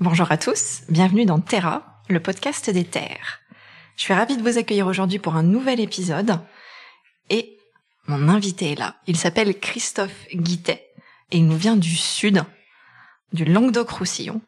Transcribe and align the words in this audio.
Bonjour 0.00 0.32
à 0.32 0.38
tous, 0.38 0.80
bienvenue 0.88 1.26
dans 1.26 1.40
Terra, 1.40 2.00
le 2.08 2.20
podcast 2.20 2.70
des 2.70 2.84
terres. 2.84 3.40
Je 3.96 4.04
suis 4.04 4.14
ravie 4.14 4.38
de 4.38 4.42
vous 4.42 4.56
accueillir 4.56 4.86
aujourd'hui 4.86 5.18
pour 5.18 5.36
un 5.36 5.42
nouvel 5.42 5.78
épisode 5.78 6.40
et 7.28 7.58
mon 8.06 8.30
invité 8.30 8.72
est 8.72 8.78
là. 8.78 8.96
Il 9.06 9.18
s'appelle 9.18 9.60
Christophe 9.60 10.26
Guittet 10.32 10.86
et 11.30 11.36
il 11.36 11.46
nous 11.46 11.58
vient 11.58 11.76
du 11.76 11.94
sud, 11.94 12.42
du 13.34 13.44
Languedoc-Roussillon. 13.44 14.40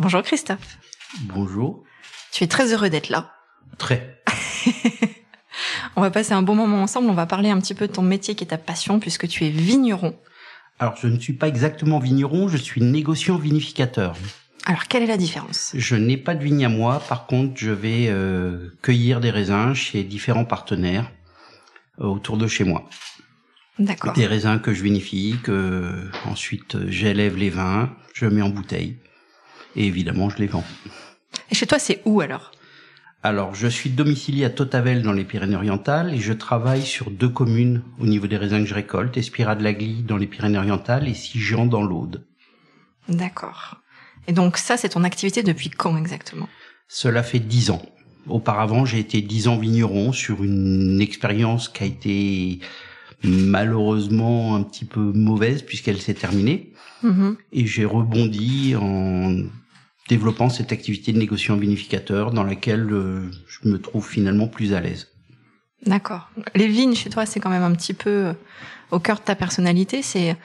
Bonjour 0.00 0.22
Christophe. 0.22 0.76
Bonjour. 1.20 1.84
Tu 2.32 2.42
es 2.42 2.48
très 2.48 2.72
heureux 2.72 2.90
d'être 2.90 3.10
là. 3.10 3.32
Très. 3.78 4.20
on 5.94 6.00
va 6.00 6.10
passer 6.10 6.32
un 6.32 6.42
bon 6.42 6.56
moment 6.56 6.82
ensemble, 6.82 7.08
on 7.08 7.14
va 7.14 7.26
parler 7.26 7.50
un 7.50 7.60
petit 7.60 7.74
peu 7.74 7.86
de 7.86 7.92
ton 7.92 8.02
métier 8.02 8.34
qui 8.34 8.42
est 8.42 8.48
ta 8.48 8.58
passion 8.58 8.98
puisque 8.98 9.28
tu 9.28 9.46
es 9.46 9.50
vigneron. 9.50 10.18
Alors 10.80 10.96
je 10.96 11.06
ne 11.06 11.20
suis 11.20 11.34
pas 11.34 11.46
exactement 11.46 12.00
vigneron, 12.00 12.48
je 12.48 12.56
suis 12.56 12.82
négociant 12.82 13.36
vinificateur. 13.36 14.16
Alors, 14.68 14.88
quelle 14.88 15.04
est 15.04 15.06
la 15.06 15.16
différence? 15.16 15.70
Je 15.76 15.94
n'ai 15.94 16.16
pas 16.16 16.34
de 16.34 16.42
vigne 16.42 16.64
à 16.64 16.68
moi. 16.68 17.00
Par 17.08 17.26
contre, 17.26 17.52
je 17.56 17.70
vais 17.70 18.08
euh, 18.08 18.70
cueillir 18.82 19.20
des 19.20 19.30
raisins 19.30 19.74
chez 19.74 20.02
différents 20.02 20.44
partenaires 20.44 21.08
euh, 22.00 22.06
autour 22.06 22.36
de 22.36 22.48
chez 22.48 22.64
moi. 22.64 22.88
D'accord. 23.78 24.12
Des 24.14 24.26
raisins 24.26 24.58
que 24.58 24.74
je 24.74 24.82
vinifie, 24.82 25.36
que 25.44 26.10
ensuite 26.24 26.88
j'élève 26.88 27.36
les 27.36 27.50
vins, 27.50 27.94
je 28.12 28.26
mets 28.26 28.42
en 28.42 28.48
bouteille 28.48 28.96
et 29.76 29.86
évidemment 29.86 30.30
je 30.30 30.38
les 30.38 30.48
vends. 30.48 30.64
Et 31.50 31.54
chez 31.54 31.66
toi, 31.66 31.78
c'est 31.78 32.02
où 32.04 32.20
alors? 32.20 32.50
Alors, 33.22 33.54
je 33.54 33.68
suis 33.68 33.90
domicilié 33.90 34.44
à 34.46 34.50
Totavel 34.50 35.02
dans 35.02 35.12
les 35.12 35.24
Pyrénées-Orientales 35.24 36.12
et 36.12 36.18
je 36.18 36.32
travaille 36.32 36.82
sur 36.82 37.12
deux 37.12 37.28
communes 37.28 37.82
au 38.00 38.06
niveau 38.06 38.26
des 38.26 38.36
raisins 38.36 38.62
que 38.62 38.68
je 38.68 38.74
récolte, 38.74 39.16
Espira 39.16 39.54
de 39.54 39.62
la 39.62 39.74
Glie 39.74 40.02
dans 40.02 40.16
les 40.16 40.26
Pyrénées-Orientales 40.26 41.06
et 41.06 41.14
Sigean 41.14 41.66
dans 41.66 41.82
l'Aude. 41.82 42.26
D'accord. 43.08 43.76
Et 44.26 44.32
donc 44.32 44.56
ça, 44.56 44.76
c'est 44.76 44.90
ton 44.90 45.04
activité 45.04 45.42
depuis 45.42 45.70
quand 45.70 45.96
exactement? 45.96 46.48
Cela 46.88 47.22
fait 47.22 47.38
dix 47.38 47.70
ans. 47.70 47.82
Auparavant, 48.28 48.84
j'ai 48.84 48.98
été 48.98 49.22
dix 49.22 49.48
ans 49.48 49.56
vigneron 49.56 50.12
sur 50.12 50.42
une 50.42 51.00
expérience 51.00 51.68
qui 51.68 51.82
a 51.84 51.86
été 51.86 52.60
malheureusement 53.22 54.56
un 54.56 54.62
petit 54.62 54.84
peu 54.84 55.00
mauvaise 55.00 55.62
puisqu'elle 55.62 56.00
s'est 56.00 56.14
terminée. 56.14 56.72
Mhm. 57.02 57.36
Et 57.52 57.66
j'ai 57.66 57.84
rebondi 57.84 58.74
en 58.76 59.36
développant 60.08 60.48
cette 60.48 60.72
activité 60.72 61.12
de 61.12 61.18
négociant 61.18 61.56
vinificateur 61.56 62.30
dans 62.30 62.44
laquelle 62.44 62.88
euh, 62.92 63.30
je 63.48 63.68
me 63.68 63.80
trouve 63.80 64.06
finalement 64.06 64.48
plus 64.48 64.72
à 64.72 64.80
l'aise. 64.80 65.08
D'accord. 65.84 66.30
Les 66.54 66.68
vignes 66.68 66.94
chez 66.94 67.10
toi, 67.10 67.26
c'est 67.26 67.40
quand 67.40 67.50
même 67.50 67.62
un 67.62 67.74
petit 67.74 67.94
peu 67.94 68.10
euh, 68.10 68.32
au 68.90 68.98
cœur 68.98 69.18
de 69.18 69.22
ta 69.22 69.34
personnalité. 69.34 70.02
C'est 70.02 70.36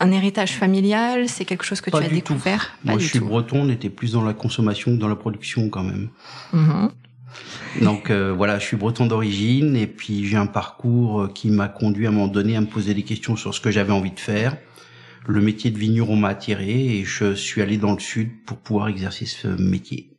un 0.00 0.10
héritage 0.12 0.52
familial 0.52 1.28
C'est 1.28 1.44
quelque 1.44 1.64
chose 1.64 1.80
que 1.80 1.90
Pas 1.90 2.00
tu 2.00 2.06
as 2.06 2.08
découvert? 2.10 2.76
Moi, 2.84 2.98
je 2.98 3.06
suis 3.08 3.18
tout. 3.18 3.26
breton, 3.26 3.62
on 3.62 3.68
était 3.70 3.90
plus 3.90 4.12
dans 4.12 4.22
la 4.24 4.34
consommation 4.34 4.92
que 4.94 5.00
dans 5.00 5.08
la 5.08 5.16
production 5.16 5.68
quand 5.70 5.82
même. 5.84 6.08
Mhm. 6.52 6.90
Donc 7.82 8.10
euh, 8.10 8.32
voilà, 8.32 8.58
je 8.58 8.64
suis 8.64 8.76
breton 8.76 9.06
d'origine 9.06 9.76
et 9.76 9.86
puis 9.86 10.24
j'ai 10.26 10.36
un 10.36 10.46
parcours 10.46 11.22
euh, 11.22 11.28
qui 11.28 11.50
m'a 11.50 11.68
conduit 11.68 12.06
à 12.06 12.08
un 12.08 12.12
moment 12.12 12.28
donné 12.28 12.56
à 12.56 12.60
me 12.60 12.66
poser 12.66 12.94
des 12.94 13.02
questions 13.02 13.36
sur 13.36 13.54
ce 13.54 13.60
que 13.60 13.70
j'avais 13.70 13.92
envie 13.92 14.12
de 14.12 14.20
faire. 14.20 14.56
Le 15.26 15.40
métier 15.40 15.70
de 15.70 15.78
vigneron 15.78 16.16
m'a 16.16 16.28
attiré 16.28 16.98
et 16.98 17.04
je 17.04 17.34
suis 17.34 17.60
allé 17.60 17.76
dans 17.78 17.92
le 17.92 17.98
sud 17.98 18.30
pour 18.46 18.56
pouvoir 18.58 18.88
exercer 18.88 19.26
ce 19.26 19.48
métier. 19.48 20.10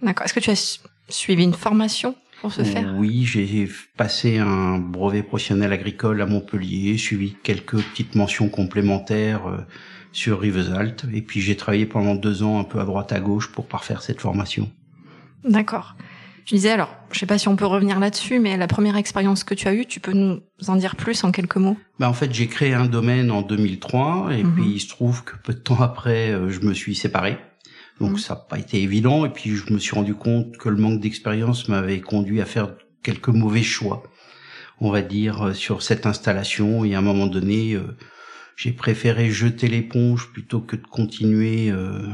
D'accord. 0.00 0.24
Est-ce 0.24 0.34
que 0.34 0.40
tu 0.40 0.50
as 0.50 0.54
su- 0.56 0.78
suivi 1.08 1.42
une 1.44 1.52
formation? 1.54 2.14
Pour 2.44 2.52
ce 2.52 2.62
faire 2.62 2.94
Oui, 2.98 3.24
j'ai 3.24 3.66
passé 3.96 4.36
un 4.36 4.76
brevet 4.76 5.22
professionnel 5.22 5.72
agricole 5.72 6.20
à 6.20 6.26
Montpellier, 6.26 6.98
suivi 6.98 7.34
quelques 7.42 7.78
petites 7.82 8.14
mentions 8.16 8.50
complémentaires 8.50 9.46
euh, 9.46 9.56
sur 10.12 10.40
Rivesaltes 10.40 11.06
et 11.14 11.22
puis 11.22 11.40
j'ai 11.40 11.56
travaillé 11.56 11.86
pendant 11.86 12.14
deux 12.14 12.42
ans 12.42 12.58
un 12.60 12.64
peu 12.64 12.80
à 12.80 12.84
droite 12.84 13.12
à 13.12 13.20
gauche 13.20 13.50
pour 13.50 13.66
parfaire 13.66 14.02
cette 14.02 14.20
formation. 14.20 14.70
D'accord. 15.42 15.96
Je 16.44 16.54
disais 16.54 16.68
alors, 16.72 16.94
je 17.12 17.18
sais 17.18 17.24
pas 17.24 17.38
si 17.38 17.48
on 17.48 17.56
peut 17.56 17.64
revenir 17.64 17.98
là-dessus, 17.98 18.38
mais 18.40 18.58
la 18.58 18.66
première 18.66 18.98
expérience 18.98 19.42
que 19.42 19.54
tu 19.54 19.66
as 19.66 19.72
eue, 19.72 19.86
tu 19.86 19.98
peux 20.00 20.12
nous 20.12 20.40
en 20.68 20.76
dire 20.76 20.96
plus 20.96 21.24
en 21.24 21.30
quelques 21.32 21.56
mots? 21.56 21.78
Ben, 21.98 22.08
en 22.08 22.12
fait, 22.12 22.30
j'ai 22.34 22.46
créé 22.48 22.74
un 22.74 22.84
domaine 22.84 23.30
en 23.30 23.40
2003 23.40 24.28
et 24.32 24.44
Mhm. 24.44 24.52
puis 24.54 24.64
il 24.74 24.80
se 24.80 24.88
trouve 24.90 25.24
que 25.24 25.34
peu 25.42 25.54
de 25.54 25.58
temps 25.60 25.80
après, 25.80 26.30
euh, 26.32 26.50
je 26.50 26.60
me 26.60 26.74
suis 26.74 26.94
séparé. 26.94 27.38
Donc 28.00 28.12
Mhm. 28.12 28.18
ça 28.18 28.34
n'a 28.34 28.40
pas 28.40 28.58
été 28.58 28.82
évident 28.82 29.24
et 29.24 29.30
puis 29.30 29.50
je 29.56 29.72
me 29.72 29.78
suis 29.78 29.94
rendu 29.94 30.14
compte 30.14 30.56
que 30.58 30.68
le 30.68 30.76
manque 30.76 31.00
d'expérience 31.00 31.68
m'avait 31.68 32.00
conduit 32.00 32.40
à 32.40 32.46
faire 32.46 32.76
quelques 33.02 33.28
mauvais 33.28 33.62
choix, 33.62 34.02
on 34.80 34.90
va 34.90 35.02
dire, 35.02 35.42
euh, 35.48 35.52
sur 35.54 35.82
cette 35.82 36.06
installation 36.06 36.84
et 36.84 36.94
à 36.94 36.98
un 36.98 37.02
moment 37.02 37.26
donné, 37.26 37.74
euh, 37.74 37.96
j'ai 38.56 38.72
préféré 38.72 39.30
jeter 39.30 39.68
l'éponge 39.68 40.32
plutôt 40.32 40.60
que 40.60 40.76
de 40.76 40.86
continuer 40.86 41.70
euh, 41.70 42.08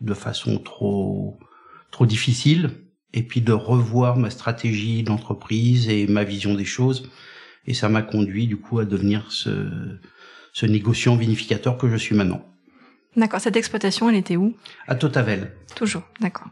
de 0.00 0.14
façon 0.14 0.58
trop 0.58 1.38
trop 1.90 2.06
difficile 2.06 2.70
et 3.14 3.22
puis 3.22 3.40
de 3.42 3.52
revoir 3.52 4.16
ma 4.16 4.30
stratégie 4.30 5.02
d'entreprise 5.02 5.88
et 5.88 6.06
ma 6.06 6.24
vision 6.24 6.54
des 6.54 6.64
choses 6.64 7.10
et 7.66 7.74
ça 7.74 7.88
m'a 7.88 8.02
conduit 8.02 8.46
du 8.46 8.56
coup 8.56 8.78
à 8.78 8.84
devenir 8.84 9.30
ce, 9.32 9.98
ce 10.52 10.66
négociant 10.66 11.16
vinificateur 11.16 11.78
que 11.78 11.88
je 11.88 11.96
suis 11.96 12.14
maintenant. 12.16 12.51
D'accord. 13.16 13.40
Cette 13.40 13.56
exploitation, 13.56 14.08
elle 14.08 14.16
était 14.16 14.36
où? 14.36 14.54
À 14.86 14.94
Totavel. 14.94 15.52
Toujours, 15.74 16.02
d'accord. 16.20 16.48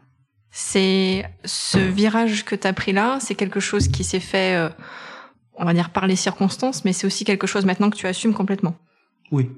C'est 0.51 1.23
ce 1.45 1.77
virage 1.77 2.43
que 2.43 2.55
tu 2.55 2.67
as 2.67 2.73
pris 2.73 2.91
là, 2.91 3.19
c'est 3.21 3.35
quelque 3.35 3.59
chose 3.59 3.87
qui 3.87 4.03
s'est 4.03 4.19
fait, 4.19 4.55
euh, 4.55 4.69
on 5.55 5.65
va 5.65 5.73
dire, 5.73 5.91
par 5.91 6.07
les 6.07 6.17
circonstances, 6.17 6.83
mais 6.83 6.93
c'est 6.93 7.07
aussi 7.07 7.23
quelque 7.23 7.47
chose 7.47 7.65
maintenant 7.65 7.89
que 7.89 7.95
tu 7.95 8.05
assumes 8.05 8.33
complètement. 8.33 8.75
Oui, 9.31 9.49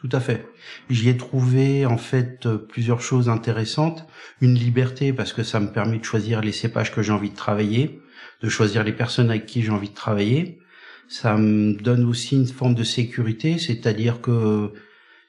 tout 0.00 0.10
à 0.12 0.20
fait. 0.20 0.46
J'y 0.90 1.08
ai 1.08 1.16
trouvé 1.16 1.86
en 1.86 1.96
fait 1.96 2.44
euh, 2.44 2.58
plusieurs 2.58 3.00
choses 3.00 3.30
intéressantes. 3.30 4.06
Une 4.42 4.54
liberté 4.54 5.14
parce 5.14 5.32
que 5.32 5.42
ça 5.42 5.60
me 5.60 5.72
permet 5.72 5.98
de 5.98 6.04
choisir 6.04 6.42
les 6.42 6.52
cépages 6.52 6.92
que 6.92 7.00
j'ai 7.00 7.12
envie 7.12 7.30
de 7.30 7.36
travailler, 7.36 8.02
de 8.42 8.48
choisir 8.50 8.84
les 8.84 8.92
personnes 8.92 9.30
avec 9.30 9.46
qui 9.46 9.62
j'ai 9.62 9.70
envie 9.70 9.88
de 9.88 9.94
travailler. 9.94 10.58
Ça 11.08 11.38
me 11.38 11.72
donne 11.72 12.04
aussi 12.04 12.36
une 12.36 12.46
forme 12.46 12.74
de 12.74 12.84
sécurité, 12.84 13.56
c'est-à-dire 13.56 14.20
que 14.20 14.74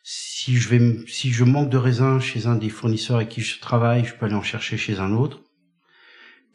si 0.07 0.55
je 0.55 0.69
vais, 0.69 0.99
si 1.07 1.31
je 1.31 1.43
manque 1.43 1.71
de 1.71 1.77
raisins 1.77 2.19
chez 2.19 2.45
un 2.45 2.55
des 2.55 2.69
fournisseurs 2.69 3.15
avec 3.17 3.29
qui 3.29 3.41
je 3.41 3.59
travaille, 3.59 4.05
je 4.05 4.13
peux 4.13 4.27
aller 4.27 4.35
en 4.35 4.43
chercher 4.43 4.77
chez 4.77 4.99
un 4.99 5.11
autre. 5.13 5.41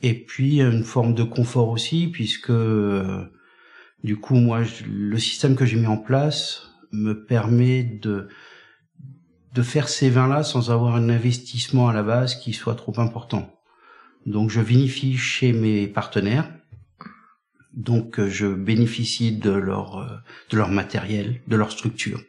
Et 0.02 0.14
puis 0.14 0.60
une 0.60 0.84
forme 0.84 1.14
de 1.14 1.24
confort 1.24 1.68
aussi, 1.68 2.06
puisque 2.06 2.50
euh, 2.50 3.24
du 4.04 4.16
coup 4.16 4.36
moi 4.36 4.62
je- 4.62 4.84
le 4.86 5.18
système 5.18 5.56
que 5.56 5.66
j'ai 5.66 5.76
mis 5.76 5.88
en 5.88 5.98
place 5.98 6.70
me 6.92 7.26
permet 7.26 7.82
de 7.82 8.28
de 9.52 9.62
faire 9.62 9.88
ces 9.88 10.10
vins-là 10.10 10.44
sans 10.44 10.70
avoir 10.70 10.94
un 10.94 11.08
investissement 11.08 11.88
à 11.88 11.92
la 11.92 12.04
base 12.04 12.36
qui 12.36 12.52
soit 12.52 12.76
trop 12.76 12.94
important. 13.00 13.52
Donc 14.26 14.48
je 14.50 14.60
vinifie 14.60 15.16
chez 15.16 15.52
mes 15.52 15.88
partenaires. 15.88 16.48
Donc 17.74 18.20
euh, 18.20 18.28
je 18.28 18.46
bénéficie 18.46 19.32
de 19.32 19.50
leur 19.50 19.98
euh, 19.98 20.16
de 20.50 20.56
leur 20.56 20.68
matériel, 20.70 21.40
de 21.48 21.56
leur 21.56 21.72
structure. 21.72 22.20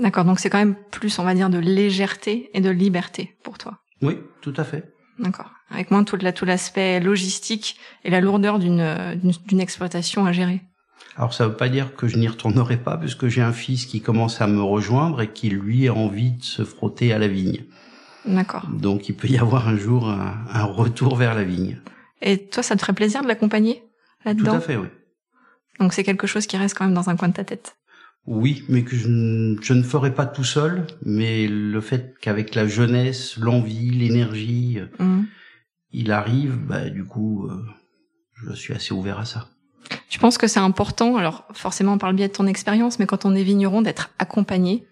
D'accord, 0.00 0.24
donc 0.24 0.40
c'est 0.40 0.50
quand 0.50 0.58
même 0.58 0.74
plus, 0.90 1.18
on 1.18 1.24
va 1.24 1.34
dire, 1.34 1.50
de 1.50 1.58
légèreté 1.58 2.50
et 2.54 2.60
de 2.60 2.70
liberté 2.70 3.36
pour 3.42 3.58
toi. 3.58 3.78
Oui, 4.02 4.18
tout 4.40 4.54
à 4.56 4.64
fait. 4.64 4.92
D'accord. 5.18 5.50
Avec 5.70 5.90
moins 5.90 6.04
tout 6.04 6.16
la- 6.16 6.32
tout 6.32 6.46
l'aspect 6.46 6.98
logistique 7.00 7.76
et 8.04 8.10
la 8.10 8.20
lourdeur 8.20 8.58
d'une 8.58 9.60
exploitation 9.60 10.24
à 10.24 10.32
gérer. 10.32 10.62
Alors 11.16 11.34
ça 11.34 11.46
veut 11.48 11.56
pas 11.56 11.68
dire 11.68 11.94
que 11.94 12.08
je 12.08 12.16
n'y 12.16 12.26
retournerai 12.28 12.78
pas 12.78 12.96
puisque 12.96 13.28
j'ai 13.28 13.42
un 13.42 13.52
fils 13.52 13.84
qui 13.84 14.00
commence 14.00 14.40
à 14.40 14.46
me 14.46 14.62
rejoindre 14.62 15.20
et 15.20 15.28
qui 15.30 15.50
lui 15.50 15.88
a 15.88 15.92
envie 15.94 16.32
de 16.32 16.42
se 16.42 16.64
frotter 16.64 17.12
à 17.12 17.18
la 17.18 17.28
vigne. 17.28 17.64
D'accord. 18.24 18.66
Donc 18.68 19.08
il 19.08 19.14
peut 19.16 19.28
y 19.28 19.36
avoir 19.38 19.68
un 19.68 19.76
jour 19.76 20.08
un, 20.08 20.44
un 20.50 20.64
retour 20.64 21.16
vers 21.16 21.34
la 21.34 21.44
vigne. 21.44 21.78
Et 22.22 22.46
toi, 22.46 22.62
ça 22.62 22.74
te 22.76 22.80
ferait 22.80 22.92
plaisir 22.94 23.22
de 23.22 23.28
l'accompagner 23.28 23.76
Tout 24.22 24.28
là-dedans 24.28 24.54
à 24.54 24.60
fait, 24.60 24.76
oui. 24.76 24.88
Donc 25.78 25.92
c'est 25.92 26.04
quelque 26.04 26.26
chose 26.26 26.46
qui 26.46 26.56
reste 26.56 26.76
quand 26.76 26.84
même 26.84 26.94
dans 26.94 27.08
un 27.10 27.16
coin 27.16 27.28
de 27.28 27.34
ta 27.34 27.44
tête. 27.44 27.76
Oui, 28.26 28.64
mais 28.68 28.84
que 28.84 28.94
je, 28.96 29.56
je 29.62 29.72
ne 29.72 29.82
ferai 29.82 30.14
pas 30.14 30.26
tout 30.26 30.44
seul, 30.44 30.86
mais 31.04 31.48
le 31.48 31.80
fait 31.80 32.14
qu'avec 32.20 32.54
la 32.54 32.66
jeunesse, 32.68 33.36
l'envie, 33.38 33.90
l'énergie, 33.90 34.78
euh, 34.78 34.86
Mhm. 35.04 35.26
il 35.92 36.12
arrive, 36.12 36.56
bah 36.56 36.90
du 36.90 37.04
coup, 37.04 37.46
euh, 37.48 37.64
je 38.46 38.54
suis 38.54 38.74
assez 38.74 38.92
ouvert 38.92 39.18
à 39.18 39.24
ça. 39.24 39.48
Tu 40.08 40.18
penses 40.18 40.38
que 40.38 40.46
c'est 40.46 40.60
important, 40.60 41.16
alors 41.16 41.44
forcément 41.54 41.98
par 41.98 42.10
le 42.10 42.16
biais 42.16 42.28
de 42.28 42.32
ton 42.32 42.46
expérience, 42.46 42.98
mais 42.98 43.06
quand 43.06 43.24
on 43.24 43.34
est 43.34 43.42
vigneron, 43.42 43.82
d'être 43.82 44.10
accompagné? 44.18 44.86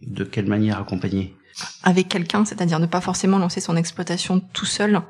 De 0.00 0.24
quelle 0.24 0.46
manière 0.46 0.78
accompagner 0.80 1.36
avec 1.82 2.08
quelqu'un, 2.08 2.46
c'est-à-dire 2.46 2.78
ne 2.80 2.86
pas 2.86 3.02
forcément 3.02 3.36
lancer 3.38 3.60
son 3.60 3.76
exploitation 3.76 4.40
tout 4.40 4.64
seul, 4.64 5.02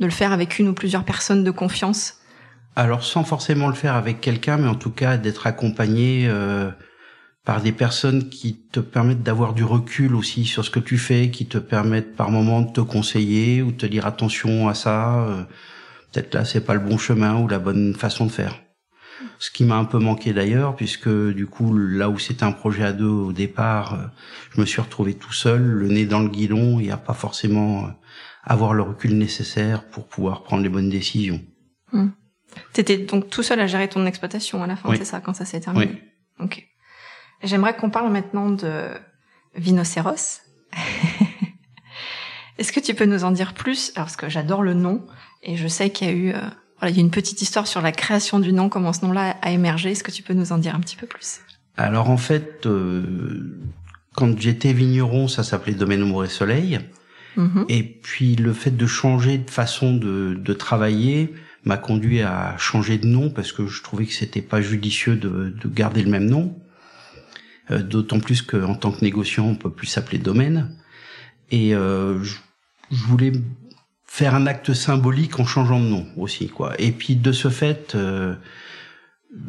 de 0.00 0.06
le 0.06 0.10
faire 0.10 0.32
avec 0.32 0.58
une 0.58 0.68
ou 0.68 0.72
plusieurs 0.72 1.04
personnes 1.04 1.44
de 1.44 1.50
confiance? 1.50 2.14
Alors 2.76 3.04
sans 3.04 3.24
forcément 3.24 3.68
le 3.68 3.74
faire 3.74 3.94
avec 3.94 4.22
quelqu'un, 4.22 4.56
mais 4.56 4.68
en 4.68 4.74
tout 4.74 4.90
cas 4.90 5.18
d'être 5.18 5.46
accompagné 5.46 6.26
euh, 6.28 6.70
par 7.44 7.60
des 7.60 7.72
personnes 7.72 8.28
qui 8.28 8.56
te 8.70 8.80
permettent 8.80 9.22
d'avoir 9.22 9.52
du 9.52 9.64
recul 9.64 10.14
aussi 10.14 10.44
sur 10.44 10.64
ce 10.64 10.70
que 10.70 10.78
tu 10.78 10.96
fais, 10.96 11.30
qui 11.30 11.46
te 11.46 11.58
permettent 11.58 12.14
par 12.14 12.30
moment 12.30 12.60
de 12.62 12.72
te 12.72 12.80
conseiller 12.80 13.62
ou 13.62 13.72
de 13.72 13.76
te 13.76 13.86
dire 13.86 14.06
attention 14.06 14.68
à 14.68 14.74
ça, 14.74 15.24
euh, 15.24 15.42
peut-être 16.12 16.34
là 16.34 16.44
c'est 16.44 16.64
pas 16.64 16.74
le 16.74 16.80
bon 16.80 16.98
chemin 16.98 17.36
ou 17.40 17.48
la 17.48 17.58
bonne 17.58 17.94
façon 17.94 18.26
de 18.26 18.30
faire. 18.30 18.60
Ce 19.38 19.50
qui 19.50 19.64
m'a 19.64 19.76
un 19.76 19.84
peu 19.84 19.98
manqué 19.98 20.32
d'ailleurs, 20.32 20.76
puisque 20.76 21.08
du 21.08 21.46
coup, 21.46 21.76
là 21.76 22.08
où 22.08 22.18
c'était 22.18 22.44
un 22.44 22.52
projet 22.52 22.84
à 22.84 22.92
deux 22.92 23.06
au 23.06 23.32
départ, 23.32 23.94
euh, 23.94 24.06
je 24.54 24.60
me 24.60 24.66
suis 24.66 24.80
retrouvé 24.80 25.14
tout 25.14 25.32
seul, 25.32 25.62
le 25.62 25.88
nez 25.88 26.06
dans 26.06 26.20
le 26.20 26.28
guidon, 26.28 26.78
et 26.78 26.92
à 26.92 26.96
pas 26.96 27.14
forcément 27.14 27.84
euh, 27.84 27.88
avoir 28.44 28.72
le 28.72 28.82
recul 28.82 29.18
nécessaire 29.18 29.88
pour 29.88 30.06
pouvoir 30.06 30.44
prendre 30.44 30.62
les 30.62 30.68
bonnes 30.68 30.90
décisions. 30.90 31.40
Hmm. 31.90 32.10
T'étais 32.72 32.98
donc 32.98 33.30
tout 33.30 33.42
seul 33.42 33.58
à 33.58 33.66
gérer 33.66 33.88
ton 33.88 34.06
exploitation 34.06 34.62
à 34.62 34.66
la 34.68 34.76
fin, 34.76 34.94
c'est 34.94 35.04
ça, 35.04 35.20
quand 35.20 35.34
ça 35.34 35.44
s'est 35.44 35.60
terminé? 35.60 35.90
Oui. 36.38 36.44
Ok. 36.44 36.71
J'aimerais 37.42 37.76
qu'on 37.76 37.90
parle 37.90 38.12
maintenant 38.12 38.50
de 38.50 38.86
Vinocéros. 39.54 40.40
Est-ce 42.58 42.72
que 42.72 42.80
tu 42.80 42.94
peux 42.94 43.06
nous 43.06 43.24
en 43.24 43.30
dire 43.30 43.54
plus? 43.54 43.92
Alors, 43.96 44.06
parce 44.06 44.16
que 44.16 44.28
j'adore 44.28 44.62
le 44.62 44.74
nom, 44.74 45.04
et 45.42 45.56
je 45.56 45.66
sais 45.68 45.90
qu'il 45.90 46.06
y 46.06 46.10
a 46.10 46.14
eu... 46.14 46.30
euh, 46.30 46.40
voilà, 46.78 46.90
il 46.90 46.96
y 46.96 47.00
a 47.00 47.02
une 47.02 47.10
petite 47.10 47.40
histoire 47.42 47.66
sur 47.66 47.80
la 47.80 47.92
création 47.92 48.40
du 48.40 48.52
nom, 48.52 48.68
comment 48.68 48.92
ce 48.92 49.04
nom-là 49.04 49.36
a 49.40 49.50
émergé. 49.50 49.92
Est-ce 49.92 50.02
que 50.02 50.10
tu 50.10 50.22
peux 50.22 50.34
nous 50.34 50.52
en 50.52 50.58
dire 50.58 50.74
un 50.74 50.80
petit 50.80 50.96
peu 50.96 51.06
plus? 51.06 51.40
Alors 51.76 52.10
en 52.10 52.16
fait, 52.16 52.66
euh, 52.66 53.56
quand 54.14 54.38
j'étais 54.38 54.72
vigneron, 54.72 55.28
ça 55.28 55.42
s'appelait 55.42 55.74
Domaine 55.74 56.02
Amour 56.02 56.24
et 56.24 56.28
Soleil. 56.28 56.80
Mhm. 57.36 57.64
Et 57.68 57.82
puis 57.82 58.36
le 58.36 58.52
fait 58.52 58.76
de 58.76 58.86
changer 58.86 59.38
de 59.38 59.50
façon 59.50 59.94
de, 59.94 60.34
de 60.34 60.52
travailler 60.52 61.32
m'a 61.64 61.76
conduit 61.76 62.20
à 62.20 62.56
changer 62.58 62.98
de 62.98 63.06
nom 63.06 63.30
parce 63.30 63.52
que 63.52 63.66
je 63.66 63.82
trouvais 63.82 64.04
que 64.06 64.12
c'était 64.12 64.42
pas 64.42 64.60
judicieux 64.60 65.16
de, 65.16 65.54
de 65.58 65.68
garder 65.68 66.02
le 66.02 66.10
même 66.10 66.26
nom. 66.26 66.58
Euh, 67.70 67.82
D'autant 67.82 68.20
plus 68.20 68.42
qu'en 68.42 68.74
tant 68.74 68.92
que 68.92 69.04
négociant, 69.04 69.46
on 69.46 69.54
peut 69.54 69.70
plus 69.70 69.86
s'appeler 69.86 70.18
domaine. 70.18 70.76
Et 71.50 71.74
euh, 71.74 72.22
je, 72.22 72.36
je 72.90 73.04
voulais 73.04 73.32
faire 74.06 74.34
un 74.34 74.46
acte 74.46 74.74
symbolique 74.74 75.40
en 75.40 75.46
changeant 75.46 75.80
de 75.80 75.86
nom 75.86 76.06
aussi, 76.16 76.48
quoi. 76.48 76.74
Et 76.78 76.92
puis 76.92 77.16
de 77.16 77.32
ce 77.32 77.48
fait, 77.48 77.94
euh, 77.94 78.34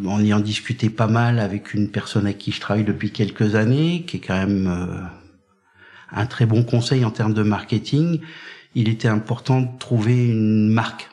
en 0.06 0.22
ayant 0.22 0.40
discuté 0.40 0.90
pas 0.90 1.08
mal 1.08 1.40
avec 1.40 1.74
une 1.74 1.90
personne 1.90 2.28
à 2.28 2.34
qui 2.34 2.52
je 2.52 2.62
travaille 2.62 2.86
depuis 2.86 3.12
quelques 3.12 3.56
années, 3.56 4.06
qui 4.08 4.18
est 4.18 4.20
quand 4.22 4.38
même 4.38 4.68
euh, 4.68 5.02
un 6.12 6.26
très 6.26 6.46
bon 6.46 6.64
conseil 6.64 7.04
en 7.04 7.12
termes 7.12 7.34
de 7.34 7.44
marketing, 7.44 8.22
il 8.76 8.88
était 8.88 9.08
important 9.10 9.62
de 9.62 9.68
trouver 9.80 10.30
une 10.30 10.70
marque. 10.70 11.10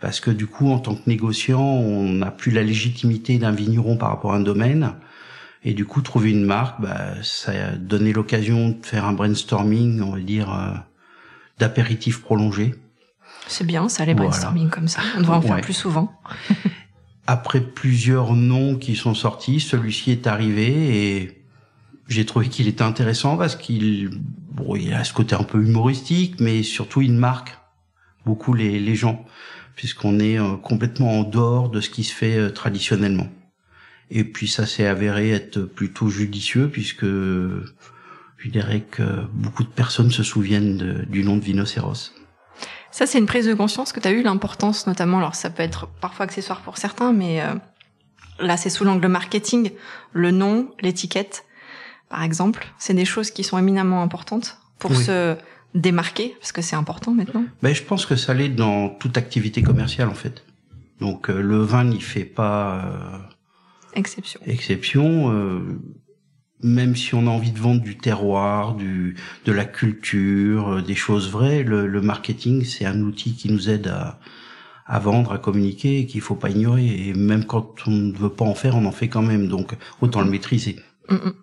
Parce 0.00 0.20
que 0.20 0.30
du 0.30 0.46
coup, 0.46 0.70
en 0.70 0.78
tant 0.78 0.94
que 0.94 1.08
négociant, 1.08 1.62
on 1.62 2.08
n'a 2.08 2.30
plus 2.30 2.50
la 2.50 2.62
légitimité 2.62 3.38
d'un 3.38 3.52
vigneron 3.52 3.96
par 3.96 4.08
rapport 4.08 4.32
à 4.32 4.36
un 4.36 4.40
domaine. 4.40 4.94
Et 5.64 5.74
du 5.74 5.84
coup, 5.84 6.00
trouver 6.02 6.30
une 6.30 6.44
marque, 6.44 6.80
bah, 6.80 7.14
ça 7.22 7.52
a 7.52 7.70
donné 7.76 8.12
l'occasion 8.12 8.70
de 8.70 8.84
faire 8.84 9.04
un 9.04 9.12
brainstorming, 9.12 10.00
on 10.02 10.10
va 10.12 10.20
dire, 10.20 10.52
euh, 10.52 10.72
d'apéritif 11.58 12.20
prolongé. 12.20 12.74
C'est 13.46 13.66
bien, 13.66 13.88
ça, 13.88 14.04
les 14.04 14.12
Voilà. 14.14 14.28
brainstorming 14.30 14.70
comme 14.70 14.88
ça. 14.88 15.00
On 15.16 15.20
devrait 15.20 15.36
en 15.36 15.42
faire 15.42 15.54
Ouais. 15.56 15.60
plus 15.60 15.72
souvent. 15.74 16.12
Après 17.28 17.60
plusieurs 17.60 18.34
noms 18.34 18.76
qui 18.76 18.96
sont 18.96 19.14
sortis, 19.14 19.60
celui-ci 19.60 20.10
est 20.10 20.26
arrivé 20.26 21.16
et 21.20 21.44
j'ai 22.08 22.26
trouvé 22.26 22.48
qu'il 22.48 22.66
était 22.66 22.82
intéressant 22.82 23.36
parce 23.36 23.54
qu'il 23.54 24.10
bon, 24.50 24.74
il 24.74 24.92
a 24.92 25.04
ce 25.04 25.12
côté 25.12 25.36
un 25.36 25.44
peu 25.44 25.62
humoristique, 25.62 26.40
mais 26.40 26.64
surtout 26.64 27.00
il 27.00 27.12
marque 27.12 27.56
beaucoup 28.26 28.54
les, 28.54 28.80
les 28.80 28.94
gens 28.96 29.24
puisqu'on 29.76 30.18
est 30.18 30.38
euh, 30.38 30.56
complètement 30.56 31.20
en 31.20 31.22
dehors 31.22 31.68
de 31.70 31.80
ce 31.80 31.90
qui 31.90 32.02
se 32.02 32.12
fait 32.12 32.36
euh, 32.36 32.50
traditionnellement. 32.50 33.28
Et 34.14 34.24
puis 34.24 34.46
ça 34.46 34.66
s'est 34.66 34.86
avéré 34.86 35.30
être 35.30 35.60
plutôt 35.62 36.08
judicieux 36.08 36.68
puisque 36.70 37.06
je 37.06 38.48
dirais 38.50 38.82
que 38.90 39.02
beaucoup 39.32 39.62
de 39.64 39.68
personnes 39.68 40.10
se 40.10 40.22
souviennent 40.22 40.76
de- 40.76 41.04
du 41.08 41.24
nom 41.24 41.36
de 41.36 41.42
Vinocéros. 41.42 42.10
Ça, 42.90 43.06
c'est 43.06 43.18
une 43.18 43.26
prise 43.26 43.46
de 43.46 43.54
conscience 43.54 43.90
que 43.92 44.00
tu 44.00 44.08
as 44.08 44.10
eu, 44.12 44.22
l'importance 44.22 44.86
notamment, 44.86 45.18
alors 45.18 45.34
ça 45.34 45.48
peut 45.48 45.62
être 45.62 45.86
parfois 46.00 46.24
accessoire 46.24 46.60
pour 46.60 46.76
certains, 46.76 47.12
mais 47.14 47.40
euh, 47.40 47.54
là, 48.38 48.58
c'est 48.58 48.68
sous 48.68 48.84
l'angle 48.84 49.06
marketing, 49.08 49.70
le 50.12 50.30
nom, 50.30 50.70
l'étiquette, 50.82 51.44
par 52.10 52.22
exemple, 52.22 52.66
c'est 52.78 52.92
des 52.92 53.06
choses 53.06 53.30
qui 53.30 53.44
sont 53.44 53.56
éminemment 53.58 54.02
importantes 54.02 54.58
pour 54.78 54.90
Oui. 54.90 55.04
se 55.04 55.36
démarquer, 55.74 56.36
parce 56.38 56.52
que 56.52 56.60
c'est 56.60 56.76
important 56.76 57.12
maintenant. 57.12 57.44
Ben, 57.62 57.74
je 57.74 57.82
pense 57.82 58.04
que 58.04 58.14
ça 58.16 58.34
l'est 58.34 58.50
dans 58.50 58.90
toute 58.90 59.16
activité 59.16 59.62
commerciale 59.62 60.08
en 60.08 60.14
fait. 60.14 60.44
Donc 61.00 61.30
euh, 61.30 61.40
le 61.40 61.62
vin 61.62 61.84
n'y 61.84 62.00
fait 62.02 62.24
pas 62.26 62.74
euh, 62.84 63.18
Exception. 63.94 64.40
exception. 64.46 65.30
euh, 65.32 65.80
même 66.64 66.94
si 66.94 67.14
on 67.14 67.26
a 67.26 67.30
envie 67.30 67.50
de 67.50 67.58
vendre 67.58 67.82
du 67.82 67.98
terroir, 67.98 68.74
du 68.76 69.16
de 69.44 69.52
la 69.52 69.64
culture, 69.64 70.74
euh, 70.74 70.82
des 70.82 70.94
choses 70.94 71.30
vraies, 71.30 71.64
le, 71.64 71.86
le 71.86 72.00
marketing 72.00 72.64
c'est 72.64 72.84
un 72.84 73.00
outil 73.00 73.34
qui 73.34 73.50
nous 73.50 73.68
aide 73.68 73.88
à 73.88 74.20
à 74.86 74.98
vendre, 74.98 75.32
à 75.32 75.38
communiquer, 75.38 76.00
et 76.00 76.06
qu'il 76.06 76.20
faut 76.20 76.34
pas 76.34 76.50
ignorer. 76.50 77.08
Et 77.08 77.14
même 77.14 77.44
quand 77.44 77.74
on 77.86 77.90
ne 77.90 78.12
veut 78.12 78.28
pas 78.28 78.44
en 78.44 78.54
faire, 78.54 78.76
on 78.76 78.84
en 78.84 78.92
fait 78.92 79.08
quand 79.08 79.22
même. 79.22 79.48
Donc 79.48 79.74
autant 80.00 80.20
le 80.20 80.30
maîtriser. 80.30 80.76
Mm, 81.08 81.14
mm. 81.14 81.34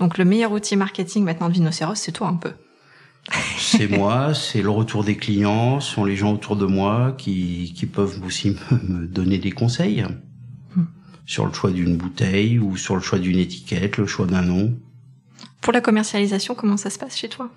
Donc 0.00 0.18
le 0.18 0.24
meilleur 0.24 0.52
outil 0.52 0.76
marketing 0.76 1.24
maintenant 1.24 1.48
de 1.48 1.54
Vinocéros, 1.54 1.94
c'est 1.94 2.12
toi 2.12 2.28
un 2.28 2.36
peu. 2.36 2.52
C'est 3.58 3.88
moi, 3.98 4.34
c'est 4.34 4.62
le 4.62 4.70
retour 4.70 5.04
des 5.04 5.16
clients, 5.16 5.80
ce 5.80 5.92
sont 5.94 6.04
les 6.04 6.16
gens 6.16 6.32
autour 6.32 6.56
de 6.56 6.66
moi 6.66 7.14
qui, 7.16 7.72
qui 7.76 7.86
peuvent 7.86 8.20
aussi 8.24 8.50
me, 8.72 9.00
me 9.00 9.06
donner 9.06 9.38
des 9.38 9.52
conseils. 9.52 10.04
Sur 11.26 11.46
le 11.46 11.52
choix 11.52 11.70
d'une 11.70 11.96
bouteille 11.96 12.58
ou 12.58 12.76
sur 12.76 12.94
le 12.94 13.00
choix 13.00 13.18
d'une 13.18 13.38
étiquette, 13.38 13.96
le 13.96 14.06
choix 14.06 14.26
d'un 14.26 14.42
nom. 14.42 14.74
Pour 15.60 15.72
la 15.72 15.80
commercialisation, 15.80 16.54
comment 16.54 16.76
ça 16.76 16.90
se 16.90 16.98
passe 16.98 17.16
chez 17.16 17.28
toi? 17.28 17.50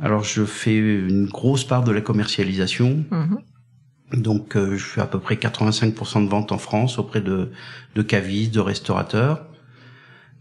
Alors 0.00 0.24
je 0.24 0.44
fais 0.44 0.76
une 0.76 1.26
grosse 1.26 1.64
part 1.64 1.82
de 1.84 1.90
la 1.92 2.02
commercialisation, 2.02 3.04
Mhm. 3.10 4.20
donc 4.20 4.56
euh, 4.56 4.76
je 4.76 4.84
fais 4.84 5.00
à 5.00 5.06
peu 5.06 5.18
près 5.18 5.36
85% 5.36 6.22
de 6.24 6.28
ventes 6.28 6.52
en 6.52 6.58
France 6.58 6.98
auprès 6.98 7.22
de, 7.22 7.50
de 7.94 8.02
cavistes, 8.02 8.52
de 8.52 8.60
restaurateurs. 8.60 9.46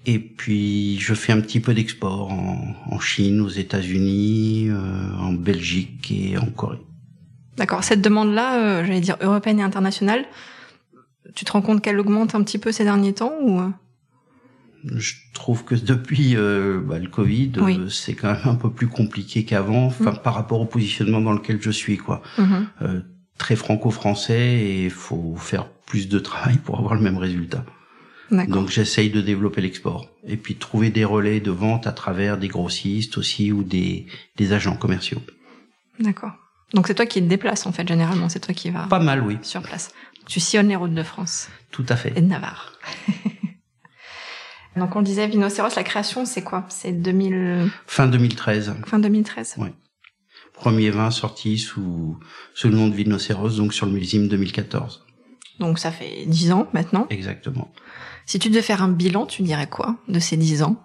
Et 0.06 0.20
puis 0.20 1.00
je 1.00 1.14
fais 1.14 1.32
un 1.32 1.40
petit 1.42 1.60
peu 1.62 1.74
d'export 1.74 2.32
en, 2.32 2.76
en 2.92 3.00
Chine, 3.00 3.40
aux 3.42 3.50
États-Unis, 3.50 4.68
euh, 4.70 5.16
en 5.20 5.32
Belgique 5.32 6.12
et 6.12 6.38
en 6.38 6.48
Corée. 6.48 6.82
D'accord. 7.58 7.84
Cette 7.86 8.02
demande-là, 8.02 8.60
euh, 8.60 8.86
j'allais 8.86 9.00
dire 9.00 9.18
européenne 9.22 9.60
et 9.60 9.64
internationale, 9.64 10.26
tu 11.34 11.46
te 11.46 11.52
rends 11.52 11.62
compte 11.62 11.82
qu'elle 11.82 12.00
augmente 12.00 12.36
un 12.36 12.44
petit 12.44 12.58
peu 12.58 12.72
ces 12.72 12.84
derniers 12.84 13.14
temps 13.14 13.34
ou? 13.42 13.62
Je 14.84 15.14
trouve 15.34 15.64
que 15.64 15.74
depuis 15.74 16.36
euh, 16.36 16.80
bah, 16.80 17.00
le 17.00 17.08
Covid, 17.08 17.54
Oui. 17.60 17.80
euh, 17.80 17.90
c'est 17.90 18.14
quand 18.14 18.32
même 18.32 18.42
un 18.46 18.56
peu 18.56 18.70
plus 18.70 18.88
compliqué 18.88 19.44
qu'avant, 19.44 19.86
enfin 19.88 20.12
par 20.14 20.36
rapport 20.36 20.62
au 20.62 20.66
positionnement 20.66 21.22
dans 21.22 21.34
lequel 21.34 21.60
je 21.60 21.72
suis, 21.72 21.98
quoi. 21.98 22.22
Mhm. 22.38 22.68
Euh, 22.84 23.02
très 23.40 23.56
franco-français 23.56 24.40
et 24.40 24.86
il 24.86 24.92
faut 24.92 25.36
faire 25.38 25.68
plus 25.88 26.08
de 26.08 26.20
travail 26.20 26.58
pour 26.58 26.78
avoir 26.80 26.96
le 26.96 27.02
même 27.02 27.18
résultat. 27.18 27.66
Donc 28.32 28.70
j'essaye 28.70 29.10
de 29.12 29.22
développer 29.22 29.62
l'export 29.62 30.10
et 30.26 30.36
puis 30.38 30.56
de 30.56 30.60
trouver 30.60 30.90
des 30.90 31.06
relais 31.06 31.40
de 31.42 31.52
vente 31.52 31.86
à 31.86 31.92
travers 31.92 32.38
des 32.40 32.48
grossistes 32.48 33.18
aussi 33.20 33.52
ou 33.52 33.64
des, 33.64 34.08
des 34.38 34.52
agents 34.54 34.76
commerciaux. 34.78 35.22
D'accord. 36.00 36.32
Donc 36.74 36.88
c'est 36.88 36.96
toi 36.96 37.06
qui 37.06 37.22
te 37.22 37.28
déplaces 37.28 37.66
en 37.68 37.72
fait 37.72 37.88
généralement, 37.88 38.28
c'est 38.30 38.40
toi 38.40 38.54
qui 38.54 38.72
vas 38.72 38.88
Pas 38.88 39.00
mal, 39.00 39.22
oui, 39.22 39.38
sur 39.44 39.62
place. 39.62 39.92
Tu 40.28 40.40
sillonnes 40.40 40.70
les 40.70 40.76
routes 40.76 40.94
de 40.94 41.04
France 41.04 41.50
tout 41.72 41.86
à 41.90 41.96
fait. 41.96 42.14
et 42.16 42.22
de 42.22 42.28
Navarre. 42.28 42.74
Donc 44.76 44.96
on 44.96 45.02
disait, 45.02 45.28
Vinocéros, 45.28 45.70
la 45.76 45.84
création, 45.84 46.26
c'est 46.26 46.44
quoi? 46.44 46.66
C'est 46.70 46.92
2000... 46.92 47.70
Fin 47.88 48.08
2013, 48.08 48.76
fin 48.86 49.00
2013 49.00 49.58
premier 50.56 50.90
vin 50.90 51.12
sorti 51.12 51.58
sous, 51.58 52.18
sous 52.54 52.70
le 52.70 52.76
nom 52.76 52.88
de 52.88 52.96
Vinocéros, 52.96 53.50
donc 53.50 53.74
sur 53.74 53.86
le 53.86 53.92
millésime 53.92 54.28
2014. 54.28 55.06
Donc 55.60 55.80
ça 55.80 55.92
fait 55.92 56.26
10 56.26 56.52
ans 56.52 56.68
maintenant. 56.74 57.08
Exactement. 57.10 57.72
Si 58.26 58.40
tu 58.40 58.50
devais 58.50 58.62
faire 58.62 58.82
un 58.82 58.90
bilan, 58.90 59.26
tu 59.26 59.44
dirais 59.44 59.68
quoi 59.68 59.98
de 60.08 60.20
ces 60.20 60.38
10 60.38 60.64
ans? 60.64 60.82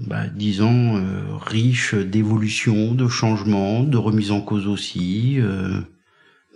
Bah, 0.00 0.26
disons, 0.26 0.96
euh, 0.96 1.36
riche 1.36 1.94
d'évolution, 1.94 2.92
de 2.92 3.06
changements, 3.06 3.84
de 3.84 3.96
remise 3.96 4.32
en 4.32 4.40
cause 4.40 4.66
aussi, 4.66 5.36
euh, 5.38 5.80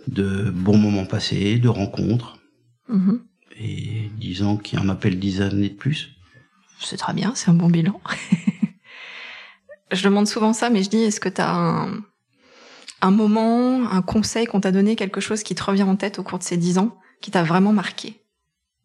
de 0.07 0.49
bons 0.51 0.77
moments 0.77 1.05
passés, 1.05 1.57
de 1.57 1.69
rencontres, 1.69 2.37
Mhm. 2.87 3.21
et 3.59 4.09
disons 4.17 4.57
qu'il 4.57 4.79
en 4.79 4.89
appelle 4.89 5.19
dix 5.19 5.41
années 5.41 5.69
de 5.69 5.75
plus. 5.75 6.09
C'est 6.79 6.97
très 6.97 7.13
bien, 7.13 7.33
c'est 7.35 7.49
un 7.49 7.53
bon 7.53 7.69
bilan. 7.69 7.99
je 9.91 10.03
demande 10.03 10.27
souvent 10.27 10.53
ça, 10.53 10.69
mais 10.69 10.83
je 10.83 10.89
dis, 10.89 10.97
est-ce 10.97 11.19
que 11.19 11.29
tu 11.29 11.41
as 11.41 11.53
un, 11.53 12.01
un 13.01 13.11
moment, 13.11 13.89
un 13.89 14.01
conseil 14.01 14.45
qu'on 14.45 14.61
t'a 14.61 14.71
donné, 14.71 14.95
quelque 14.95 15.21
chose 15.21 15.43
qui 15.43 15.55
te 15.55 15.63
revient 15.63 15.83
en 15.83 15.95
tête 15.95 16.19
au 16.19 16.23
cours 16.23 16.39
de 16.39 16.43
ces 16.43 16.57
10 16.57 16.77
ans, 16.77 16.97
qui 17.21 17.31
t'a 17.31 17.43
vraiment 17.43 17.73
marqué? 17.73 18.21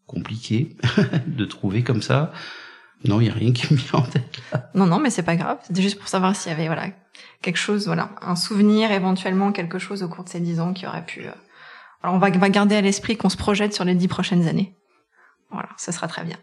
Compliqué 0.06 0.76
de 1.26 1.44
trouver 1.44 1.82
comme 1.82 2.02
ça. 2.02 2.32
Non, 3.04 3.20
il 3.20 3.24
n'y 3.24 3.30
a 3.30 3.34
rien 3.34 3.52
qui 3.52 3.72
me 3.72 3.78
vient 3.78 4.00
en 4.00 4.02
tête. 4.02 4.40
Non, 4.74 4.86
non, 4.86 4.98
mais 4.98 5.10
c'est 5.10 5.22
pas 5.22 5.36
grave. 5.36 5.58
C'était 5.66 5.82
juste 5.82 5.98
pour 5.98 6.08
savoir 6.08 6.34
s'il 6.34 6.50
y 6.50 6.54
avait 6.54 6.66
voilà 6.66 6.88
quelque 7.42 7.56
chose, 7.58 7.86
voilà, 7.86 8.10
un 8.22 8.36
souvenir 8.36 8.90
éventuellement, 8.92 9.52
quelque 9.52 9.78
chose 9.78 10.02
au 10.02 10.08
cours 10.08 10.24
de 10.24 10.28
ces 10.28 10.40
dix 10.40 10.60
ans 10.60 10.72
qui 10.72 10.86
aurait 10.86 11.04
pu. 11.04 11.20
Euh, 11.26 11.30
alors 12.02 12.14
on 12.14 12.18
va, 12.18 12.30
va 12.30 12.48
garder 12.48 12.76
à 12.76 12.80
l'esprit 12.80 13.16
qu'on 13.16 13.28
se 13.28 13.36
projette 13.36 13.74
sur 13.74 13.84
les 13.84 13.94
dix 13.94 14.08
prochaines 14.08 14.46
années. 14.48 14.74
Voilà, 15.50 15.68
ce 15.78 15.92
sera 15.92 16.08
très 16.08 16.24
bien. 16.24 16.36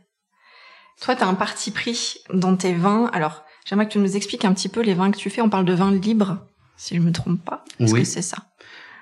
Toi, 1.01 1.15
tu 1.15 1.24
as 1.24 1.27
un 1.27 1.34
parti 1.34 1.72
pris 1.72 2.18
dans 2.34 2.56
tes 2.56 2.74
vins. 2.74 3.10
Alors, 3.13 3.44
j'aimerais 3.65 3.88
que 3.88 3.94
tu 3.94 4.00
nous 4.00 4.15
expliques 4.15 4.46
un 4.46 4.53
petit 4.53 4.70
peu 4.70 4.82
les 4.82 4.94
vins 4.94 5.12
que 5.12 5.18
tu 5.18 5.30
fais. 5.30 5.42
On 5.42 5.50
parle 5.50 5.65
de 5.65 5.74
vins 5.74 5.92
libres, 5.92 6.38
si 6.77 6.96
je 6.96 7.01
me 7.01 7.12
trompe 7.12 7.44
pas. 7.44 7.65
Est-ce 7.80 7.94
Oui. 7.94 8.00
que 8.01 8.08
c'est 8.08 8.22
ça? 8.22 8.38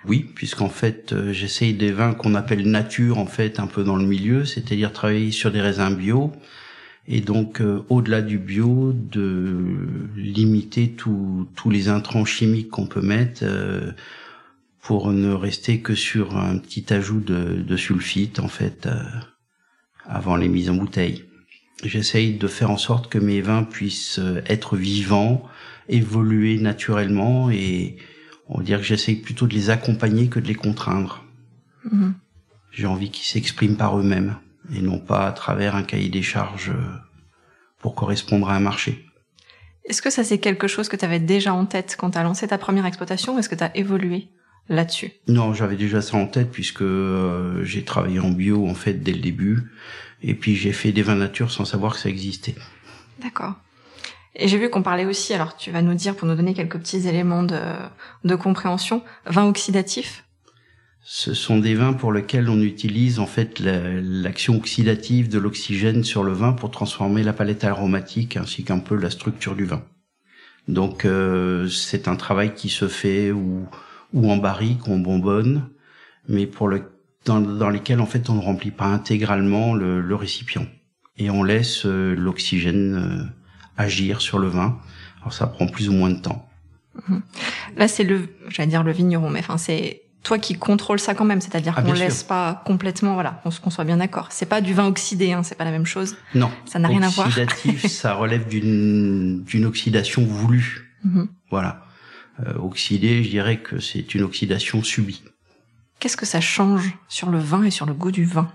Oui, 0.05 0.23
puisqu'en 0.33 0.69
fait, 0.69 1.13
euh, 1.13 1.31
j'essaye 1.31 1.73
des 1.75 1.91
vins 1.91 2.13
qu'on 2.15 2.33
appelle 2.33 2.67
nature, 2.69 3.19
en 3.19 3.27
fait, 3.27 3.59
un 3.59 3.67
peu 3.67 3.83
dans 3.83 3.97
le 3.97 4.05
milieu, 4.05 4.45
c'est-à-dire 4.45 4.91
travailler 4.91 5.31
sur 5.31 5.51
des 5.51 5.61
raisins 5.61 5.95
bio, 5.95 6.31
et 7.07 7.21
donc, 7.21 7.61
euh, 7.61 7.83
au-delà 7.89 8.21
du 8.21 8.37
bio, 8.37 8.93
de 8.93 9.57
limiter 10.15 10.91
tous 10.91 11.69
les 11.69 11.89
intrants 11.89 12.25
chimiques 12.25 12.69
qu'on 12.69 12.85
peut 12.85 13.01
mettre 13.01 13.41
euh, 13.43 13.91
pour 14.81 15.11
ne 15.11 15.33
rester 15.33 15.81
que 15.81 15.95
sur 15.95 16.37
un 16.37 16.57
petit 16.57 16.93
ajout 16.93 17.19
de, 17.19 17.61
de 17.61 17.77
sulfite, 17.77 18.39
en 18.39 18.47
fait, 18.47 18.85
euh, 18.85 19.03
avant 20.05 20.35
les 20.35 20.47
mises 20.47 20.69
en 20.69 20.75
bouteille. 20.75 21.25
J'essaye 21.83 22.37
de 22.37 22.47
faire 22.47 22.69
en 22.69 22.77
sorte 22.77 23.09
que 23.09 23.17
mes 23.17 23.41
vins 23.41 23.63
puissent 23.63 24.19
être 24.45 24.77
vivants, 24.77 25.43
évoluer 25.89 26.59
naturellement 26.59 27.49
et 27.49 27.97
on 28.47 28.59
va 28.59 28.63
dire 28.63 28.77
que 28.77 28.85
j'essaye 28.85 29.15
plutôt 29.15 29.47
de 29.47 29.55
les 29.55 29.71
accompagner 29.71 30.27
que 30.27 30.39
de 30.39 30.47
les 30.47 30.53
contraindre. 30.53 31.25
Mhm. 31.91 32.13
J'ai 32.71 32.85
envie 32.85 33.09
qu'ils 33.09 33.25
s'expriment 33.25 33.77
par 33.77 33.97
eux-mêmes 33.97 34.35
et 34.75 34.81
non 34.81 34.99
pas 34.99 35.27
à 35.27 35.31
travers 35.31 35.75
un 35.75 35.83
cahier 35.83 36.09
des 36.09 36.21
charges 36.21 36.69
euh, 36.69 36.97
pour 37.79 37.95
correspondre 37.95 38.49
à 38.49 38.55
un 38.55 38.59
marché. 38.59 39.05
Est-ce 39.85 40.01
que 40.01 40.09
ça 40.09 40.23
c'est 40.23 40.37
quelque 40.37 40.67
chose 40.67 40.89
que 40.89 40.95
tu 40.95 41.05
avais 41.05 41.19
déjà 41.19 41.53
en 41.53 41.65
tête 41.65 41.95
quand 41.97 42.11
tu 42.11 42.17
as 42.17 42.23
lancé 42.23 42.47
ta 42.47 42.57
première 42.57 42.85
exploitation 42.85 43.35
ou 43.35 43.39
est-ce 43.39 43.49
que 43.49 43.55
tu 43.55 43.63
as 43.63 43.75
évolué 43.75 44.29
là-dessus? 44.69 45.11
Non, 45.27 45.53
j'avais 45.53 45.75
déjà 45.75 46.01
ça 46.01 46.17
en 46.17 46.27
tête 46.27 46.51
puisque 46.51 46.81
euh, 46.81 47.63
j'ai 47.63 47.83
travaillé 47.83 48.19
en 48.19 48.29
bio 48.29 48.67
en 48.67 48.75
fait 48.75 48.93
dès 48.93 49.11
le 49.11 49.19
début 49.19 49.71
et 50.21 50.35
puis 50.35 50.55
j'ai 50.55 50.71
fait 50.71 50.91
des 50.91 51.01
vins 51.01 51.15
nature 51.15 51.51
sans 51.51 51.65
savoir 51.65 51.93
que 51.93 51.99
ça 51.99 52.09
existait. 52.09 52.55
D'accord. 53.21 53.55
Et 54.35 54.47
j'ai 54.47 54.57
vu 54.57 54.69
qu'on 54.69 54.81
parlait 54.81 55.05
aussi, 55.05 55.33
alors 55.33 55.57
tu 55.57 55.71
vas 55.71 55.81
nous 55.81 55.93
dire 55.93 56.15
pour 56.15 56.27
nous 56.27 56.35
donner 56.35 56.53
quelques 56.53 56.77
petits 56.77 57.07
éléments 57.07 57.43
de, 57.43 57.59
de 58.23 58.35
compréhension, 58.35 59.03
vin 59.25 59.45
oxydatif? 59.45 60.23
Ce 61.03 61.33
sont 61.33 61.57
des 61.57 61.73
vins 61.73 61.93
pour 61.93 62.13
lesquels 62.13 62.47
on 62.49 62.61
utilise 62.61 63.19
en 63.19 63.25
fait 63.25 63.59
la- 63.59 63.99
l'action 64.01 64.55
oxydative 64.55 65.29
de 65.29 65.39
l'oxygène 65.39 66.03
sur 66.03 66.23
le 66.23 66.31
vin 66.31 66.53
pour 66.53 66.69
transformer 66.69 67.23
la 67.23 67.33
palette 67.33 67.63
aromatique 67.63 68.37
ainsi 68.37 68.63
qu'un 68.63 68.79
peu 68.79 68.95
la 68.95 69.09
structure 69.09 69.55
du 69.55 69.65
vin. 69.65 69.83
Donc 70.67 71.05
euh, 71.05 71.67
c'est 71.67 72.07
un 72.07 72.15
travail 72.15 72.53
qui 72.53 72.69
se 72.69 72.87
fait 72.87 73.31
ou, 73.31 73.67
ou 74.13 74.31
en 74.31 74.37
barrique 74.37 74.87
ou 74.87 74.93
en 74.93 74.99
bonbonne, 74.99 75.69
mais 76.27 76.45
pour 76.45 76.67
le 76.67 76.83
dans, 77.25 77.41
dans 77.41 77.69
lesquels 77.69 77.99
en 77.99 78.05
fait 78.05 78.29
on 78.29 78.35
ne 78.35 78.41
remplit 78.41 78.71
pas 78.71 78.85
intégralement 78.85 79.73
le, 79.73 80.01
le 80.01 80.15
récipient 80.15 80.65
et 81.17 81.29
on 81.29 81.43
laisse 81.43 81.85
euh, 81.85 82.15
l'oxygène 82.15 82.95
euh, 82.95 83.23
agir 83.75 84.21
sur 84.21 84.37
le 84.37 84.47
vin. 84.47 84.79
Alors 85.19 85.33
ça 85.33 85.47
prend 85.47 85.67
plus 85.67 85.89
ou 85.89 85.93
moins 85.93 86.11
de 86.11 86.19
temps. 86.19 86.47
Là 87.75 87.87
c'est 87.87 88.03
le, 88.03 88.29
j'allais 88.49 88.69
dire 88.69 88.83
le 88.83 88.91
vigneron, 88.91 89.29
mais 89.31 89.39
enfin 89.39 89.57
c'est 89.57 90.03
toi 90.23 90.37
qui 90.37 90.55
contrôle 90.55 90.99
ça 90.99 91.15
quand 91.15 91.25
même, 91.25 91.41
c'est-à-dire 91.41 91.73
Ah, 91.77 91.81
qu'on 91.81 91.95
sûr. 91.95 92.03
laisse 92.05 92.23
pas 92.23 92.61
complètement, 92.65 93.13
voilà, 93.15 93.41
qu'on 93.63 93.69
soit 93.69 93.83
bien 93.83 93.97
d'accord. 93.97 94.27
C'est 94.31 94.45
pas 94.45 94.61
du 94.61 94.73
vin 94.73 94.85
oxydé, 94.87 95.33
hein, 95.33 95.43
c'est 95.43 95.55
pas 95.55 95.63
la 95.65 95.71
même 95.71 95.85
chose. 95.85 96.15
Non, 96.35 96.51
Ça 96.65 96.79
n'a 96.79 96.87
rien 96.87 97.01
à 97.01 97.09
voir. 97.09 97.27
Oxydatif, 97.27 97.85
ça 97.87 98.13
relève 98.13 98.47
d'une 98.47 99.43
d'une 99.43 99.65
oxydation 99.65 100.23
voulue. 100.23 100.91
Mhm. 101.03 101.27
Voilà. 101.49 101.85
Euh, 102.45 102.53
oxydé, 102.59 103.23
je 103.23 103.29
dirais 103.29 103.57
que 103.57 103.79
c'est 103.79 104.13
une 104.15 104.23
oxydation 104.23 104.83
subie. 104.83 105.23
Qu'est-ce 105.99 106.17
que 106.17 106.25
ça 106.25 106.41
change 106.41 106.97
sur 107.07 107.29
le 107.29 107.37
vin 107.39 107.63
et 107.63 107.71
sur 107.71 107.85
le 107.85 107.93
goût 107.93 108.11
du 108.11 108.25
vin? 108.25 108.51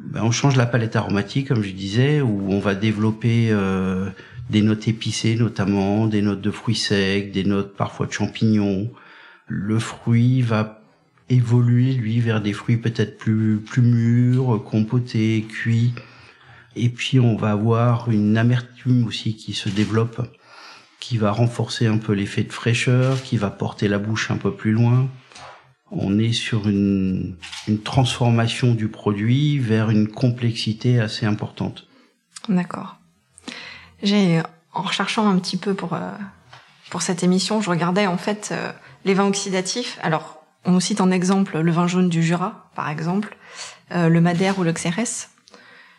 Ben, 0.00 0.22
on 0.22 0.30
change 0.30 0.56
la 0.56 0.66
palette 0.66 0.96
aromatique, 0.96 1.48
comme 1.48 1.62
je 1.62 1.70
disais, 1.70 2.20
où 2.20 2.50
on 2.50 2.58
va 2.58 2.74
développer 2.74 3.48
euh, 3.50 4.10
des 4.50 4.60
notes 4.62 4.88
épicées 4.88 5.36
notamment, 5.36 6.06
des 6.06 6.22
notes 6.22 6.40
de 6.40 6.50
fruits 6.50 6.74
secs, 6.76 7.30
des 7.30 7.44
notes 7.44 7.76
parfois 7.76 8.06
de 8.06 8.12
champignons. 8.12 8.90
Le 9.54 9.78
fruit 9.78 10.40
va 10.40 10.80
évoluer, 11.28 11.92
lui, 11.92 12.20
vers 12.20 12.40
des 12.40 12.54
fruits 12.54 12.78
peut-être 12.78 13.18
plus, 13.18 13.58
plus 13.58 13.82
mûrs, 13.82 14.64
compotés, 14.64 15.44
cuits. 15.46 15.92
Et 16.74 16.88
puis 16.88 17.20
on 17.20 17.36
va 17.36 17.50
avoir 17.50 18.10
une 18.10 18.38
amertume 18.38 19.06
aussi 19.06 19.36
qui 19.36 19.52
se 19.52 19.68
développe, 19.68 20.26
qui 21.00 21.18
va 21.18 21.32
renforcer 21.32 21.86
un 21.86 21.98
peu 21.98 22.14
l'effet 22.14 22.44
de 22.44 22.52
fraîcheur, 22.52 23.22
qui 23.22 23.36
va 23.36 23.50
porter 23.50 23.88
la 23.88 23.98
bouche 23.98 24.30
un 24.30 24.38
peu 24.38 24.54
plus 24.54 24.72
loin. 24.72 25.06
On 25.90 26.18
est 26.18 26.32
sur 26.32 26.66
une, 26.66 27.36
transformation 27.84 28.72
du 28.72 28.88
produit 28.88 29.58
vers 29.58 29.90
une 29.90 30.08
complexité 30.08 30.98
assez 30.98 31.26
importante. 31.26 31.86
D'accord. 32.48 32.96
J'ai, 34.02 34.40
en 34.72 34.80
recherchant 34.80 35.28
un 35.28 35.38
petit 35.38 35.58
peu 35.58 35.74
pour, 35.74 35.92
euh, 35.92 36.10
pour 36.90 37.02
cette 37.02 37.22
émission, 37.22 37.60
je 37.60 37.68
regardais 37.68 38.06
en 38.06 38.16
fait 38.16 38.48
euh, 38.52 38.72
les 39.04 39.14
vins 39.14 39.26
oxydatifs. 39.26 39.98
Alors, 40.02 40.42
on 40.64 40.72
nous 40.72 40.80
cite 40.80 41.00
en 41.00 41.10
exemple 41.10 41.58
le 41.58 41.72
vin 41.72 41.86
jaune 41.86 42.08
du 42.08 42.22
Jura, 42.22 42.70
par 42.74 42.88
exemple, 42.88 43.36
euh, 43.92 44.08
le 44.08 44.20
Madère 44.20 44.58
ou 44.58 44.62
le 44.64 44.72
Xérès. 44.72 45.30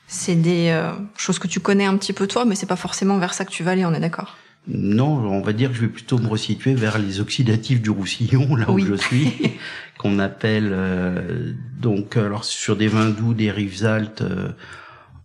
C'est 0.07 0.35
des 0.35 0.69
euh, 0.69 0.91
choses 1.17 1.39
que 1.39 1.47
tu 1.47 1.59
connais 1.59 1.85
un 1.85 1.97
petit 1.97 2.13
peu 2.13 2.27
toi, 2.27 2.45
mais 2.45 2.55
c'est 2.55 2.65
pas 2.65 2.75
forcément 2.75 3.17
vers 3.17 3.33
ça 3.33 3.45
que 3.45 3.51
tu 3.51 3.63
vas 3.63 3.71
aller, 3.71 3.85
on 3.85 3.93
est 3.93 3.99
d'accord? 3.99 4.37
Non, 4.67 5.17
on 5.17 5.41
va 5.41 5.51
dire 5.51 5.69
que 5.69 5.75
je 5.75 5.81
vais 5.81 5.87
plutôt 5.87 6.17
me 6.19 6.27
resituer 6.27 6.73
vers 6.73 6.97
les 6.97 7.19
oxydatifs 7.19 7.81
du 7.81 7.89
Roussillon, 7.89 8.55
là 8.55 8.65
Oui. 8.69 8.83
où 8.83 8.85
je 8.85 8.93
suis, 8.95 9.33
qu'on 9.97 10.19
appelle 10.19 10.69
euh, 10.71 11.51
donc 11.79 12.15
alors 12.15 12.45
sur 12.45 12.77
des 12.77 12.87
vins 12.87 13.09
doux, 13.09 13.33
des 13.33 13.51
rives 13.51 13.85
altes 13.85 14.21
euh, 14.21 14.49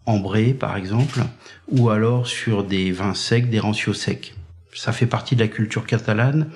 ambrés 0.07 0.55
par 0.55 0.77
exemple, 0.77 1.21
ou 1.69 1.91
alors 1.91 2.27
sur 2.27 2.65
des 2.65 2.91
vins 2.91 3.15
secs, 3.15 3.49
des 3.49 3.61
rancios 3.61 3.95
secs. 3.95 4.35
Ça 4.75 4.93
fait 4.93 5.07
partie 5.07 5.37
de 5.37 5.41
la 5.41 5.49
culture 5.49 5.87
catalane 5.87 6.49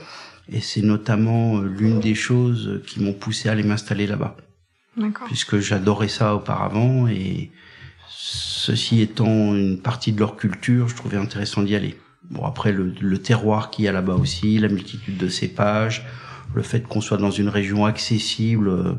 et 0.50 0.60
c'est 0.60 0.82
notamment 0.82 1.58
euh, 1.58 1.66
l'une 1.66 2.00
des 2.00 2.14
choses 2.14 2.80
qui 2.86 3.00
m'ont 3.02 3.12
poussé 3.12 3.48
à 3.48 3.52
aller 3.52 3.62
m'installer 3.62 4.06
là-bas. 4.06 4.36
D'accord. 4.94 5.26
puisque 5.26 5.58
j'adorais 5.58 6.08
ça 6.08 6.34
auparavant 6.34 7.08
et 7.08 7.50
ceci 8.10 9.00
étant 9.00 9.54
une 9.54 9.80
partie 9.80 10.12
de 10.12 10.18
leur 10.18 10.36
culture, 10.36 10.86
je 10.86 10.94
trouvais 10.94 11.16
intéressant 11.16 11.62
d'y 11.62 11.74
aller. 11.74 11.98
Bon 12.30 12.44
après 12.44 12.72
le, 12.72 12.92
le 13.00 13.18
terroir 13.18 13.70
qu'il 13.70 13.86
y 13.86 13.88
a 13.88 13.92
là-bas 13.92 14.14
aussi, 14.14 14.58
la 14.58 14.68
multitude 14.68 15.16
de 15.16 15.28
cépages, 15.28 16.04
le 16.54 16.62
fait 16.62 16.86
qu'on 16.86 17.00
soit 17.00 17.16
dans 17.16 17.30
une 17.30 17.48
région 17.48 17.86
accessible 17.86 18.68
euh, 18.68 18.92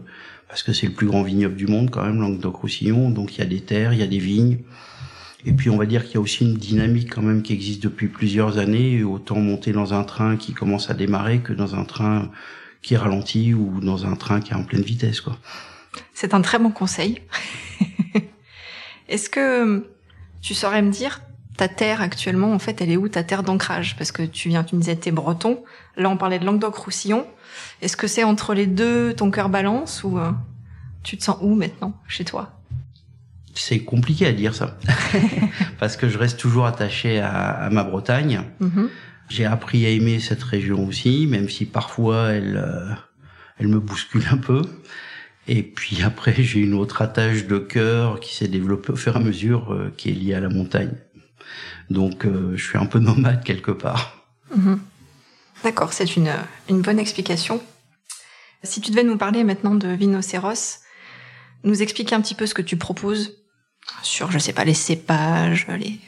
parce 0.47 0.63
que 0.63 0.73
c'est 0.73 0.87
le 0.87 0.93
plus 0.93 1.07
grand 1.07 1.23
vignoble 1.23 1.55
du 1.55 1.67
monde 1.67 1.89
quand 1.89 2.03
même, 2.03 2.19
Languedoc-Roussillon, 2.19 3.09
donc 3.09 3.35
il 3.35 3.39
y 3.39 3.41
a 3.41 3.47
des 3.47 3.61
terres, 3.61 3.93
il 3.93 3.99
y 3.99 4.03
a 4.03 4.07
des 4.07 4.19
vignes. 4.19 4.59
Et 5.45 5.53
puis 5.53 5.69
on 5.69 5.77
va 5.77 5.85
dire 5.85 6.05
qu'il 6.05 6.15
y 6.15 6.17
a 6.17 6.21
aussi 6.21 6.45
une 6.45 6.55
dynamique 6.55 7.13
quand 7.13 7.21
même 7.21 7.41
qui 7.41 7.53
existe 7.53 7.83
depuis 7.83 8.07
plusieurs 8.07 8.57
années, 8.57 9.03
autant 9.03 9.39
monter 9.39 9.71
dans 9.71 9.93
un 9.93 10.03
train 10.03 10.37
qui 10.37 10.53
commence 10.53 10.89
à 10.89 10.93
démarrer 10.93 11.39
que 11.39 11.53
dans 11.53 11.75
un 11.75 11.83
train 11.83 12.31
qui 12.81 12.95
ralentit 12.95 13.53
ou 13.53 13.79
dans 13.81 14.05
un 14.05 14.15
train 14.15 14.39
qui 14.41 14.51
est 14.51 14.55
en 14.55 14.63
pleine 14.63 14.83
vitesse 14.83 15.21
quoi. 15.21 15.37
C'est 16.13 16.33
un 16.33 16.41
très 16.41 16.59
bon 16.59 16.71
conseil. 16.71 17.21
Est-ce 19.09 19.29
que 19.29 19.87
tu 20.41 20.53
saurais 20.53 20.81
me 20.81 20.91
dire 20.91 21.21
ta 21.57 21.67
terre 21.67 22.01
actuellement, 22.01 22.53
en 22.53 22.59
fait, 22.59 22.81
elle 22.81 22.89
est 22.89 22.97
où 22.97 23.07
ta 23.07 23.23
terre 23.23 23.43
d'ancrage? 23.43 23.95
Parce 23.97 24.11
que 24.11 24.23
tu 24.23 24.49
viens, 24.49 24.63
tu 24.63 24.75
me 24.75 24.81
disais 24.81 24.95
t'es 24.95 25.11
breton. 25.11 25.63
Là, 25.97 26.09
on 26.09 26.17
parlait 26.17 26.39
de 26.39 26.45
Languedoc-Roussillon. 26.45 27.27
Est-ce 27.81 27.95
que 27.95 28.07
c'est 28.07 28.23
entre 28.23 28.53
les 28.53 28.65
deux 28.65 29.13
ton 29.13 29.29
cœur 29.29 29.49
balance 29.49 30.03
ou 30.03 30.17
euh, 30.17 30.31
tu 31.03 31.17
te 31.17 31.23
sens 31.23 31.37
où 31.41 31.53
maintenant 31.53 31.93
chez 32.07 32.25
toi? 32.25 32.59
C'est 33.55 33.79
compliqué 33.79 34.25
à 34.25 34.31
dire 34.31 34.55
ça, 34.55 34.77
parce 35.79 35.95
que 35.95 36.09
je 36.09 36.17
reste 36.17 36.39
toujours 36.39 36.65
attaché 36.65 37.19
à, 37.19 37.51
à 37.51 37.69
ma 37.69 37.83
Bretagne. 37.83 38.41
Mhm. 38.59 38.89
J'ai 39.29 39.45
appris 39.45 39.85
à 39.85 39.89
aimer 39.89 40.19
cette 40.19 40.43
région 40.43 40.87
aussi, 40.87 41.27
même 41.27 41.49
si 41.49 41.65
parfois 41.65 42.31
elle, 42.31 42.57
euh, 42.57 42.93
elle 43.57 43.67
me 43.67 43.79
bouscule 43.79 44.25
un 44.31 44.37
peu. 44.37 44.61
Et 45.47 45.63
puis 45.63 46.03
après, 46.03 46.35
j'ai 46.37 46.59
une 46.59 46.73
autre 46.73 47.01
attache 47.01 47.45
de 47.47 47.57
cœur 47.57 48.19
qui 48.19 48.35
s'est 48.35 48.47
développée 48.47 48.91
au 48.93 48.95
fur 48.95 49.15
et 49.15 49.19
à 49.19 49.21
mesure, 49.21 49.73
euh, 49.73 49.93
qui 49.97 50.09
est 50.09 50.13
liée 50.13 50.33
à 50.33 50.39
la 50.39 50.49
montagne. 50.49 50.93
Donc, 51.89 52.25
euh, 52.25 52.53
je 52.55 52.63
suis 52.63 52.77
un 52.77 52.85
peu 52.85 52.99
nomade 52.99 53.43
quelque 53.43 53.71
part. 53.71 54.25
Mhm. 54.55 54.79
D'accord, 55.63 55.93
c'est 55.93 56.15
une, 56.15 56.31
une 56.69 56.81
bonne 56.81 56.99
explication. 56.99 57.61
Si 58.63 58.81
tu 58.81 58.91
devais 58.91 59.03
nous 59.03 59.17
parler 59.17 59.43
maintenant 59.43 59.75
de 59.75 59.89
Vinoceros, 59.89 60.79
nous 61.63 61.81
expliquer 61.81 62.15
un 62.15 62.21
petit 62.21 62.35
peu 62.35 62.45
ce 62.45 62.53
que 62.53 62.61
tu 62.61 62.77
proposes 62.77 63.42
sur, 64.01 64.31
je 64.31 64.39
sais 64.39 64.53
pas, 64.53 64.65
les 64.65 64.73
cépages, 64.73 65.67
les... 65.67 65.99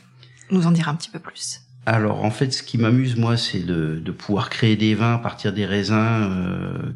nous 0.51 0.67
en 0.67 0.71
dire 0.71 0.89
un 0.89 0.95
petit 0.95 1.09
peu 1.09 1.19
plus. 1.19 1.61
Alors, 1.85 2.25
en 2.25 2.31
fait, 2.31 2.51
ce 2.51 2.63
qui 2.63 2.77
m'amuse, 2.77 3.15
moi, 3.15 3.37
c'est 3.37 3.59
de, 3.59 3.99
de 4.03 4.11
pouvoir 4.11 4.49
créer 4.49 4.75
des 4.75 4.95
vins 4.95 5.15
à 5.15 5.17
partir 5.19 5.53
des 5.53 5.65
raisins 5.65 5.93
euh, 5.95 6.93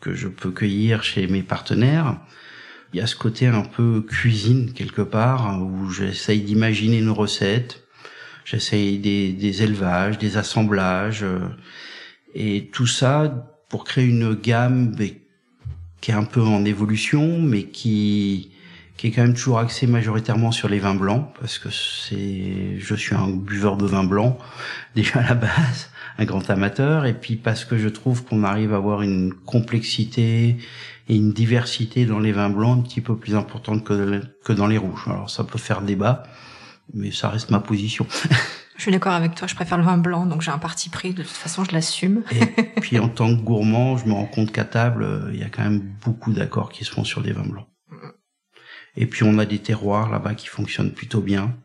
que 0.00 0.14
je 0.14 0.28
peux 0.28 0.50
cueillir 0.50 1.02
chez 1.02 1.26
mes 1.26 1.42
partenaires. 1.42 2.18
Il 2.92 2.98
y 2.98 3.00
a 3.00 3.06
ce 3.06 3.16
côté 3.16 3.46
un 3.46 3.62
peu 3.62 4.02
cuisine 4.02 4.72
quelque 4.72 5.02
part 5.02 5.62
où 5.62 5.90
j'essaye 5.90 6.42
d'imaginer 6.42 6.98
une 6.98 7.10
recette, 7.10 7.84
j'essaye 8.44 8.98
des, 8.98 9.32
des, 9.32 9.62
élevages, 9.62 10.18
des 10.18 10.36
assemblages 10.36 11.24
et 12.34 12.68
tout 12.70 12.86
ça 12.86 13.48
pour 13.70 13.84
créer 13.84 14.04
une 14.04 14.34
gamme 14.34 14.94
qui 16.02 16.10
est 16.10 16.14
un 16.14 16.24
peu 16.24 16.42
en 16.42 16.66
évolution 16.66 17.40
mais 17.40 17.64
qui 17.64 18.51
qui 18.96 19.08
est 19.08 19.10
quand 19.10 19.22
même 19.22 19.34
toujours 19.34 19.58
axé 19.58 19.86
majoritairement 19.86 20.52
sur 20.52 20.68
les 20.68 20.78
vins 20.78 20.94
blancs 20.94 21.26
parce 21.40 21.58
que 21.58 21.68
c'est 21.70 22.78
je 22.78 22.94
suis 22.94 23.14
un 23.14 23.28
buveur 23.28 23.76
de 23.76 23.86
vin 23.86 24.04
blanc 24.04 24.38
déjà 24.94 25.20
à 25.20 25.28
la 25.28 25.34
base 25.34 25.90
un 26.18 26.24
grand 26.24 26.48
amateur 26.50 27.06
et 27.06 27.14
puis 27.14 27.36
parce 27.36 27.64
que 27.64 27.78
je 27.78 27.88
trouve 27.88 28.24
qu'on 28.24 28.44
arrive 28.44 28.74
à 28.74 28.76
avoir 28.76 29.02
une 29.02 29.32
complexité 29.32 30.56
et 31.08 31.16
une 31.16 31.32
diversité 31.32 32.04
dans 32.04 32.20
les 32.20 32.32
vins 32.32 32.50
blancs 32.50 32.78
un 32.78 32.82
petit 32.82 33.00
peu 33.00 33.16
plus 33.16 33.34
importante 33.34 33.84
que 33.84 34.20
que 34.44 34.52
dans 34.52 34.66
les 34.66 34.78
rouges 34.78 35.04
alors 35.06 35.30
ça 35.30 35.44
peut 35.44 35.58
faire 35.58 35.82
débat 35.82 36.24
mais 36.94 37.10
ça 37.10 37.28
reste 37.28 37.50
ma 37.50 37.60
position 37.60 38.06
Je 38.74 38.86
suis 38.86 38.90
d'accord 38.90 39.12
avec 39.12 39.36
toi, 39.36 39.46
je 39.46 39.54
préfère 39.54 39.78
le 39.78 39.84
vin 39.84 39.98
blanc, 39.98 40.26
donc 40.26 40.40
j'ai 40.42 40.50
un 40.50 40.58
parti 40.58 40.88
pris, 40.88 41.12
de 41.12 41.22
toute 41.22 41.30
façon 41.30 41.62
je 41.62 41.70
l'assume. 41.70 42.24
Et 42.32 42.80
puis 42.80 42.98
en 42.98 43.08
tant 43.08 43.28
que 43.28 43.40
gourmand, 43.40 43.96
je 43.96 44.06
me 44.06 44.12
rends 44.12 44.26
compte 44.26 44.50
qu'à 44.50 44.64
table, 44.64 45.30
il 45.32 45.38
y 45.38 45.44
a 45.44 45.48
quand 45.50 45.62
même 45.62 45.82
beaucoup 46.04 46.32
d'accords 46.32 46.72
qui 46.72 46.84
se 46.84 46.90
font 46.90 47.04
sur 47.04 47.22
des 47.22 47.30
vins 47.32 47.46
blancs. 47.46 47.66
Et 48.96 49.06
puis 49.06 49.24
on 49.24 49.38
a 49.38 49.46
des 49.46 49.58
terroirs 49.58 50.10
là-bas 50.10 50.34
qui 50.34 50.48
fonctionnent 50.48 50.92
plutôt 50.92 51.20
bien 51.20 51.56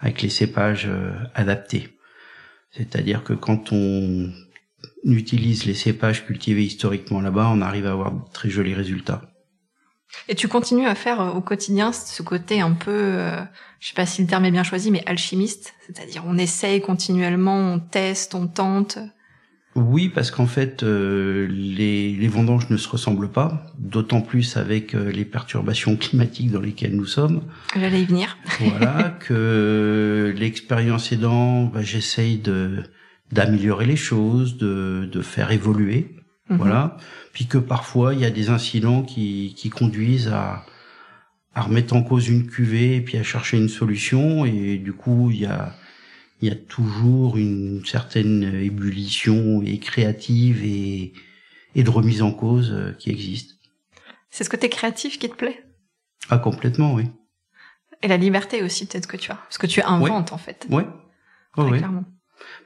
avec 0.00 0.22
les 0.22 0.28
cépages 0.28 0.86
euh, 0.86 1.12
adaptés. 1.34 1.96
C'est-à-dire 2.72 3.22
que 3.22 3.34
quand 3.34 3.72
on 3.72 4.32
utilise 5.04 5.64
les 5.64 5.74
cépages 5.74 6.26
cultivés 6.26 6.64
historiquement 6.64 7.20
là-bas, 7.20 7.50
on 7.52 7.60
arrive 7.60 7.86
à 7.86 7.92
avoir 7.92 8.12
de 8.12 8.20
très 8.32 8.50
jolis 8.50 8.74
résultats. 8.74 9.22
Et 10.28 10.34
tu 10.34 10.48
continues 10.48 10.86
à 10.86 10.94
faire 10.94 11.20
euh, 11.20 11.30
au 11.30 11.40
quotidien 11.40 11.92
ce 11.92 12.22
côté 12.22 12.60
un 12.60 12.72
peu, 12.72 12.90
euh, 12.90 13.40
je 13.80 13.88
sais 13.88 13.94
pas 13.94 14.06
si 14.06 14.22
le 14.22 14.28
terme 14.28 14.44
est 14.44 14.50
bien 14.50 14.64
choisi, 14.64 14.90
mais 14.90 15.02
alchimiste, 15.06 15.74
c'est-à-dire 15.86 16.24
on 16.26 16.36
essaye 16.36 16.80
continuellement, 16.80 17.74
on 17.74 17.78
teste, 17.78 18.34
on 18.34 18.46
tente. 18.46 18.98
Oui, 19.74 20.10
parce 20.10 20.30
qu'en 20.30 20.46
fait, 20.46 20.82
euh, 20.82 21.48
les, 21.50 22.14
les, 22.14 22.28
vendanges 22.28 22.68
ne 22.68 22.76
se 22.76 22.88
ressemblent 22.88 23.30
pas, 23.30 23.66
d'autant 23.78 24.20
plus 24.20 24.58
avec 24.58 24.94
euh, 24.94 25.10
les 25.10 25.24
perturbations 25.24 25.96
climatiques 25.96 26.50
dans 26.50 26.60
lesquelles 26.60 26.94
nous 26.94 27.06
sommes. 27.06 27.42
J'allais 27.74 28.02
y 28.02 28.04
venir. 28.04 28.36
voilà, 28.60 29.16
que 29.20 30.34
l'expérience 30.36 31.10
aidant, 31.12 31.64
bah, 31.64 31.82
j'essaye 31.82 32.38
de 32.38 32.82
d'améliorer 33.30 33.86
les 33.86 33.96
choses, 33.96 34.58
de, 34.58 35.08
de 35.10 35.22
faire 35.22 35.52
évoluer, 35.52 36.16
mhm. 36.50 36.58
voilà. 36.58 36.98
Puis 37.32 37.46
que 37.46 37.56
parfois 37.56 38.12
il 38.12 38.20
y 38.20 38.26
a 38.26 38.30
des 38.30 38.50
incidents 38.50 39.02
qui, 39.02 39.54
qui 39.56 39.70
conduisent 39.70 40.28
à, 40.28 40.66
à 41.54 41.62
remettre 41.62 41.94
en 41.94 42.02
cause 42.02 42.28
une 42.28 42.46
cuvée 42.46 42.96
et 42.96 43.00
puis 43.00 43.16
à 43.16 43.22
chercher 43.22 43.56
une 43.56 43.70
solution 43.70 44.44
et 44.44 44.76
du 44.76 44.92
coup 44.92 45.30
il 45.30 45.40
y 45.40 45.46
a 45.46 45.74
il 46.42 46.48
y 46.48 46.50
a 46.50 46.56
toujours 46.56 47.36
une 47.36 47.84
certaine 47.86 48.42
ébullition 48.42 49.62
et 49.64 49.78
créative 49.78 50.64
et, 50.64 51.12
et 51.76 51.84
de 51.84 51.90
remise 51.90 52.20
en 52.20 52.32
cause 52.32 52.72
euh, 52.72 52.92
qui 52.98 53.10
existe. 53.10 53.58
C'est 54.28 54.42
ce 54.42 54.50
côté 54.50 54.68
créatif 54.68 55.20
qui 55.20 55.30
te 55.30 55.36
plaît? 55.36 55.64
Ah 56.30 56.38
complètement, 56.38 56.94
oui. 56.94 57.04
Et 58.02 58.08
la 58.08 58.16
liberté 58.16 58.62
aussi 58.64 58.86
peut-être 58.86 59.06
que 59.06 59.16
tu 59.16 59.30
as, 59.30 59.36
parce 59.36 59.58
que 59.58 59.68
tu 59.68 59.80
inventes 59.82 60.32
en 60.32 60.38
fait. 60.38 60.66
Ouais. 60.68 60.84
ouais. 61.56 61.78
clairement. 61.78 62.04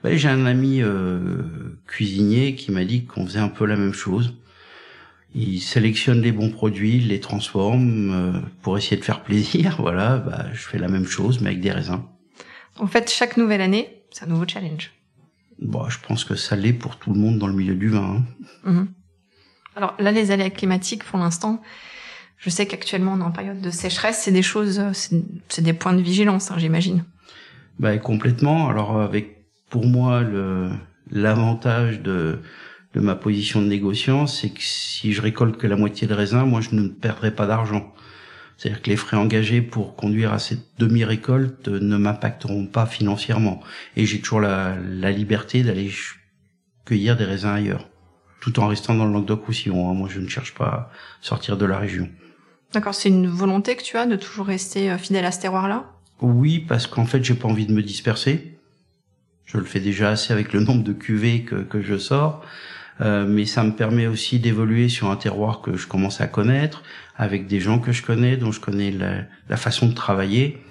Bah, 0.02 0.16
j'ai 0.16 0.28
un 0.28 0.46
ami 0.46 0.80
euh, 0.80 1.42
cuisinier 1.86 2.54
qui 2.54 2.72
m'a 2.72 2.86
dit 2.86 3.04
qu'on 3.04 3.26
faisait 3.26 3.40
un 3.40 3.48
peu 3.48 3.66
la 3.66 3.76
même 3.76 3.92
chose. 3.92 4.36
Il 5.34 5.60
sélectionne 5.60 6.22
les 6.22 6.32
bons 6.32 6.48
produits, 6.48 6.96
il 6.96 7.08
les 7.08 7.20
transforme 7.20 8.10
euh, 8.10 8.40
pour 8.62 8.78
essayer 8.78 8.96
de 8.96 9.04
faire 9.04 9.22
plaisir. 9.22 9.76
Voilà, 9.80 10.16
bah, 10.16 10.46
je 10.54 10.62
fais 10.62 10.78
la 10.78 10.88
même 10.88 11.06
chose 11.06 11.42
mais 11.42 11.50
avec 11.50 11.60
des 11.60 11.72
raisins. 11.72 12.00
En 12.78 12.86
fait, 12.86 13.10
chaque 13.10 13.36
nouvelle 13.36 13.60
année, 13.60 14.02
c'est 14.10 14.24
un 14.24 14.28
nouveau 14.28 14.46
challenge. 14.46 14.92
Bon, 15.60 15.88
je 15.88 15.98
pense 16.00 16.24
que 16.24 16.34
ça 16.34 16.56
l'est 16.56 16.72
pour 16.72 16.96
tout 16.96 17.12
le 17.12 17.18
monde 17.18 17.38
dans 17.38 17.46
le 17.46 17.54
milieu 17.54 17.74
du 17.74 17.88
vin. 17.88 18.22
Hein. 18.64 18.70
Mhm. 18.70 18.88
Alors 19.74 19.94
là, 19.98 20.10
les 20.10 20.30
aléas 20.30 20.50
climatiques, 20.50 21.04
pour 21.04 21.18
l'instant, 21.18 21.62
je 22.38 22.50
sais 22.50 22.66
qu'actuellement 22.66 23.14
on 23.14 23.20
est 23.20 23.24
en 23.24 23.30
période 23.30 23.60
de 23.60 23.70
sécheresse. 23.70 24.20
C'est 24.22 24.32
des 24.32 24.42
choses, 24.42 24.82
c'est 24.92 25.62
des 25.62 25.72
points 25.72 25.94
de 25.94 26.02
vigilance, 26.02 26.50
hein, 26.50 26.56
j'imagine. 26.58 27.04
Bah 27.78 27.96
complètement. 27.98 28.68
Alors 28.68 29.00
avec 29.00 29.46
pour 29.70 29.86
moi 29.86 30.22
le 30.22 30.70
l'avantage 31.10 32.00
de 32.00 32.40
de 32.94 33.00
ma 33.00 33.14
position 33.14 33.60
de 33.60 33.66
négociant, 33.66 34.26
c'est 34.26 34.48
que 34.48 34.62
si 34.62 35.12
je 35.12 35.20
récolte 35.20 35.58
que 35.58 35.66
la 35.66 35.76
moitié 35.76 36.06
de 36.06 36.14
raisin, 36.14 36.46
moi 36.46 36.62
je 36.62 36.74
ne 36.74 36.88
perdrai 36.88 37.30
pas 37.30 37.46
d'argent. 37.46 37.92
C'est-à-dire 38.56 38.82
que 38.82 38.90
les 38.90 38.96
frais 38.96 39.16
engagés 39.16 39.60
pour 39.60 39.96
conduire 39.96 40.32
à 40.32 40.38
cette 40.38 40.64
demi-récolte 40.78 41.68
ne 41.68 41.96
m'impacteront 41.96 42.66
pas 42.66 42.86
financièrement. 42.86 43.60
Et 43.96 44.06
j'ai 44.06 44.20
toujours 44.20 44.40
la, 44.40 44.76
liberté 45.10 45.62
d'aller 45.62 45.90
cueillir 46.86 47.16
des 47.16 47.24
raisins 47.24 47.50
ailleurs, 47.50 47.86
tout 48.40 48.58
en 48.60 48.68
restant 48.68 48.94
dans 48.94 49.04
le 49.04 49.12
Languedoc-Roussillon. 49.12 49.90
Hein. 49.90 49.94
Moi, 49.94 50.08
je 50.10 50.20
ne 50.20 50.28
cherche 50.28 50.54
pas 50.54 50.64
à 50.64 50.90
sortir 51.20 51.56
de 51.56 51.66
la 51.66 51.78
région. 51.78 52.08
D'accord, 52.72 52.94
c'est 52.94 53.08
une 53.08 53.28
volonté 53.28 53.76
que 53.76 53.82
tu 53.82 53.96
as 53.96 54.06
de 54.06 54.16
toujours 54.16 54.46
rester 54.46 54.90
euh, 54.90 54.98
fidèle 54.98 55.24
à 55.24 55.32
ce 55.32 55.40
terroir-là 55.40 55.84
Oui, 56.20 56.58
parce 56.58 56.86
qu'en 56.86 57.06
fait, 57.06 57.22
j'ai 57.22 57.34
pas 57.34 57.48
envie 57.48 57.66
de 57.66 57.72
me 57.72 57.82
disperser. 57.82 58.58
Je 59.44 59.58
le 59.58 59.64
fais 59.64 59.80
déjà 59.80 60.10
assez 60.10 60.32
avec 60.32 60.52
le 60.52 60.60
nombre 60.60 60.82
de 60.82 60.92
cuvées 60.92 61.42
que, 61.42 61.56
que 61.56 61.82
je 61.82 61.98
sors. 61.98 62.44
Euh, 63.00 63.26
mais 63.26 63.44
ça 63.44 63.62
me 63.62 63.72
permet 63.72 64.06
aussi 64.06 64.38
d'évoluer 64.38 64.88
sur 64.88 65.10
un 65.10 65.16
terroir 65.16 65.60
que 65.60 65.76
je 65.76 65.86
commence 65.86 66.20
à 66.20 66.26
connaître, 66.26 66.82
avec 67.16 67.46
des 67.46 67.60
gens 67.60 67.78
que 67.78 67.92
je 67.92 68.02
connais, 68.02 68.36
dont 68.36 68.52
je 68.52 68.60
connais 68.60 68.90
la, 68.90 69.24
la 69.48 69.56
façon 69.56 69.86
de 69.86 69.92
travailler, 69.92 70.62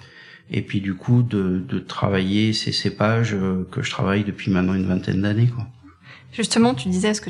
et 0.49 0.61
puis 0.61 0.81
du 0.81 0.95
coup 0.95 1.21
de, 1.21 1.63
de 1.67 1.79
travailler 1.79 2.53
ces 2.53 2.71
cépages 2.71 3.33
euh, 3.35 3.67
que 3.71 3.83
je 3.83 3.91
travaille 3.91 4.23
depuis 4.23 4.51
maintenant 4.51 4.73
une 4.73 4.87
vingtaine 4.87 5.21
d'années. 5.21 5.47
Quoi. 5.47 5.67
Justement, 6.31 6.73
tu 6.73 6.89
disais, 6.89 7.09
est-ce 7.09 7.21
que 7.21 7.29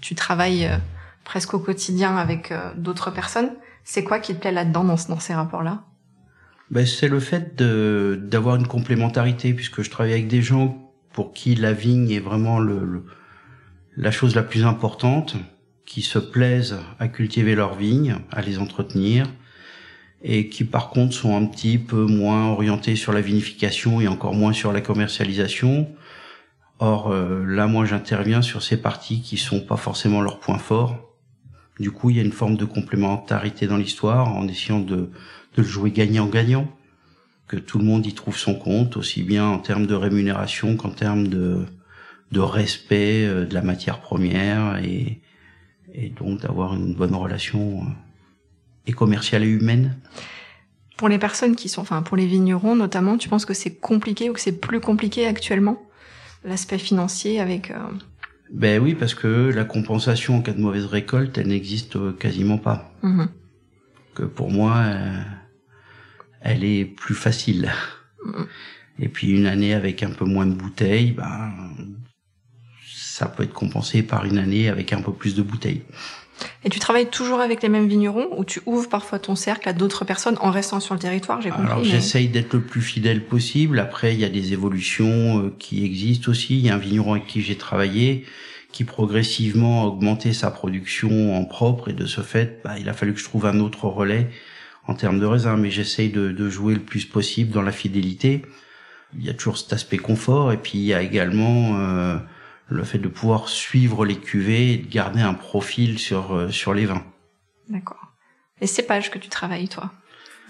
tu 0.00 0.14
travailles 0.14 0.66
euh, 0.66 0.76
presque 1.24 1.54
au 1.54 1.60
quotidien 1.60 2.16
avec 2.16 2.52
d'autres 2.76 3.12
personnes? 3.12 3.50
C'est 3.84 4.02
quoi 4.02 4.18
qui 4.18 4.34
te 4.34 4.40
plaît 4.40 4.52
là-dedans 4.52 4.84
dans, 4.84 4.96
dans 5.08 5.20
ces 5.20 5.34
rapports-là? 5.34 5.84
Ben, 6.70 6.86
C'est 6.86 7.08
le 7.08 7.20
fait 7.20 7.54
d'avoir 7.56 8.56
une 8.56 8.66
complémentarité, 8.66 9.54
puisque 9.54 9.82
je 9.82 9.90
travaille 9.90 10.12
avec 10.12 10.28
des 10.28 10.42
gens 10.42 10.92
pour 11.12 11.32
qui 11.32 11.54
la 11.54 11.72
vigne 11.72 12.10
est 12.10 12.20
vraiment 12.20 12.58
le, 12.58 12.84
le 12.84 13.04
la 13.96 14.10
chose 14.10 14.34
la 14.34 14.42
plus 14.42 14.64
importante, 14.64 15.36
qui 15.86 16.02
se 16.02 16.18
plaisent 16.18 16.78
à 16.98 17.08
cultiver 17.08 17.54
leurs 17.54 17.74
vignes, 17.74 18.16
à 18.30 18.42
les 18.42 18.58
entretenir, 18.58 19.26
et 20.22 20.48
qui 20.48 20.64
par 20.64 20.88
contre 20.88 21.14
sont 21.14 21.36
un 21.36 21.46
petit 21.46 21.78
peu 21.78 22.06
moins 22.06 22.46
orientés 22.46 22.96
sur 22.96 23.12
la 23.12 23.20
vinification 23.20 24.00
et 24.00 24.08
encore 24.08 24.34
moins 24.34 24.52
sur 24.52 24.72
la 24.72 24.80
commercialisation. 24.80 25.88
Or 26.78 27.12
euh, 27.12 27.44
là, 27.44 27.66
moi, 27.66 27.84
j'interviens 27.84 28.42
sur 28.42 28.62
ces 28.62 28.78
parties 28.80 29.20
qui 29.20 29.36
sont 29.36 29.60
pas 29.60 29.76
forcément 29.76 30.22
leurs 30.22 30.40
points 30.40 30.58
forts. 30.58 30.98
Du 31.78 31.90
coup, 31.90 32.10
il 32.10 32.16
y 32.16 32.20
a 32.20 32.22
une 32.22 32.32
forme 32.32 32.56
de 32.56 32.64
complémentarité 32.64 33.66
dans 33.66 33.76
l'histoire 33.76 34.34
en 34.34 34.48
essayant 34.48 34.80
de, 34.80 34.96
de 34.96 35.10
le 35.58 35.64
jouer 35.64 35.90
gagnant-gagnant, 35.90 36.68
que 37.46 37.56
tout 37.56 37.78
le 37.78 37.84
monde 37.84 38.06
y 38.06 38.14
trouve 38.14 38.38
son 38.38 38.54
compte, 38.54 38.96
aussi 38.96 39.22
bien 39.22 39.46
en 39.46 39.58
termes 39.58 39.86
de 39.86 39.94
rémunération 39.94 40.76
qu'en 40.76 40.90
termes 40.90 41.28
de, 41.28 41.66
de 42.34 42.40
respect 42.40 43.24
euh, 43.24 43.46
de 43.46 43.54
la 43.54 43.62
matière 43.62 44.00
première 44.00 44.78
et, 44.84 45.20
et 45.94 46.10
donc 46.10 46.40
d'avoir 46.40 46.74
une 46.74 46.94
bonne 46.94 47.14
relation 47.14 47.80
euh, 47.80 47.90
et 48.86 48.92
commerciale 48.92 49.44
et 49.44 49.48
humaine. 49.48 49.96
Pour 50.98 51.08
les 51.08 51.18
personnes 51.18 51.56
qui 51.56 51.68
sont, 51.68 51.80
enfin 51.80 52.02
pour 52.02 52.16
les 52.16 52.26
vignerons 52.26 52.76
notamment, 52.76 53.16
tu 53.16 53.28
penses 53.28 53.46
que 53.46 53.54
c'est 53.54 53.74
compliqué 53.74 54.28
ou 54.28 54.32
que 54.34 54.40
c'est 54.40 54.60
plus 54.60 54.80
compliqué 54.80 55.26
actuellement 55.26 55.80
l'aspect 56.44 56.78
financier 56.78 57.40
avec 57.40 57.70
euh... 57.70 57.78
Ben 58.52 58.80
oui, 58.82 58.94
parce 58.94 59.14
que 59.14 59.50
la 59.52 59.64
compensation 59.64 60.36
en 60.36 60.42
cas 60.42 60.52
de 60.52 60.60
mauvaise 60.60 60.84
récolte, 60.84 61.38
elle 61.38 61.48
n'existe 61.48 61.96
quasiment 62.18 62.58
pas. 62.58 62.92
Mhm. 63.02 63.28
Que 64.14 64.22
pour 64.24 64.50
moi, 64.50 64.84
elle 66.42 66.62
est 66.62 66.84
plus 66.84 67.14
facile. 67.14 67.72
Mhm. 68.24 68.46
Et 68.98 69.08
puis 69.08 69.30
une 69.30 69.46
année 69.46 69.72
avec 69.72 70.02
un 70.02 70.10
peu 70.10 70.26
moins 70.26 70.46
de 70.46 70.52
bouteilles, 70.52 71.12
ben 71.12 71.50
ça 73.14 73.26
peut 73.26 73.44
être 73.44 73.52
compensé 73.52 74.02
par 74.02 74.24
une 74.24 74.38
année 74.38 74.68
avec 74.68 74.92
un 74.92 75.00
peu 75.00 75.12
plus 75.12 75.36
de 75.36 75.42
bouteilles. 75.42 75.82
Et 76.64 76.68
tu 76.68 76.80
travailles 76.80 77.10
toujours 77.10 77.38
avec 77.38 77.62
les 77.62 77.68
mêmes 77.68 77.86
vignerons 77.86 78.26
ou 78.36 78.44
tu 78.44 78.60
ouvres 78.66 78.88
parfois 78.88 79.20
ton 79.20 79.36
cercle 79.36 79.68
à 79.68 79.72
d'autres 79.72 80.04
personnes 80.04 80.36
en 80.40 80.50
restant 80.50 80.80
sur 80.80 80.94
le 80.94 81.00
territoire 81.00 81.40
J'ai 81.40 81.50
compris. 81.50 81.64
Alors 81.64 81.84
j'essaye 81.84 82.26
d'être 82.26 82.54
le 82.54 82.62
plus 82.62 82.82
fidèle 82.82 83.24
possible. 83.24 83.78
Après, 83.78 84.14
il 84.14 84.20
y 84.20 84.24
a 84.24 84.28
des 84.28 84.52
évolutions 84.52 85.44
euh, 85.44 85.54
qui 85.60 85.84
existent 85.84 86.32
aussi. 86.32 86.58
Il 86.58 86.66
y 86.66 86.70
a 86.70 86.74
un 86.74 86.78
vigneron 86.78 87.12
avec 87.12 87.28
qui 87.28 87.40
j'ai 87.40 87.56
travaillé 87.56 88.24
qui 88.72 88.82
progressivement 88.82 89.84
a 89.84 89.86
augmenté 89.86 90.32
sa 90.32 90.50
production 90.50 91.38
en 91.38 91.44
propre 91.44 91.90
et 91.90 91.92
de 91.92 92.06
ce 92.06 92.20
fait, 92.20 92.60
bah, 92.64 92.74
il 92.80 92.88
a 92.88 92.94
fallu 92.94 93.14
que 93.14 93.20
je 93.20 93.24
trouve 93.24 93.46
un 93.46 93.60
autre 93.60 93.84
relais 93.84 94.28
en 94.88 94.94
termes 94.94 95.20
de 95.20 95.26
raisin. 95.26 95.56
Mais 95.56 95.70
j'essaye 95.70 96.08
de, 96.08 96.32
de 96.32 96.50
jouer 96.50 96.74
le 96.74 96.80
plus 96.80 97.04
possible 97.04 97.52
dans 97.52 97.62
la 97.62 97.70
fidélité. 97.70 98.42
Il 99.16 99.24
y 99.24 99.30
a 99.30 99.34
toujours 99.34 99.56
cet 99.56 99.72
aspect 99.72 99.98
confort 99.98 100.50
et 100.50 100.56
puis 100.56 100.78
il 100.78 100.84
y 100.84 100.92
a 100.92 101.00
également 101.00 101.78
euh, 101.78 102.18
le 102.68 102.84
fait 102.84 102.98
de 102.98 103.08
pouvoir 103.08 103.48
suivre 103.48 104.04
les 104.04 104.16
cuvées 104.16 104.72
et 104.72 104.76
de 104.78 104.90
garder 104.90 105.20
un 105.20 105.34
profil 105.34 105.98
sur 105.98 106.34
euh, 106.34 106.50
sur 106.50 106.74
les 106.74 106.86
vins. 106.86 107.04
D'accord. 107.68 108.12
Les 108.60 108.66
cépages 108.66 109.10
que 109.10 109.18
tu 109.18 109.28
travailles, 109.28 109.68
toi 109.68 109.90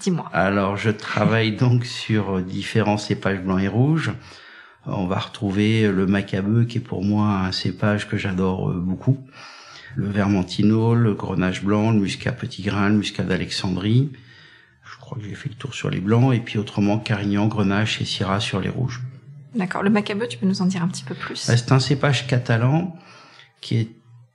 Dis-moi. 0.01 0.29
Alors, 0.33 0.77
je 0.77 0.91
travaille 0.91 1.53
donc 1.57 1.87
sur 1.87 2.41
différents 2.41 2.99
cépages 2.99 3.41
blancs 3.41 3.63
et 3.63 3.69
rouges. 3.69 4.13
On 4.87 5.07
va 5.07 5.19
retrouver 5.19 5.91
le 5.91 6.07
macabeu, 6.07 6.65
qui 6.65 6.79
est 6.79 6.81
pour 6.81 7.03
moi 7.03 7.29
un 7.29 7.53
cépage 7.53 8.09
que 8.09 8.17
j'adore 8.17 8.71
euh, 8.71 8.75
beaucoup. 8.75 9.19
Le 9.97 10.07
vermentino, 10.09 10.95
le 10.95 11.15
grenache 11.15 11.63
blanc, 11.63 11.93
le 11.93 12.01
muscat 12.01 12.33
petit 12.33 12.63
grain, 12.63 12.89
le 12.89 12.97
muscat 12.97 13.23
d'Alexandrie. 13.23 14.11
Je 14.85 14.97
crois 14.99 15.19
que 15.19 15.25
j'ai 15.25 15.35
fait 15.35 15.49
le 15.49 15.55
tour 15.55 15.73
sur 15.73 15.89
les 15.89 16.01
blancs. 16.01 16.35
Et 16.35 16.41
puis 16.41 16.59
autrement, 16.59 16.99
carignan, 16.99 17.47
grenache 17.47 18.01
et 18.01 18.05
syrah 18.05 18.41
sur 18.41 18.61
les 18.61 18.69
rouges. 18.69 19.01
D'accord. 19.55 19.83
Le 19.83 19.91
macabeu, 19.91 20.27
tu 20.27 20.39
peux 20.39 20.47
nous 20.47 20.63
en 20.63 20.67
dire 20.67 20.83
un 20.83 20.89
petit 20.89 21.05
peu 21.05 21.15
plus? 21.15 21.37
C'est 21.37 21.73
un 21.73 21.81
cépage 21.81 22.27
catalan 22.27 22.97
qui 23.61 23.77
est 23.77 23.89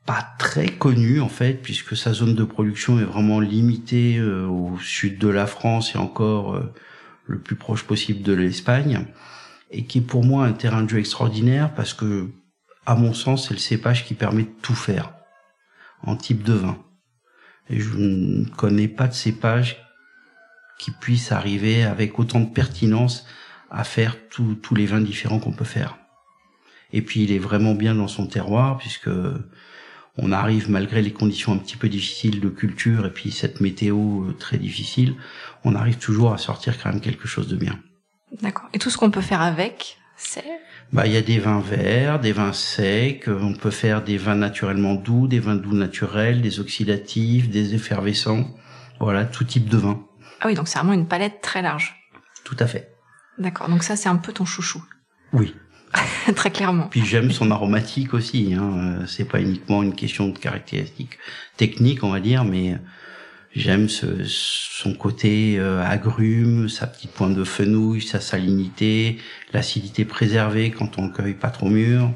pas 0.05 0.25
très 0.39 0.67
connu 0.67 1.21
en 1.21 1.29
fait, 1.29 1.62
puisque 1.62 1.95
sa 1.95 2.13
zone 2.13 2.34
de 2.34 2.43
production 2.43 2.99
est 2.99 3.03
vraiment 3.03 3.39
limitée 3.39 4.17
euh, 4.17 4.47
au 4.47 4.79
sud 4.79 5.19
de 5.19 5.27
la 5.27 5.45
France 5.45 5.93
et 5.93 5.97
encore 5.97 6.55
euh, 6.55 6.73
le 7.27 7.39
plus 7.39 7.55
proche 7.55 7.84
possible 7.84 8.23
de 8.23 8.34
l'Espagne, 8.34 9.05
et 9.69 9.86
qui 9.86 9.99
est 9.99 10.01
pour 10.01 10.25
moi 10.25 10.45
un 10.45 10.53
terrain 10.53 10.82
de 10.82 10.89
jeu 10.89 10.97
extraordinaire 10.97 11.75
parce 11.75 11.93
que, 11.93 12.32
à 12.88 12.95
mon 12.95 13.13
sens, 13.13 13.47
c'est 13.47 13.53
le 13.53 13.60
cépage 13.60 14.05
qui 14.05 14.15
permet 14.15 14.43
de 14.43 14.55
tout 14.63 14.73
faire 14.73 15.13
en 16.01 16.15
type 16.15 16.41
de 16.43 16.53
vin. 16.53 16.77
Et 17.69 17.79
je 17.79 17.95
ne 17.95 18.45
connais 18.45 18.88
pas 18.88 19.08
de 19.08 19.13
cépage 19.13 19.77
qui 20.79 20.89
puisse 20.89 21.32
arriver 21.32 21.84
avec 21.84 22.17
autant 22.17 22.39
de 22.39 22.49
pertinence 22.49 23.27
à 23.71 23.84
faire 23.84 24.17
tous 24.29 24.75
les 24.75 24.86
vins 24.86 25.01
différents 25.01 25.39
qu'on 25.39 25.51
peut 25.51 25.65
faire. 25.65 25.97
Et 26.91 27.01
puis 27.01 27.23
il 27.23 27.32
est 27.32 27.39
vraiment 27.39 27.75
bien 27.75 27.95
dans 27.95 28.08
son 28.08 28.27
terroir 28.27 28.77
puisque 28.77 29.10
on 30.17 30.32
arrive 30.32 30.69
malgré 30.69 31.01
les 31.01 31.13
conditions 31.13 31.53
un 31.53 31.58
petit 31.58 31.77
peu 31.77 31.88
difficiles 31.88 32.39
de 32.39 32.49
culture 32.49 33.05
et 33.05 33.12
puis 33.12 33.32
cette 33.32 33.62
météo 33.62 34.25
euh, 34.25 34.34
très 34.34 34.58
difficile, 34.58 35.15
on 35.63 35.75
arrive 35.75 35.97
toujours 35.97 36.34
à 36.34 36.38
sortir 36.38 36.82
quand 36.82 36.89
même 36.89 37.01
quelque 37.01 37.27
chose 37.27 37.47
de 37.47 37.55
bien. 37.55 37.79
D'accord. 38.41 38.69
Et 38.73 38.79
tout 38.79 38.89
ce 38.89 38.97
qu'on 38.97 39.12
peut 39.12 39.21
faire 39.21 39.41
avec, 39.41 39.97
c'est? 40.17 40.43
Bah, 40.91 41.05
il 41.05 41.13
y 41.13 41.17
a 41.17 41.21
des 41.21 41.39
vins 41.39 41.62
verts, 41.62 42.19
des 42.19 42.32
vins 42.32 42.53
secs, 42.53 43.27
euh, 43.27 43.39
on 43.41 43.53
peut 43.53 43.71
faire 43.71 44.03
des 44.03 44.17
vins 44.17 44.36
naturellement 44.36 44.95
doux, 44.95 45.27
des 45.27 45.39
vins 45.39 45.55
doux 45.55 45.73
naturels, 45.73 46.41
des 46.41 46.60
oxydatifs, 46.60 47.49
des 47.49 47.75
effervescents. 47.75 48.49
Voilà, 48.99 49.23
tout 49.23 49.45
type 49.45 49.69
de 49.69 49.77
vin. 49.77 50.03
Ah 50.41 50.47
oui, 50.47 50.55
donc 50.55 50.67
c'est 50.67 50.79
vraiment 50.79 50.93
une 50.93 51.08
palette 51.08 51.41
très 51.41 51.62
large. 51.62 51.95
Tout 52.43 52.58
à 52.60 52.67
fait. 52.67 52.99
D'accord. 53.39 53.69
Donc 53.69 53.84
ça, 53.84 53.95
c'est 53.95 54.10
un 54.10 54.17
peu 54.17 54.34
ton 54.34 54.45
chouchou. 54.45 54.84
Oui. 55.34 55.56
Très 56.36 56.52
clairement. 56.52 56.88
Puis 56.88 57.04
j'aime 57.06 57.32
son 57.32 57.52
aromatique 57.52 58.13
aussi. 58.13 58.54
Hein. 58.54 59.06
C'est 59.08 59.25
pas 59.25 59.41
uniquement 59.41 59.82
une 59.82 59.95
question 59.95 60.28
de 60.28 60.38
caractéristiques 60.38 61.17
techniques, 61.58 62.04
on 62.04 62.12
va 62.12 62.19
dire, 62.19 62.43
mais 62.43 62.78
j'aime 63.56 63.89
ce, 63.89 64.23
son 64.25 64.93
côté 64.93 65.58
euh, 65.58 65.84
agrume, 65.84 66.69
sa 66.69 66.86
petite 66.86 67.12
pointe 67.12 67.36
de 67.36 67.43
fenouil, 67.43 68.02
sa 68.02 68.19
salinité, 68.19 69.17
l'acidité 69.54 70.06
préservée 70.06 70.71
quand 70.71 70.99
on 70.99 71.08
le 71.08 71.12
cueille 71.12 71.34
pas 71.34 71.49
trop 71.49 71.69
mûr. 71.69 72.12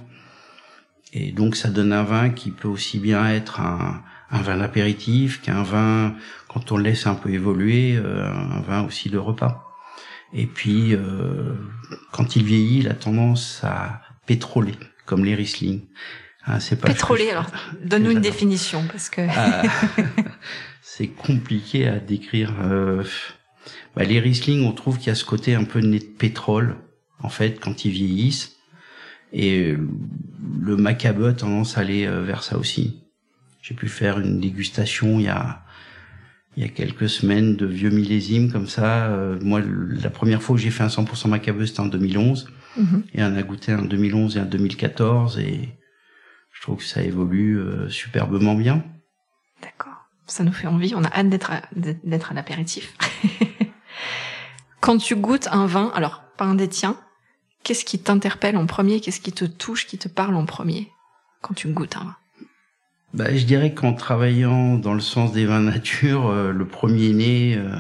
Et 1.14 1.32
donc 1.32 1.56
ça 1.56 1.70
donne 1.70 1.94
un 1.94 2.04
vin 2.04 2.30
qui 2.30 2.52
peut 2.52 2.68
aussi 2.68 3.00
bien 3.00 3.28
être 3.30 3.60
un, 3.60 4.04
un 4.32 4.42
vin 4.42 4.58
d'apéritif 4.58 5.42
qu'un 5.42 5.64
vin 5.64 6.16
quand 6.48 6.72
on 6.72 6.78
le 6.78 6.84
laisse 6.84 7.08
un 7.08 7.16
peu 7.16 7.30
évoluer, 7.30 7.96
euh, 7.96 8.28
un 8.32 8.62
vin 8.62 8.84
aussi 8.84 9.10
de 9.10 9.18
repas. 9.18 9.73
Et 10.34 10.48
puis, 10.48 10.96
euh, 10.96 11.54
quand 12.12 12.36
il 12.36 12.44
vieillit, 12.44 12.80
il 12.80 12.90
a 12.90 12.94
tendance 12.94 13.62
à 13.64 14.02
pétroler, 14.26 14.74
comme 15.06 15.24
les 15.24 15.36
Riesling. 15.36 15.82
Hein, 16.46 16.60
c'est 16.60 16.76
pas 16.76 16.88
pétroler, 16.88 17.30
alors 17.30 17.48
donne-nous 17.84 18.12
une 18.12 18.22
définition, 18.22 18.84
parce 18.92 19.10
que... 19.10 19.22
Ah, 19.30 19.62
c'est 20.82 21.08
compliqué 21.08 21.88
à 21.88 22.00
décrire. 22.00 22.54
Euh, 22.62 23.04
bah, 23.96 24.04
les 24.04 24.20
Riesling, 24.20 24.66
on 24.66 24.74
trouve 24.74 24.98
qu'il 24.98 25.08
y 25.08 25.12
a 25.12 25.16
ce 25.16 25.26
côté 25.26 25.56
un 25.56 25.64
peu 25.64 25.82
de 25.82 26.00
pétrole, 26.00 26.78
en 27.20 27.30
fait, 27.30 27.60
quand 27.60 27.86
ils 27.86 27.92
vieillissent. 27.92 28.54
Et 29.32 29.76
le 30.60 30.78
Macabeu 30.78 31.28
a 31.28 31.34
tendance 31.34 31.78
à 31.78 31.82
aller 31.82 32.06
euh, 32.06 32.22
vers 32.22 32.44
ça 32.44 32.58
aussi. 32.58 33.04
J'ai 33.62 33.74
pu 33.74 33.88
faire 33.88 34.20
une 34.20 34.40
dégustation 34.40 35.20
il 35.20 35.26
y 35.26 35.30
a 35.30 35.63
il 36.56 36.64
y 36.64 36.66
a 36.66 36.70
quelques 36.70 37.10
semaines 37.10 37.56
de 37.56 37.66
vieux 37.66 37.90
millésimes 37.90 38.52
comme 38.52 38.68
ça. 38.68 39.08
Euh, 39.08 39.40
moi, 39.42 39.62
la 39.62 40.10
première 40.10 40.42
fois 40.44 40.56
que 40.56 40.62
j'ai 40.62 40.70
fait 40.70 40.84
un 40.84 40.88
100% 40.88 41.28
Macabeu, 41.28 41.66
c'était 41.66 41.80
en 41.80 41.88
2011. 41.88 42.48
Mhm. 42.78 43.04
Et 43.14 43.24
on 43.24 43.36
a 43.36 43.44
goûté 43.44 43.74
en 43.74 43.84
2011 43.84 44.38
et 44.38 44.42
en 44.42 44.46
2014. 44.46 45.40
Et 45.40 45.70
je 46.52 46.62
trouve 46.62 46.78
que 46.78 46.84
ça 46.84 47.02
évolue 47.02 47.60
euh, 47.60 47.90
superbement 47.90 48.56
bien. 48.56 48.84
D'accord. 49.62 49.94
Ça 50.28 50.44
nous 50.44 50.54
fait 50.54 50.68
envie. 50.68 50.94
On 50.96 51.04
a 51.04 51.12
hâte 51.12 51.30
d'être 51.30 51.52
à, 51.52 51.62
d'être 51.76 52.32
à 52.32 52.34
l'apéritif. 52.36 52.96
Quand 54.80 54.98
tu 54.98 55.16
goûtes 55.16 55.48
un 55.52 55.66
vin, 55.66 55.92
alors 55.96 56.24
pas 56.38 56.46
un 56.46 56.56
des 56.56 56.68
tiens, 56.68 56.98
qu'est-ce 57.64 57.86
qui 57.86 58.00
t'interpelle 58.00 58.58
en 58.58 58.66
premier? 58.66 59.00
Qu'est-ce 59.00 59.22
qui 59.22 59.32
te 59.32 59.46
touche, 59.46 59.88
qui 59.88 59.98
te 59.98 60.08
parle 60.08 60.36
en 60.36 60.46
premier? 60.46 60.92
Quand 61.42 61.54
tu 61.54 61.70
goûtes 61.70 61.96
un 61.98 62.04
vin 62.04 62.16
bah, 63.14 63.36
je 63.36 63.46
dirais 63.46 63.74
qu'en 63.74 63.94
travaillant 63.94 64.78
dans 64.78 64.94
le 64.94 65.00
sens 65.00 65.32
des 65.32 65.46
vins 65.46 65.62
nature, 65.62 66.28
euh, 66.28 66.52
le 66.52 66.68
premier 66.68 67.14
né 67.14 67.56
euh, 67.58 67.76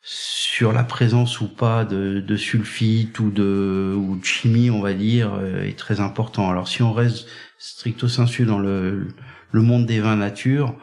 sur 0.00 0.72
la 0.72 0.84
présence 0.84 1.40
ou 1.40 1.48
pas 1.48 1.84
de, 1.84 2.20
de 2.20 2.36
sulfite 2.36 3.18
ou 3.18 3.30
de, 3.30 3.94
ou 3.96 4.16
de 4.16 4.24
chimie, 4.24 4.70
on 4.70 4.80
va 4.80 4.94
dire, 4.94 5.34
euh, 5.34 5.64
est 5.64 5.78
très 5.78 6.00
important. 6.00 6.48
Alors 6.50 6.68
si 6.68 6.82
on 6.82 6.92
reste 6.92 7.26
stricto 7.58 8.08
sensu 8.08 8.44
dans 8.44 8.58
le, 8.58 9.08
le 9.50 9.62
monde 9.62 9.86
des 9.86 10.00
vins 10.00 10.16
nature, 10.16 10.74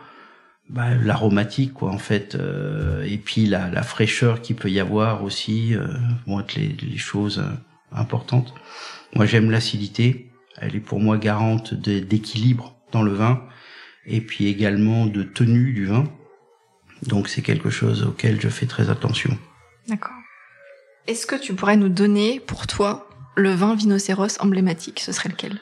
bah, 0.70 0.94
l'aromatique 0.96 1.74
quoi 1.74 1.92
en 1.92 1.98
fait, 1.98 2.38
et 3.04 3.18
puis 3.18 3.48
la, 3.48 3.72
la 3.72 3.82
fraîcheur 3.82 4.40
qui 4.42 4.54
peut 4.54 4.70
y 4.70 4.80
avoir 4.80 5.24
aussi 5.24 5.74
vont 6.28 6.42
être 6.42 6.54
les, 6.54 6.76
les 6.80 6.98
choses 6.98 7.44
importantes. 7.92 8.54
Moi 9.16 9.26
j'aime 9.26 9.50
l'acidité, 9.50 10.32
elle 10.58 10.76
est 10.76 10.80
pour 10.80 11.00
moi 11.00 11.18
garante 11.18 11.74
d'équilibre 11.74 12.79
dans 12.92 13.04
le 13.04 13.14
vin, 13.14 13.42
et 14.06 14.22
puis 14.22 14.48
également 14.48 15.06
de 15.06 15.24
tenue 15.24 15.74
du 15.74 15.86
vin. 15.86 16.06
Donc 17.04 17.30
c'est 17.30 17.42
quelque 17.42 17.70
chose 17.70 18.04
auquel 18.04 18.42
je 18.42 18.50
fais 18.50 18.66
très 18.66 18.90
attention. 18.90 19.38
D'accord. 19.88 20.16
Est-ce 21.08 21.26
que 21.26 21.36
tu 21.36 21.54
pourrais 21.54 21.78
nous 21.78 21.90
donner 21.90 22.40
pour 22.40 22.68
toi 22.68 23.10
le 23.36 23.52
vin 23.52 23.76
vinocéros 23.76 24.40
emblématique? 24.40 25.00
Ce 25.00 25.12
serait 25.12 25.30
lequel? 25.30 25.60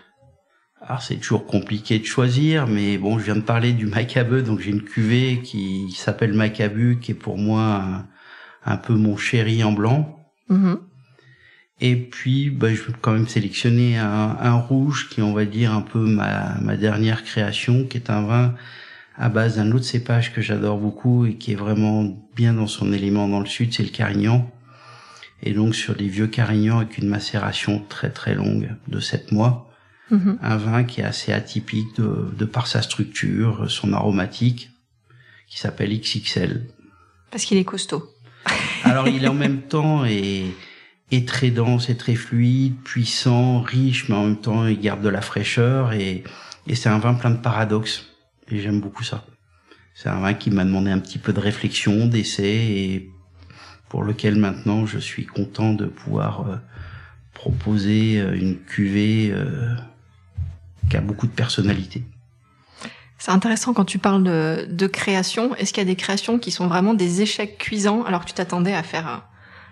Alors 0.82 1.02
c'est 1.02 1.16
toujours 1.16 1.46
compliqué 1.46 2.00
de 2.00 2.06
choisir, 2.06 2.68
mais 2.68 2.98
bon, 2.98 3.18
je 3.18 3.26
viens 3.26 3.36
de 3.36 3.42
parler 3.42 3.74
du 3.74 3.88
Macabeu, 3.88 4.42
donc 4.42 4.60
j'ai 4.60 4.72
une 4.72 4.84
cuvée 4.84 5.42
qui 5.44 5.92
s'appelle 5.92 6.34
Macabu, 6.34 7.00
qui 7.00 7.12
est 7.12 7.16
pour 7.16 7.38
moi 7.38 8.06
un, 8.64 8.78
peu 8.78 8.94
mon 8.94 9.18
chéri 9.18 9.64
en 9.64 9.72
blanc. 9.72 10.20
Mm-hmm. 10.50 10.78
Et 11.80 11.96
puis, 11.96 12.50
bah, 12.50 12.74
je 12.74 12.82
vais 12.82 12.94
quand 13.02 13.12
même 13.12 13.28
sélectionner 13.28 13.98
un, 13.98 14.38
un, 14.40 14.56
rouge 14.56 15.10
qui, 15.10 15.22
on 15.22 15.34
va 15.34 15.46
dire, 15.46 15.74
un 15.74 15.82
peu 15.82 16.00
ma, 16.00 16.56
ma 16.60 16.76
dernière 16.76 17.24
création, 17.24 17.86
qui 17.86 17.98
est 17.98 18.10
un 18.10 18.24
vin 18.24 18.56
à 19.18 19.30
base 19.30 19.58
d'un 19.58 19.72
autre 19.72 19.86
cépage 19.86 20.34
que 20.34 20.42
j'adore 20.42 20.78
beaucoup 20.78 21.26
et 21.26 21.36
qui 21.36 21.52
est 21.52 21.56
vraiment 21.56 22.04
bien 22.36 22.54
dans 22.54 22.68
son 22.68 22.94
élément 22.94 23.28
dans 23.28 23.40
le 23.40 23.48
sud, 23.48 23.74
c'est 23.74 23.84
le 23.84 23.90
Carignan. 23.90 24.50
Et 25.44 25.54
donc 25.54 25.76
sur 25.76 25.96
des 25.96 26.08
vieux 26.08 26.28
Carignans 26.28 26.80
avec 26.80 26.98
une 26.98 27.08
macération 27.08 27.84
très 27.90 28.12
très 28.12 28.36
longue 28.36 28.76
de 28.88 29.00
7 29.00 29.32
mois. 29.32 29.72
Mm-hmm. 30.12 30.38
Un 30.42 30.58
vin 30.58 30.84
qui 30.84 31.02
est 31.02 31.04
assez 31.04 31.34
atypique 31.34 31.96
de, 31.98 32.32
de 32.36 32.46
par 32.46 32.68
sa 32.68 32.82
structure, 32.82 33.70
son 33.70 33.94
aromatique, 33.94 34.72
qui 35.48 35.60
s'appelle 35.60 36.00
XXL. 36.00 36.68
Parce 37.32 37.44
qu'il 37.46 37.58
est 37.58 37.66
costaud. 37.66 38.08
Alors 38.84 39.08
il 39.08 39.24
est 39.24 39.28
en 39.28 39.34
même 39.34 39.62
temps 39.64 40.06
et 40.06 40.46
est 41.12 41.28
très 41.28 41.52
dense, 41.52 41.90
et 41.90 41.96
très 41.96 42.16
fluide, 42.16 42.76
puissant, 42.84 43.62
riche, 43.62 44.10
mais 44.10 44.16
en 44.16 44.26
même 44.26 44.42
temps 44.42 44.68
il 44.68 44.80
garde 44.80 45.02
de 45.02 45.10
la 45.10 45.22
fraîcheur 45.22 45.94
et, 45.94 46.24
et 46.68 46.76
c'est 46.76 46.90
un 46.90 47.00
vin 47.00 47.14
plein 47.14 47.32
de 47.32 47.38
paradoxes 47.38 48.08
et 48.50 48.60
j'aime 48.60 48.82
beaucoup 48.82 49.04
ça. 49.04 49.26
C'est 49.94 50.10
un 50.10 50.20
vin 50.20 50.34
qui 50.34 50.52
m'a 50.52 50.66
demandé 50.66 50.92
un 50.92 51.00
petit 51.00 51.18
peu 51.18 51.34
de 51.34 51.40
réflexion, 51.40 52.06
d'essai 52.08 52.46
et 52.46 53.10
pour 53.90 54.04
lequel 54.04 54.36
maintenant 54.36 54.86
je 54.86 55.00
suis 55.00 55.26
content 55.26 55.74
de 55.74 55.86
pouvoir 55.86 56.42
euh, 56.42 56.56
proposer 57.34 58.20
euh, 58.20 58.36
une 58.36 58.58
cuvée 58.58 59.32
euh, 59.32 59.76
qui 60.90 60.98
a 60.98 61.02
beaucoup 61.02 61.26
de 61.26 61.32
personnalité. 61.32 62.04
C'est 63.18 63.32
intéressant 63.32 63.74
quand 63.74 63.86
tu 63.86 63.98
parles 63.98 64.24
de, 64.24 64.68
de 64.70 64.88
création. 64.88 65.56
Est-ce 65.56 65.74
qu'il 65.74 65.82
y 65.82 65.86
a 65.86 65.90
des 65.90 65.96
créations 65.96 66.38
qui 66.38 66.52
sont 66.52 66.68
vraiment 66.68 66.94
des 66.94 67.22
échecs 67.22 67.58
cuisants 67.58 68.04
alors 68.04 68.22
que 68.22 68.28
tu 68.28 68.34
t'attendais 68.34 68.74
à 68.74 68.84
faire 68.84 69.24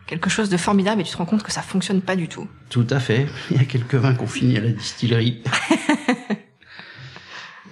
quelque 0.08 0.30
chose 0.30 0.50
de 0.50 0.58
formidable 0.58 1.02
et 1.02 1.04
tu 1.04 1.12
te 1.12 1.18
rends 1.18 1.26
compte 1.26 1.44
que 1.44 1.52
ça 1.52 1.62
fonctionne 1.62 2.02
pas 2.02 2.16
du 2.16 2.28
tout. 2.28 2.48
Tout 2.70 2.88
à 2.90 3.00
fait. 3.00 3.28
Il 3.52 3.58
y 3.58 3.60
a 3.60 3.66
quelques 3.66 3.96
vins 3.96 4.14
qu'on 4.14 4.28
finit 4.28 4.58
à 4.58 4.62
la 4.62 4.72
distillerie. 4.72 5.42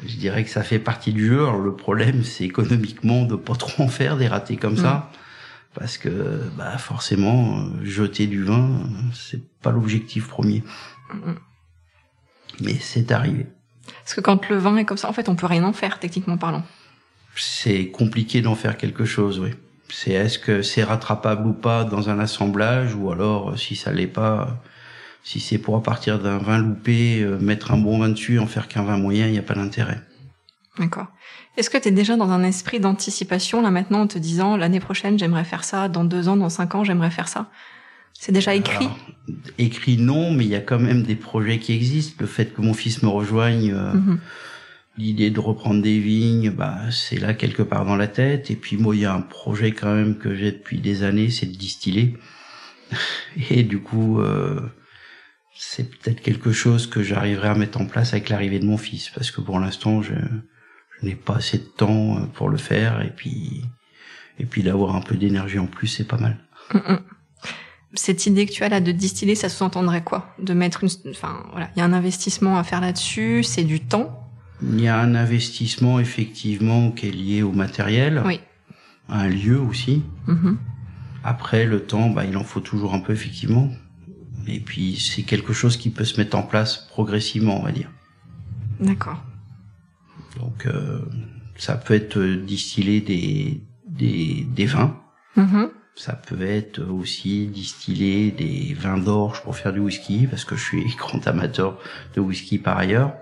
Je 0.05 0.17
dirais 0.17 0.43
que 0.43 0.49
ça 0.49 0.63
fait 0.63 0.79
partie 0.79 1.13
du 1.13 1.27
jeu. 1.27 1.41
Alors 1.41 1.59
le 1.59 1.75
problème, 1.75 2.23
c'est 2.23 2.43
économiquement 2.43 3.23
de 3.23 3.35
pas 3.35 3.55
trop 3.55 3.83
en 3.83 3.87
faire 3.87 4.17
des 4.17 4.27
ratés 4.27 4.57
comme 4.57 4.75
ça, 4.75 5.09
mm. 5.11 5.79
parce 5.79 5.97
que 5.97 6.41
bah 6.57 6.77
forcément, 6.77 7.59
euh, 7.59 7.85
jeter 7.85 8.27
du 8.27 8.43
vin, 8.43 8.89
c'est 9.13 9.41
pas 9.61 9.71
l'objectif 9.71 10.27
premier. 10.27 10.61
Mais 12.59 12.75
c'est 12.75 13.13
arrivé. 13.13 13.47
Parce 14.03 14.13
que 14.13 14.21
quand 14.21 14.49
le 14.49 14.57
vin 14.57 14.75
est 14.75 14.85
comme 14.85 14.97
ça, 14.97 15.09
en 15.09 15.13
fait, 15.13 15.29
on 15.29 15.35
peut 15.35 15.45
rien 15.45 15.63
en 15.63 15.73
faire 15.73 15.99
techniquement 15.99 16.37
parlant. 16.37 16.63
c'est 17.35 17.87
compliqué 17.87 18.41
d'en 18.41 18.55
faire 18.55 18.75
quelque 18.77 19.05
chose, 19.05 19.39
oui. 19.39 19.51
C'est 19.89 20.11
est-ce 20.11 20.39
que 20.39 20.61
c'est 20.61 20.83
rattrapable 20.83 21.47
ou 21.47 21.53
pas 21.53 21.83
dans 21.83 22.09
un 22.09 22.19
assemblage 22.19 22.95
ou 22.95 23.11
alors 23.11 23.57
si 23.57 23.75
ça 23.75 23.91
l'est 23.91 24.07
pas, 24.07 24.61
si 25.23 25.39
c'est 25.39 25.57
pour 25.57 25.75
à 25.75 25.83
partir 25.83 26.19
d'un 26.19 26.37
vin 26.37 26.57
loupé 26.57 27.25
mettre 27.39 27.71
un 27.71 27.77
bon 27.77 27.99
vin 27.99 28.09
dessus 28.09 28.39
en 28.39 28.47
faire 28.47 28.67
qu'un 28.67 28.83
vin 28.83 28.97
moyen, 28.97 29.27
il 29.27 29.33
n'y 29.33 29.39
a 29.39 29.43
pas 29.43 29.55
d'intérêt. 29.55 30.01
D'accord. 30.79 31.07
Est-ce 31.55 31.69
que 31.69 31.77
tu 31.77 31.89
es 31.89 31.91
déjà 31.91 32.15
dans 32.15 32.31
un 32.31 32.43
esprit 32.43 32.79
d'anticipation 32.79 33.61
là 33.61 33.69
maintenant 33.69 34.01
en 34.01 34.07
te 34.07 34.17
disant 34.17 34.57
l'année 34.57 34.79
prochaine 34.79 35.19
j'aimerais 35.19 35.43
faire 35.43 35.63
ça, 35.63 35.87
dans 35.87 36.03
deux 36.03 36.27
ans, 36.27 36.35
dans 36.35 36.49
cinq 36.49 36.73
ans 36.73 36.83
j'aimerais 36.83 37.11
faire 37.11 37.27
ça? 37.27 37.51
C'est 38.13 38.31
déjà 38.31 38.55
écrit? 38.55 38.87
Écrit 39.57 39.97
non, 39.97 40.31
mais 40.31 40.45
il 40.45 40.49
y 40.49 40.55
a 40.55 40.61
quand 40.61 40.79
même 40.79 41.03
des 41.03 41.15
projets 41.15 41.59
qui 41.59 41.73
existent. 41.73 42.15
Le 42.19 42.27
fait 42.27 42.53
que 42.53 42.61
mon 42.61 42.73
fils 42.73 43.03
me 43.03 43.09
rejoigne, 43.09 43.73
euh, 43.73 43.93
mhm. 43.93 44.19
L'idée 44.97 45.31
de 45.31 45.39
reprendre 45.39 45.81
des 45.81 45.99
vignes, 45.99 46.51
bah 46.51 46.91
c'est 46.91 47.19
là 47.19 47.33
quelque 47.33 47.63
part 47.63 47.85
dans 47.85 47.95
la 47.95 48.07
tête. 48.07 48.51
Et 48.51 48.55
puis 48.55 48.77
moi 48.77 48.95
il 48.95 49.01
y 49.01 49.05
a 49.05 49.13
un 49.13 49.21
projet 49.21 49.71
quand 49.71 49.93
même 49.93 50.17
que 50.17 50.35
j'ai 50.35 50.51
depuis 50.51 50.79
des 50.79 51.03
années, 51.03 51.29
c'est 51.29 51.47
de 51.47 51.55
distiller. 51.55 52.17
Et 53.49 53.63
du 53.63 53.79
coup, 53.79 54.19
euh, 54.19 54.61
c'est 55.55 55.89
peut-être 55.89 56.21
quelque 56.21 56.51
chose 56.51 56.87
que 56.87 57.01
j'arriverai 57.01 57.49
à 57.49 57.55
mettre 57.55 57.79
en 57.81 57.85
place 57.85 58.13
avec 58.13 58.29
l'arrivée 58.29 58.59
de 58.59 58.65
mon 58.65 58.77
fils, 58.77 59.09
parce 59.09 59.31
que 59.31 59.41
pour 59.41 59.59
l'instant 59.59 60.01
je 60.01 60.13
n'ai 61.01 61.15
pas 61.15 61.35
assez 61.37 61.57
de 61.57 61.63
temps 61.63 62.17
euh, 62.17 62.25
pour 62.27 62.49
le 62.49 62.57
faire 62.57 63.01
et 63.01 63.09
puis 63.09 63.63
et 64.39 64.45
puis 64.45 64.63
d'avoir 64.63 64.95
un 64.95 65.01
peu 65.01 65.15
d'énergie 65.15 65.59
en 65.59 65.67
plus, 65.67 65.87
c'est 65.87 66.07
pas 66.07 66.17
mal. 66.17 66.37
Mm, 66.73 66.77
mm. 66.77 66.99
Cette 67.95 68.25
idée 68.25 68.47
que 68.47 68.51
tu 68.51 68.63
as 68.63 68.69
là 68.69 68.81
de 68.81 68.91
distiller, 68.91 69.35
ça 69.35 69.49
sous-entendrait 69.49 70.03
quoi? 70.03 70.33
De 70.39 70.53
mettre 70.53 70.83
une, 70.83 70.89
enfin 71.09 71.45
voilà, 71.51 71.69
il 71.75 71.79
y 71.79 71.81
a 71.81 71.85
un 71.85 71.93
investissement 71.93 72.57
à 72.57 72.63
faire 72.63 72.81
là-dessus, 72.81 73.43
c'est 73.43 73.63
du 73.63 73.79
temps. 73.81 74.22
Il 74.71 74.81
y 74.81 74.87
a 74.87 74.99
un 74.99 75.15
investissement 75.15 75.99
effectivement 75.99 76.91
qui 76.91 77.07
est 77.07 77.11
lié 77.11 77.43
au 77.43 77.51
matériel, 77.51 78.21
oui. 78.25 78.39
un 79.09 79.27
lieu 79.27 79.59
aussi. 79.59 80.03
Mm-hmm. 80.27 80.55
Après 81.23 81.65
le 81.65 81.81
temps, 81.81 82.09
bah 82.09 82.25
il 82.25 82.37
en 82.37 82.43
faut 82.43 82.59
toujours 82.59 82.93
un 82.93 82.99
peu 82.99 83.13
effectivement. 83.13 83.69
Et 84.47 84.59
puis 84.59 84.97
c'est 84.97 85.23
quelque 85.23 85.53
chose 85.53 85.77
qui 85.77 85.89
peut 85.89 86.03
se 86.03 86.19
mettre 86.19 86.37
en 86.37 86.43
place 86.43 86.87
progressivement, 86.89 87.59
on 87.59 87.63
va 87.63 87.71
dire. 87.71 87.89
D'accord. 88.79 89.23
Donc 90.39 90.65
euh, 90.65 90.99
ça 91.55 91.75
peut 91.75 91.93
être 91.93 92.19
distiller 92.21 93.01
des, 93.01 93.61
des, 93.87 94.45
des 94.49 94.65
vins. 94.65 94.99
Mm-hmm. 95.37 95.69
Ça 95.95 96.13
peut 96.13 96.41
être 96.41 96.81
aussi 96.81 97.47
distiller 97.47 98.31
des 98.31 98.73
vins 98.73 98.97
d'orge 98.97 99.43
pour 99.43 99.55
faire 99.55 99.71
du 99.73 99.79
whisky, 99.79 100.27
parce 100.27 100.43
que 100.43 100.55
je 100.55 100.63
suis 100.63 100.95
grand 100.97 101.25
amateur 101.27 101.79
de 102.15 102.21
whisky 102.21 102.57
par 102.57 102.77
ailleurs. 102.77 103.13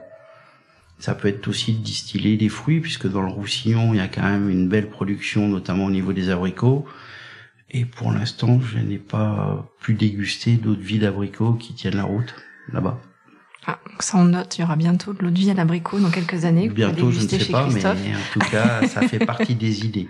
Ça 1.02 1.16
peut 1.16 1.28
être 1.28 1.48
aussi 1.48 1.74
distiller 1.74 2.38
des 2.38 2.48
fruits, 2.48 2.80
puisque 2.80 3.08
dans 3.08 3.24
le 3.24 3.32
Roussillon, 3.32 3.92
il 3.96 3.98
y 3.98 4.02
a 4.02 4.08
quand 4.08 4.22
même 4.22 4.52
une 4.52 4.70
belle 4.70 4.88
production, 4.88 5.48
notamment 5.48 5.86
au 5.86 5.90
niveau 5.90 6.14
des 6.14 6.30
abricots. 6.30 6.86
Et 7.72 7.86
pour 7.86 8.12
l'instant, 8.12 8.62
je 8.62 8.78
n'ai 8.78 9.00
pas 9.00 9.68
pu 9.80 9.96
déguster 9.96 10.58
d'autres 10.58 10.82
vies 10.82 11.00
d'abricots 11.00 11.54
qui 11.54 11.74
tiennent 11.74 11.96
la 11.96 12.04
route 12.04 12.36
là-bas. 12.72 13.02
Ah, 13.66 13.80
ça 14.00 14.20
on 14.20 14.26
note, 14.26 14.56
il 14.56 14.62
y 14.62 14.64
aura 14.64 14.76
bientôt 14.76 15.14
de 15.14 15.24
l'eau 15.24 15.32
de 15.32 15.40
vie 15.40 15.50
à 15.50 15.56
l'abricot 15.56 16.00
dans 16.00 16.12
quelques 16.12 16.46
années. 16.46 16.70
Bientôt, 16.70 17.10
je 17.10 17.22
ne 17.22 17.28
sais 17.28 17.52
pas, 17.52 17.68
mais 17.68 17.84
en 17.84 18.34
tout 18.34 18.40
cas, 18.52 18.88
ça 18.88 19.02
fait 19.08 19.20
partie 19.26 19.56
des 19.56 19.84
idées. 19.84 20.08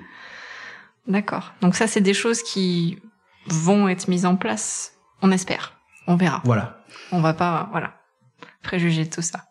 D'accord. 1.07 1.53
Donc 1.61 1.75
ça, 1.75 1.87
c'est 1.87 2.01
des 2.01 2.13
choses 2.13 2.43
qui 2.43 2.99
vont 3.47 3.87
être 3.87 4.09
mises 4.09 4.25
en 4.25 4.35
place. 4.35 4.97
On 5.21 5.31
espère. 5.31 5.77
On 6.05 6.17
verra. 6.17 6.41
Voilà. 6.43 6.83
On 7.13 7.21
va 7.21 7.33
pas, 7.33 7.69
voilà, 7.71 7.93
préjuger 8.61 9.05
de 9.05 9.09
tout 9.09 9.21
ça. 9.21 9.45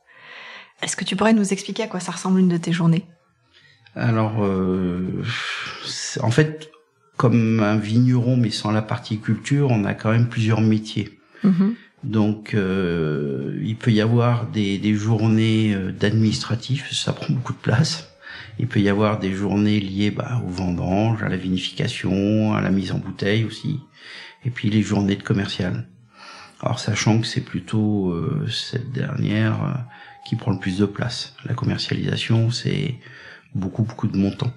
Est-ce 0.83 0.97
que 0.97 1.05
tu 1.05 1.17
pourrais 1.17 1.33
nous 1.33 1.53
expliquer 1.53 1.85
à 1.85 1.87
quoi 1.87 2.01
ça 2.01 2.13
ressemble 2.13 2.41
une 2.41 2.49
de 2.49 2.57
tes 2.57 2.73
journées? 2.73 3.05
Alors, 3.95 4.45
euh, 4.45 5.23
en 6.21 6.31
fait, 6.31 6.71
comme 7.17 7.61
un 7.61 7.77
vigneron, 7.77 8.37
mais 8.37 8.51
sans 8.51 8.71
la 8.71 8.83
partie 8.83 9.19
culture, 9.19 9.71
on 9.71 9.85
a 9.85 9.95
quand 9.95 10.11
même 10.11 10.29
plusieurs 10.29 10.61
métiers. 10.61 11.19
Mm-hmm. 11.45 11.75
Donc, 12.05 12.55
euh, 12.55 13.59
il 13.63 13.77
peut 13.77 13.91
y 13.91 14.01
avoir 14.01 14.47
des, 14.47 14.79
des 14.79 14.95
journées 14.95 15.75
euh, 15.75 15.93
d'administratif, 15.93 16.93
ça 16.93 17.13
prend 17.13 17.33
beaucoup 17.33 17.53
de 17.53 17.59
place. 17.59 18.11
Il 18.59 18.69
peut 18.69 18.81
y 18.81 18.89
avoir 18.89 19.19
des 19.19 19.33
journées 19.33 19.81
liées 19.81 20.11
bah, 20.11 20.41
aux 20.47 20.51
vendanges, 20.51 21.23
à 21.23 21.29
la 21.29 21.37
vinification, 21.37 22.55
à 22.55 22.61
la 22.61 22.71
mise 22.71 22.93
en 22.93 22.99
bouteille 22.99 23.45
aussi, 23.45 23.81
et 24.45 24.51
puis 24.51 24.71
les 24.71 24.83
journées 24.83 25.17
de 25.17 25.23
commercial. 25.23 25.87
Alors, 26.63 26.79
sachant 26.79 27.21
que 27.21 27.27
c'est 27.27 27.41
plutôt 27.41 28.11
euh, 28.11 28.47
cette 28.51 28.93
dernière 28.93 29.65
euh, 29.65 29.79
qui 30.25 30.37
prend 30.37 30.53
le 30.53 30.59
plus 30.59 30.79
de 30.79 30.87
place. 30.87 31.35
La 31.45 31.55
commercialisation, 31.55 32.51
c'est 32.51 32.97
beaucoup, 33.55 33.83
beaucoup 33.83 34.07
de 34.07 34.17
montants. 34.17 34.53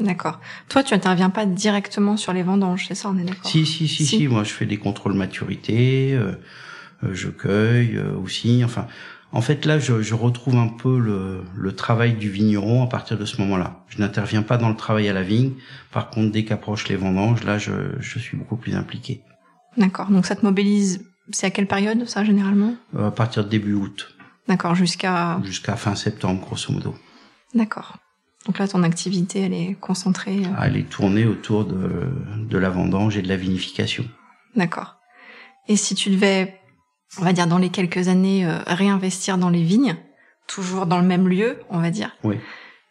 D'accord. 0.00 0.40
Toi, 0.68 0.82
tu 0.82 0.94
interviens 0.94 1.30
pas 1.30 1.46
directement 1.46 2.16
sur 2.16 2.32
les 2.32 2.42
vendanges, 2.42 2.86
c'est 2.88 2.94
ça, 2.94 3.10
on 3.10 3.18
est 3.18 3.24
d'accord 3.24 3.46
si, 3.46 3.66
si, 3.66 3.86
si, 3.86 4.06
si, 4.06 4.28
Moi, 4.28 4.44
je 4.44 4.52
fais 4.52 4.66
des 4.66 4.78
contrôles 4.78 5.12
maturité, 5.12 6.14
euh, 6.14 6.32
euh, 7.04 7.10
je 7.12 7.28
cueille 7.28 7.96
euh, 7.96 8.16
aussi. 8.16 8.62
Enfin, 8.64 8.86
en 9.32 9.42
fait, 9.42 9.66
là, 9.66 9.78
je, 9.78 10.00
je 10.00 10.14
retrouve 10.14 10.56
un 10.56 10.68
peu 10.68 10.98
le, 10.98 11.42
le, 11.54 11.72
travail 11.72 12.14
du 12.14 12.30
vigneron 12.30 12.82
à 12.82 12.86
partir 12.86 13.18
de 13.18 13.26
ce 13.26 13.40
moment-là. 13.42 13.84
Je 13.88 13.98
n'interviens 13.98 14.42
pas 14.42 14.56
dans 14.56 14.70
le 14.70 14.76
travail 14.76 15.08
à 15.08 15.12
la 15.12 15.22
vigne. 15.22 15.52
Par 15.92 16.08
contre, 16.08 16.32
dès 16.32 16.44
qu'approchent 16.44 16.88
les 16.88 16.96
vendanges, 16.96 17.44
là, 17.44 17.58
je, 17.58 17.72
je 18.00 18.18
suis 18.18 18.38
beaucoup 18.38 18.56
plus 18.56 18.74
impliqué. 18.74 19.20
D'accord. 19.76 20.08
Donc, 20.10 20.24
ça 20.24 20.34
te 20.34 20.44
mobilise. 20.44 21.04
C'est 21.30 21.46
à 21.46 21.50
quelle 21.50 21.68
période, 21.68 22.08
ça, 22.08 22.24
généralement? 22.24 22.74
À 22.98 23.10
partir 23.10 23.44
de 23.44 23.50
début 23.50 23.74
août. 23.74 24.16
D'accord, 24.50 24.74
jusqu'à. 24.74 25.40
Jusqu'à 25.44 25.76
fin 25.76 25.94
septembre, 25.94 26.40
grosso 26.40 26.72
modo. 26.72 26.96
D'accord. 27.54 27.98
Donc 28.46 28.58
là, 28.58 28.66
ton 28.66 28.82
activité, 28.82 29.42
elle 29.42 29.54
est 29.54 29.76
concentrée. 29.78 30.40
Euh, 30.44 30.56
ah, 30.58 30.66
elle 30.66 30.76
est 30.76 30.90
tournée 30.90 31.24
autour 31.24 31.64
de, 31.64 32.12
de 32.36 32.58
la 32.58 32.68
vendange 32.68 33.16
et 33.16 33.22
de 33.22 33.28
la 33.28 33.36
vinification. 33.36 34.04
D'accord. 34.56 34.96
Et 35.68 35.76
si 35.76 35.94
tu 35.94 36.10
devais, 36.10 36.58
on 37.20 37.22
va 37.22 37.32
dire, 37.32 37.46
dans 37.46 37.58
les 37.58 37.68
quelques 37.68 38.08
années, 38.08 38.44
euh, 38.44 38.58
réinvestir 38.66 39.38
dans 39.38 39.50
les 39.50 39.62
vignes, 39.62 39.94
toujours 40.48 40.86
dans 40.86 40.98
le 40.98 41.06
même 41.06 41.28
lieu, 41.28 41.60
on 41.68 41.78
va 41.78 41.90
dire. 41.90 42.10
Oui. 42.24 42.36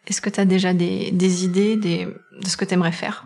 Est-ce 0.08 0.22
que 0.22 0.30
tu 0.30 0.40
as 0.40 0.46
déjà 0.46 0.74
des, 0.74 1.12
des 1.12 1.44
idées 1.44 1.76
des, 1.76 2.06
de 2.06 2.48
ce 2.48 2.56
que 2.56 2.64
tu 2.64 2.74
aimerais 2.74 2.94
faire? 2.94 3.26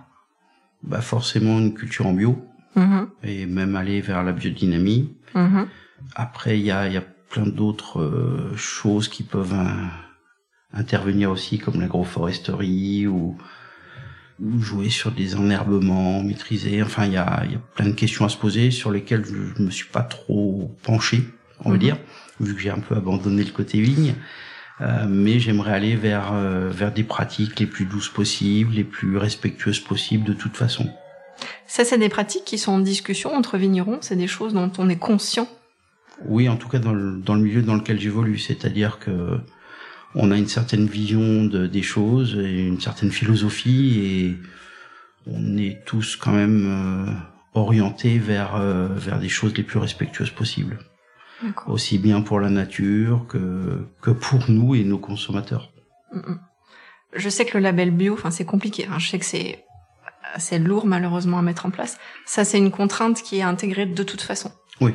Bah 0.82 1.02
forcément 1.02 1.60
une 1.60 1.76
culture 1.76 2.08
en 2.08 2.14
bio. 2.14 2.44
Mm-hmm. 2.76 3.08
Et 3.26 3.46
même 3.46 3.76
aller 3.76 4.02
vers 4.02 4.24
la 4.24 4.32
biodynamie. 4.32 5.16
Mm-hmm. 5.36 5.68
Après, 6.16 6.58
il 6.58 6.66
y 6.66 6.72
a, 6.72 6.88
y 6.88 6.98
a 6.98 7.04
plein 7.34 7.48
d'autres 7.48 8.00
euh, 8.00 8.56
choses 8.56 9.08
qui 9.08 9.24
peuvent 9.24 9.56
intervenir 10.72 11.32
aussi 11.32 11.58
comme 11.58 11.82
l'agroforesterie 11.82 13.08
ou, 13.08 13.36
ou 14.40 14.60
jouer 14.60 14.92
sur 14.92 15.12
des 15.12 15.36
enherbements 15.36 16.22
maîtrisés. 16.22 16.84
Enfin, 16.84 17.08
il 17.08 17.14
y 17.14 17.18
a, 17.18 17.44
y 17.46 17.56
a 17.56 17.62
plein 17.74 17.88
de 17.88 17.94
questions 17.94 18.24
à 18.24 18.30
se 18.30 18.38
poser 18.38 18.70
sur 18.70 18.92
lesquelles 18.92 19.26
je, 19.26 19.60
ne 19.60 19.66
me 19.66 19.72
suis 19.72 19.90
pas 19.90 20.04
trop 20.04 20.72
penché, 20.84 21.24
on 21.66 21.70
va 21.70 21.76
mhm. 21.76 21.82
dire, 21.82 21.98
vu 22.40 22.54
que 22.54 22.62
j'ai 22.62 22.70
un 22.70 22.80
peu 22.80 22.96
abandonné 22.96 23.44
le 23.44 23.52
côté 23.52 23.82
vigne. 23.82 24.14
Euh, 24.82 25.08
mais 25.10 25.40
j'aimerais 25.40 25.74
aller 25.74 25.96
vers 25.96 26.34
euh, 26.34 26.70
vers 26.70 26.92
des 26.92 27.04
pratiques 27.04 27.60
les 27.60 27.68
plus 27.68 27.86
douces 27.86 28.10
possibles, 28.10 28.74
les 28.74 28.84
plus 28.84 29.18
respectueuses 29.18 29.80
possibles 29.80 30.24
de 30.24 30.34
toute 30.34 30.56
façon. 30.56 30.88
Ça, 31.66 31.84
c'est 31.84 31.98
des 31.98 32.10
pratiques 32.10 32.46
qui 32.46 32.60
sont 32.60 32.74
en 32.74 32.80
discussion 32.80 33.34
entre 33.34 33.58
vignerons. 33.58 33.98
C'est 34.02 34.16
des 34.16 34.28
choses 34.28 34.54
dont 34.54 34.72
on 34.78 34.88
est 34.88 34.98
conscient. 34.98 35.48
Oui, 36.26 36.48
en 36.48 36.56
tout 36.56 36.70
cas 36.70 36.80
dans 36.80 36.94
le, 36.94 37.18
dans 37.18 37.36
le 37.36 37.42
milieu 37.42 37.62
dans 37.62 37.76
lequel 37.76 38.00
j'évolue, 38.00 38.38
c'est-à-dire 38.38 39.00
que 39.00 39.40
on 40.16 40.32
a 40.32 40.38
une 40.38 40.48
certaine 40.48 40.86
vision 40.86 41.46
de, 41.46 41.68
des 41.68 41.82
choses 41.82 42.38
et 42.38 42.68
une 42.68 42.80
certaine 42.80 43.12
philosophie 43.12 44.00
et 44.00 44.38
on 45.26 45.58
est 45.58 45.84
tous 45.86 46.16
quand 46.16 46.32
même 46.32 46.66
euh, 46.68 47.12
orientés 47.54 48.20
vers 48.20 48.56
euh, 48.56 48.88
vers 48.90 49.20
des 49.20 49.30
choses 49.30 49.56
les 49.56 49.64
plus 49.64 49.80
respectueuses 49.80 50.32
possibles. 50.32 50.80
Aussi 51.68 51.98
bien 51.98 52.22
pour 52.22 52.40
la 52.40 52.50
nature 52.50 53.26
que 53.28 53.86
que 54.02 54.12
pour 54.12 54.50
nous 54.50 54.76
et 54.76 54.84
nos 54.84 55.00
consommateurs. 55.00 55.72
Mm, 56.14 56.20
mm. 56.20 56.40
Je 57.16 57.30
sais 57.30 57.46
que 57.46 57.58
le 57.58 57.64
label 57.64 57.92
bio, 57.92 58.14
enfin 58.14 58.32
c'est 58.32 58.46
compliqué. 58.46 58.88
Hein. 58.90 58.98
Je 58.98 59.10
sais 59.10 59.20
que 59.20 59.26
c'est 59.26 59.66
c'est 60.38 60.58
lourd 60.58 60.86
malheureusement 60.86 61.40
à 61.40 61.42
mettre 61.42 61.66
en 61.66 61.70
place. 61.70 61.98
Ça 62.26 62.46
c'est 62.46 62.58
une 62.58 62.72
contrainte 62.72 63.22
qui 63.22 63.40
est 63.40 63.44
intégrée 63.44 63.86
de 63.86 64.04
toute 64.04 64.22
façon. 64.22 64.52
Oui. 64.80 64.94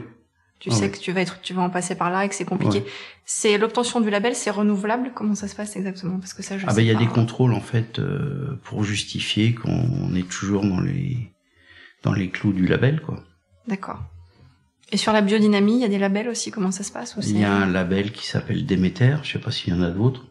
Tu 0.61 0.71
ah 0.73 0.75
sais 0.75 0.90
que 0.90 0.99
tu 0.99 1.12
vas 1.12 1.21
être, 1.21 1.40
tu 1.40 1.55
vas 1.55 1.62
en 1.62 1.71
passer 1.71 1.94
par 1.94 2.11
là 2.11 2.25
et 2.25 2.29
que 2.29 2.35
c'est 2.35 2.44
compliqué. 2.44 2.85
C'est 3.25 3.59
l'obtention 3.59 4.01
du 4.01 4.11
label, 4.11 4.35
c'est 4.35 4.51
renouvelable? 4.51 5.12
Comment 5.14 5.37
ça 5.37 5.47
se 5.47 5.55
passe 5.55 5.77
exactement? 5.77 6.18
Parce 6.18 6.35
que 6.35 6.42
ça, 6.42 6.59
je 6.59 6.66
ah 6.66 6.75
ben 6.75 6.83
il 6.83 6.88
y 6.88 6.90
a 6.90 6.99
des 6.99 7.07
contrôles 7.07 7.53
en 7.53 7.61
fait 7.61 7.99
euh, 7.99 8.59
pour 8.64 8.83
justifier 8.83 9.55
qu'on 9.55 10.14
est 10.16 10.29
toujours 10.29 10.64
dans 10.64 10.81
les 10.81 11.33
dans 12.03 12.12
les 12.12 12.31
clous 12.31 12.53
du 12.53 12.66
label, 12.66 13.01
quoi. 13.01 13.23
D'accord. 13.68 14.01
Et 14.90 14.97
sur 14.97 15.12
la 15.12 15.21
biodynamie, 15.21 15.75
il 15.75 15.81
y 15.81 15.85
a 15.85 15.88
des 15.88 15.99
labels 15.99 16.29
aussi? 16.29 16.51
Comment 16.51 16.71
ça 16.71 16.83
se 16.83 16.90
passe 16.90 17.16
Il 17.23 17.38
y 17.38 17.44
a 17.44 17.53
un 17.53 17.66
label 17.66 18.11
qui 18.11 18.27
s'appelle 18.27 18.64
Déméter. 18.64 19.16
Je 19.23 19.33
sais 19.33 19.38
pas 19.38 19.51
s'il 19.51 19.75
y 19.75 19.77
en 19.77 19.83
a 19.83 19.90
d'autres. 19.90 20.27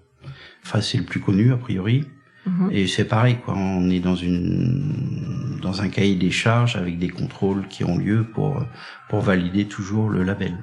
Enfin, 0.66 0.82
c'est 0.82 0.98
le 0.98 1.04
plus 1.04 1.22
connu 1.22 1.54
a 1.54 1.58
priori. 1.58 2.06
Mhm. 2.48 2.70
Et 2.72 2.88
c'est 2.88 3.06
pareil, 3.06 3.38
quoi. 3.44 3.56
On 3.56 3.90
est 3.90 4.00
dans 4.00 4.16
une 4.16 5.60
dans 5.62 5.82
un 5.82 5.90
cahier 5.90 6.16
des 6.16 6.32
charges 6.32 6.76
avec 6.76 6.98
des 6.98 7.10
contrôles 7.10 7.68
qui 7.68 7.84
ont 7.84 7.98
lieu 7.98 8.24
pour 8.24 8.64
pour 9.10 9.22
valider 9.22 9.66
toujours 9.66 10.10
le 10.10 10.24
label. 10.24 10.58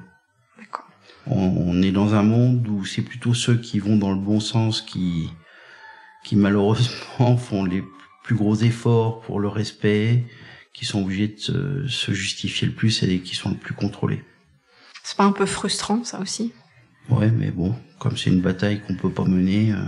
D'accord. 0.57 0.87
On, 1.27 1.81
est 1.81 1.91
dans 1.91 2.13
un 2.15 2.23
monde 2.23 2.67
où 2.67 2.85
c'est 2.85 3.01
plutôt 3.01 3.33
ceux 3.33 3.57
qui 3.57 3.79
vont 3.79 3.97
dans 3.97 4.11
le 4.11 4.19
bon 4.19 4.39
sens 4.39 4.81
qui 4.81 5.29
qui 6.23 6.35
malheureusement 6.35 7.37
font 7.47 7.65
les 7.65 7.83
plus 8.23 8.35
gros 8.35 8.55
efforts 8.55 9.21
pour 9.21 9.39
le 9.39 9.47
respect, 9.47 10.23
qui 10.73 10.85
sont 10.85 11.03
obligés 11.03 11.27
de 11.27 11.39
se, 11.39 11.87
se 11.87 12.11
justifier 12.11 12.67
le 12.67 12.73
plus 12.73 13.03
et 13.03 13.19
qui 13.19 13.35
sont 13.35 13.49
le 13.49 13.55
plus 13.55 13.75
contrôlés. 13.75 14.23
C'est 15.03 15.17
pas 15.17 15.25
un 15.25 15.31
peu 15.31 15.45
frustrant 15.45 16.03
ça 16.03 16.19
aussi? 16.19 16.51
Ouais, 17.09 17.29
mais 17.29 17.51
bon, 17.51 17.75
comme 17.99 18.17
c'est 18.17 18.31
une 18.31 18.41
bataille 18.41 18.81
qu'on 18.81 18.95
peut 18.95 19.11
pas 19.11 19.25
mener, 19.25 19.71
euh, 19.71 19.83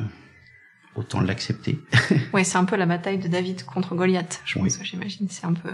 autant 0.98 1.22
l'accepter. 1.22 1.80
ouais, 2.34 2.44
c'est 2.44 2.58
un 2.58 2.66
peu 2.66 2.76
la 2.76 2.86
bataille 2.86 3.20
de 3.20 3.28
David 3.28 3.64
contre 3.64 3.96
Goliath, 3.96 4.42
je 4.46 4.60
pense, 4.60 4.80
j'imagine. 4.84 5.28
C'est 5.30 5.46
un 5.46 5.54
peu 5.54 5.70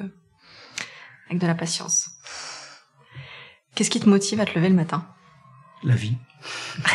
avec 1.27 1.41
de 1.41 1.47
la 1.47 1.55
patience. 1.55 2.11
Qu'est-ce 3.75 3.89
qui 3.89 3.99
te 3.99 4.09
motive 4.09 4.39
à 4.39 4.45
te 4.45 4.53
lever 4.53 4.69
le 4.69 4.75
matin? 4.75 5.07
La 5.83 5.95
vie. 5.95 6.17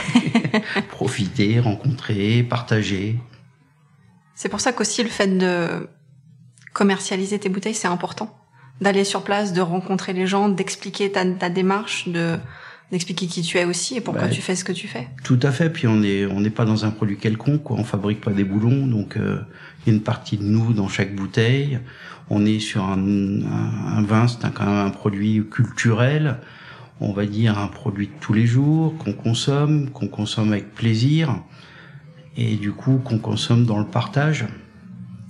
Profiter, 0.91 1.59
rencontrer, 1.61 2.43
partager. 2.43 3.19
C'est 4.35 4.49
pour 4.49 4.61
ça 4.61 4.73
qu'aussi 4.73 5.03
le 5.03 5.09
fait 5.09 5.27
de 5.27 5.89
commercialiser 6.73 7.39
tes 7.41 7.49
bouteilles, 7.49 7.75
c'est 7.75 7.89
important. 7.89 8.39
D'aller 8.81 9.05
sur 9.05 9.25
place, 9.25 9.53
de 9.53 9.61
rencontrer 9.61 10.13
les 10.13 10.27
gens, 10.27 10.49
d'expliquer 10.49 11.11
ta, 11.11 11.27
ta 11.27 11.51
démarche, 11.51 12.09
de 12.09 12.39
d'expliquer 12.91 13.27
qui 13.27 13.43
tu 13.43 13.59
es 13.59 13.65
aussi 13.65 13.97
et 13.97 14.01
pourquoi 14.01 14.29
tu 14.29 14.41
fais 14.41 14.57
ce 14.57 14.65
que 14.65 14.73
tu 14.73 14.89
fais. 14.89 15.09
Tout 15.25 15.39
à 15.43 15.53
fait. 15.53 15.71
Puis 15.71 15.87
on 15.87 16.03
est 16.03 16.27
on 16.27 16.41
n'est 16.41 16.51
pas 16.51 16.65
dans 16.65 16.85
un 16.85 16.91
produit 16.91 17.17
quelconque. 17.17 17.63
Quoi. 17.63 17.77
On 17.79 17.85
fabrique 17.85 18.21
pas 18.21 18.33
des 18.33 18.45
boulons, 18.45 18.87
donc 18.87 19.17
euh, 19.17 19.39
il 19.81 19.91
y 19.91 19.93
a 19.93 19.97
une 19.97 20.03
partie 20.03 20.37
de 20.37 20.45
nous 20.45 20.73
dans 20.73 20.89
chaque 20.89 21.15
bouteille. 21.15 21.81
On 22.31 22.45
est 22.45 22.61
sur 22.61 22.85
un, 22.85 22.99
un, 22.99 24.03
vin, 24.03 24.29
c'est 24.29 24.53
quand 24.53 24.67
même 24.67 24.87
un 24.87 24.91
produit 24.91 25.43
culturel. 25.51 26.37
On 27.01 27.13
va 27.13 27.27
dire 27.27 27.59
un 27.59 27.69
produit 27.69 28.09
de 28.09 28.13
tous 28.21 28.33
les 28.33 28.47
jours 28.47 28.97
qu'on 28.99 29.13
consomme, 29.13 29.91
qu'on 29.91 30.09
consomme 30.09 30.53
avec 30.53 30.75
plaisir, 30.75 31.43
et 32.37 32.57
du 32.57 32.73
coup 32.73 33.01
qu'on 33.05 33.19
consomme 33.19 33.65
dans 33.65 33.79
le 33.79 33.87
partage. 33.87 34.47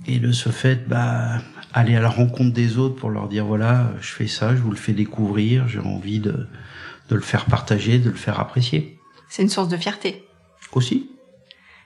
Et 0.07 0.19
de 0.19 0.31
ce 0.31 0.49
fait, 0.49 0.87
bah 0.87 1.41
aller 1.73 1.95
à 1.95 2.01
la 2.01 2.09
rencontre 2.09 2.51
des 2.51 2.77
autres 2.77 2.95
pour 2.95 3.09
leur 3.09 3.27
dire 3.27 3.45
voilà, 3.45 3.91
je 4.01 4.11
fais 4.11 4.27
ça, 4.27 4.55
je 4.55 4.61
vous 4.61 4.71
le 4.71 4.77
fais 4.77 4.93
découvrir, 4.93 5.67
j'ai 5.67 5.79
envie 5.79 6.19
de 6.19 6.47
de 7.09 7.15
le 7.15 7.21
faire 7.21 7.45
partager, 7.45 7.99
de 7.99 8.09
le 8.09 8.15
faire 8.15 8.39
apprécier. 8.39 8.99
C'est 9.29 9.41
une 9.41 9.49
source 9.49 9.67
de 9.67 9.77
fierté. 9.77 10.25
Aussi. 10.71 11.09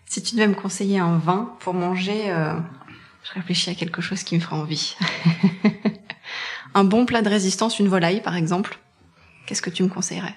Si 0.05 0.21
tu 0.21 0.35
devais 0.35 0.47
me 0.47 0.55
conseiller 0.55 0.99
un 0.99 1.17
vin 1.17 1.55
pour 1.59 1.73
manger, 1.73 2.31
euh, 2.31 2.53
je 3.23 3.33
réfléchis 3.33 3.69
à 3.69 3.75
quelque 3.75 4.01
chose 4.01 4.23
qui 4.23 4.35
me 4.35 4.41
ferait 4.41 4.57
envie. 4.57 4.95
un 6.73 6.83
bon 6.83 7.05
plat 7.05 7.21
de 7.21 7.29
résistance, 7.29 7.79
une 7.79 7.87
volaille 7.87 8.21
par 8.21 8.35
exemple. 8.35 8.77
Qu'est-ce 9.45 9.61
que 9.61 9.69
tu 9.69 9.83
me 9.83 9.89
conseillerais? 9.89 10.35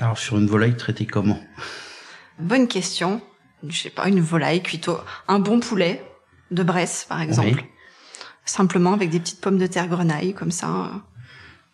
Alors 0.00 0.18
sur 0.18 0.36
une 0.36 0.46
volaille 0.46 0.76
traitée 0.76 1.06
comment? 1.06 1.40
Bonne 2.38 2.68
question. 2.68 3.22
Je 3.66 3.78
sais 3.78 3.90
pas, 3.90 4.08
une 4.08 4.20
volaille 4.20 4.62
cuite 4.62 4.90
un 5.28 5.38
bon 5.38 5.60
poulet 5.60 6.04
de 6.50 6.62
Bresse 6.62 7.06
par 7.08 7.20
exemple. 7.20 7.64
Simplement 8.44 8.92
avec 8.92 9.10
des 9.10 9.20
petites 9.20 9.40
pommes 9.40 9.58
de 9.58 9.66
terre 9.66 9.88
grenaille 9.88 10.34
comme 10.34 10.50
ça. 10.50 10.90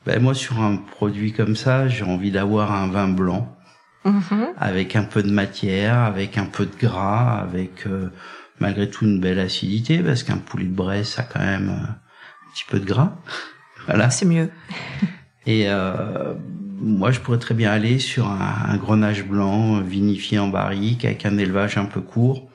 Ben 0.05 0.21
moi, 0.21 0.35
sur 0.35 0.61
un 0.61 0.77
produit 0.77 1.33
comme 1.33 1.55
ça, 1.55 1.87
j'ai 1.87 2.05
envie 2.05 2.33
d'avoir 2.33 2.73
un 2.73 2.89
vin 2.89 3.09
blanc, 3.09 3.57
mm-hmm. 4.05 4.55
avec 4.57 4.97
un 4.97 5.05
peu 5.05 5.23
de 5.23 5.31
matière, 5.31 5.99
avec 5.99 6.39
un 6.39 6.47
peu 6.47 6.67
de 6.67 6.75
gras, 6.77 7.39
avec 7.39 7.87
euh, 7.87 8.11
malgré 8.59 8.91
tout 8.91 9.05
une 9.05 9.21
belle 9.21 9.39
acidité, 9.39 9.99
parce 9.99 10.25
qu'un 10.25 10.39
poulet 10.39 10.65
de 10.65 10.75
Bresse 10.75 11.19
a 11.21 11.23
quand 11.23 11.41
même 11.41 11.69
euh, 11.69 11.87
un 11.87 12.53
petit 12.53 12.65
peu 12.69 12.81
de 12.81 12.85
gras. 12.85 13.13
voilà. 13.87 14.11
C'est 14.11 14.27
mieux. 14.27 14.51
Et 15.47 15.69
euh, 15.69 16.35
moi, 16.81 17.13
je 17.13 17.21
pourrais 17.21 17.39
très 17.39 17.55
bien 17.55 17.71
aller 17.71 18.01
sur 18.01 18.29
un, 18.29 18.57
un, 18.69 18.77
grenage 18.77 19.25
blanc 19.25 19.81
vinifié 19.81 20.41
en 20.41 20.49
barrique, 20.49 21.05
avec 21.05 21.27
un 21.27 21.39
élevage 21.39 21.79
un 21.79 21.85
peu 21.85 22.01
court, 22.01 22.49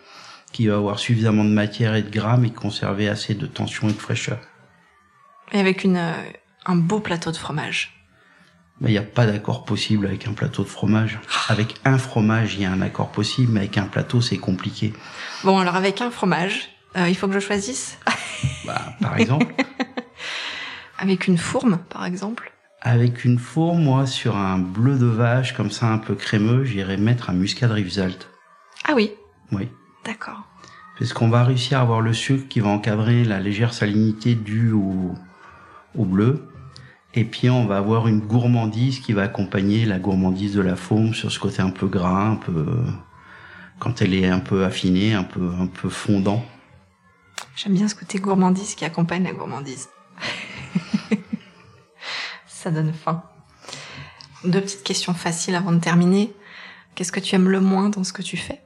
qui 0.52 0.68
va 0.68 0.76
avoir 0.76 1.00
suffisamment 1.00 1.46
de 1.46 1.50
matière 1.50 1.96
et 1.96 2.02
de 2.02 2.10
gras, 2.10 2.36
mais 2.36 2.50
conserver 2.50 3.08
assez 3.08 3.36
de 3.36 3.46
tension 3.46 3.88
et 3.88 3.94
de 3.94 3.98
fraîcheur. 3.98 4.40
Et 5.54 5.60
avec 5.60 5.86
une 5.86 5.98
un 6.68 6.76
beau 6.76 7.00
plateau 7.00 7.32
de 7.32 7.38
fromage. 7.38 7.94
Mais 8.80 8.90
il 8.90 8.92
n'y 8.92 9.00
a 9.00 9.04
pas 9.04 9.26
d'accord 9.26 9.66
possible 9.66 10.06
avec 10.06 10.28
un 10.28 10.34
plateau 10.34 10.64
de 10.64 10.68
fromage. 10.68 11.20
Avec 11.48 11.76
un 11.84 11.98
fromage, 11.98 12.56
il 12.56 12.62
y 12.62 12.66
a 12.66 12.72
un 12.72 12.82
accord 12.82 13.10
possible, 13.10 13.54
mais 13.54 13.62
avec 13.62 13.78
un 13.78 13.88
plateau, 13.88 14.22
c'est 14.22 14.38
compliqué. 14.38 14.94
Bon, 15.44 15.58
alors 15.58 15.76
avec 15.76 16.02
un 16.02 16.12
fromage, 16.12 16.70
euh, 16.96 17.10
il 17.10 17.16
faut 17.16 17.28
que 17.28 17.34
je 17.34 17.40
choisisse 17.40 17.98
bah, 18.66 18.94
Par 19.02 19.18
exemple 19.18 19.48
Avec 21.00 21.28
une 21.28 21.38
fourme, 21.38 21.80
par 21.90 22.06
exemple 22.06 22.52
Avec 22.82 23.26
une 23.26 23.40
fourme, 23.40 23.82
moi, 23.82 24.06
sur 24.06 24.36
un 24.36 24.60
bleu 24.60 24.98
de 25.00 25.08
vache, 25.08 25.56
comme 25.56 25.72
ça, 25.72 25.88
un 25.88 25.98
peu 25.98 26.14
crémeux, 26.14 26.64
j'irais 26.64 26.98
mettre 26.98 27.32
un 27.32 27.34
muscat 27.34 27.68
de 27.68 27.74
Rivesaltes. 27.74 28.30
Ah 28.88 28.94
oui 28.96 29.12
Oui. 29.52 29.70
D'accord. 30.06 30.44
Parce 31.00 31.14
qu'on 31.14 31.30
va 31.30 31.44
réussir 31.44 31.80
à 31.80 31.82
avoir 31.82 32.02
le 32.02 32.14
sucre 32.14 32.48
qui 32.48 32.60
va 32.60 32.70
encadrer 32.70 33.24
la 33.24 33.40
légère 33.40 33.74
salinité 33.74 34.36
due 34.36 34.72
au, 34.72 35.14
au 35.96 36.06
bleu. 36.06 36.48
Et 37.18 37.24
puis 37.24 37.50
on 37.50 37.66
va 37.66 37.78
avoir 37.78 38.08
une 38.08 38.20
gourmandise 38.20 39.00
qui 39.00 39.12
va 39.12 39.24
accompagner 39.24 39.86
la 39.86 39.98
gourmandise 39.98 40.54
de 40.54 40.62
la 40.62 40.76
faume 40.76 41.16
sur 41.16 41.32
ce 41.32 41.40
côté 41.40 41.64
un 41.64 41.72
peu 41.72 41.88
gras, 41.88 42.28
un 42.28 42.36
peu 42.36 42.78
quand 43.80 44.04
elle 44.04 44.14
est 44.14 44.28
un 44.28 44.38
peu 44.38 44.64
affinée, 44.64 45.16
un 45.16 45.24
peu 45.24 45.50
un 45.60 45.66
peu 45.66 45.90
fondant. 45.90 46.46
J'aime 47.56 47.74
bien 47.74 47.88
ce 47.88 47.96
côté 47.96 48.20
gourmandise 48.20 48.76
qui 48.76 48.86
accompagne 48.86 49.24
la 49.24 49.34
gourmandise. 49.34 49.90
Ça 52.48 52.70
donne 52.70 52.94
faim. 52.94 53.24
Deux 54.44 54.62
petites 54.62 54.84
questions 54.84 55.16
faciles 55.16 55.56
avant 55.56 55.72
de 55.72 55.80
terminer. 55.80 56.32
Qu'est-ce 56.94 57.12
que 57.12 57.20
tu 57.20 57.34
aimes 57.34 57.50
le 57.50 57.62
moins 57.62 57.90
dans 57.90 58.04
ce 58.04 58.14
que 58.14 58.22
tu 58.22 58.38
fais? 58.38 58.62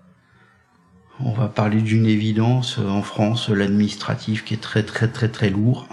On 1.21 1.31
va 1.31 1.47
parler 1.47 1.81
d'une 1.81 2.05
évidence 2.05 2.79
en 2.79 3.01
France, 3.01 3.47
l'administratif 3.47 4.43
qui 4.43 4.55
est 4.55 4.61
très 4.61 4.83
très 4.83 5.07
très 5.07 5.29
très 5.29 5.49
lourd. 5.49 5.87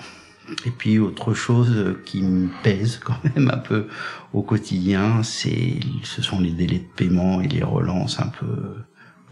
Et 0.65 0.71
puis 0.71 0.99
autre 0.99 1.35
chose 1.35 1.97
qui 2.05 2.23
me 2.23 2.49
pèse 2.63 2.99
quand 3.05 3.19
même 3.25 3.51
un 3.53 3.59
peu 3.59 3.89
au 4.33 4.43
quotidien, 4.43 5.23
c'est 5.23 5.81
ce 6.03 6.23
sont 6.23 6.41
les 6.41 6.53
délais 6.53 6.79
de 6.79 6.89
paiement 6.97 7.41
et 7.41 7.49
les 7.49 7.63
relances 7.63 8.21
un 8.21 8.29
peu 8.29 8.77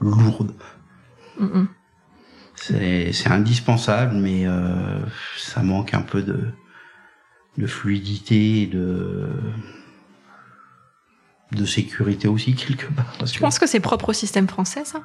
lourdes. 0.00 0.52
C'est 2.55 3.29
indispensable, 3.29 4.14
mais 4.14 4.46
euh, 4.46 5.00
ça 5.37 5.62
manque 5.62 5.94
un 5.94 6.02
peu 6.02 6.22
de 6.22 6.38
de 7.59 7.66
fluidité 7.66 8.62
et 8.62 8.66
de 8.66 9.29
de 11.52 11.64
sécurité 11.64 12.29
aussi 12.29 12.55
quelque 12.55 12.87
part. 12.92 13.16
Tu 13.31 13.40
penses 13.40 13.59
que 13.59 13.66
c'est 13.66 13.81
propre 13.81 14.11
au 14.11 14.12
système 14.12 14.48
français, 14.48 14.85
ça? 14.85 15.02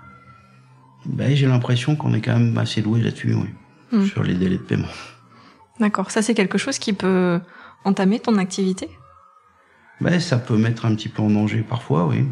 Ben 1.06 1.36
j'ai 1.36 1.48
l'impression 1.48 1.96
qu'on 1.96 2.14
est 2.14 2.22
quand 2.22 2.38
même 2.38 2.58
assez 2.58 2.82
doué 2.82 3.02
là-dessus, 3.02 3.34
oui, 3.34 3.50
mm. 3.92 4.06
sur 4.06 4.24
les 4.24 4.36
délais 4.36 4.58
de 4.58 4.64
paiement. 4.64 4.88
D'accord. 5.82 6.12
Ça, 6.12 6.22
c'est 6.22 6.36
quelque 6.36 6.60
chose 6.60 6.78
qui 6.78 6.94
peut 6.94 7.42
entamer 7.84 8.20
ton 8.20 8.38
activité? 8.38 8.88
Ben, 10.00 10.20
Ça 10.20 10.38
peut 10.38 10.58
mettre 10.58 10.86
un 10.86 10.96
petit 10.96 11.10
peu 11.10 11.24
en 11.24 11.30
danger 11.30 11.64
parfois, 11.64 12.06
oui. 12.06 12.26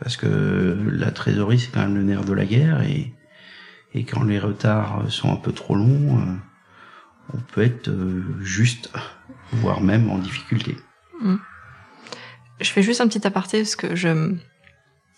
Parce 0.00 0.16
que 0.16 0.78
la 0.90 1.10
trésorerie, 1.10 1.58
c'est 1.58 1.70
quand 1.70 1.80
même 1.80 1.94
le 1.94 2.02
nerf 2.02 2.24
de 2.24 2.32
la 2.32 2.46
guerre. 2.46 2.82
Et, 2.82 3.12
et 3.92 4.04
quand 4.04 4.24
les 4.24 4.38
retards 4.38 5.04
sont 5.10 5.30
un 5.30 5.36
peu 5.36 5.52
trop 5.52 5.74
longs, 5.74 6.18
euh, 6.18 6.34
on 7.34 7.38
peut 7.52 7.62
être 7.62 7.88
euh, 7.88 8.24
juste, 8.40 8.90
voire 9.52 9.82
même 9.82 10.10
en 10.10 10.16
difficulté. 10.16 10.74
Mmh. 11.20 11.36
Je 12.60 12.70
fais 12.70 12.82
juste 12.82 13.02
un 13.02 13.08
petit 13.08 13.26
aparté 13.26 13.58
parce 13.58 13.76
que 13.76 13.94
je, 13.94 14.34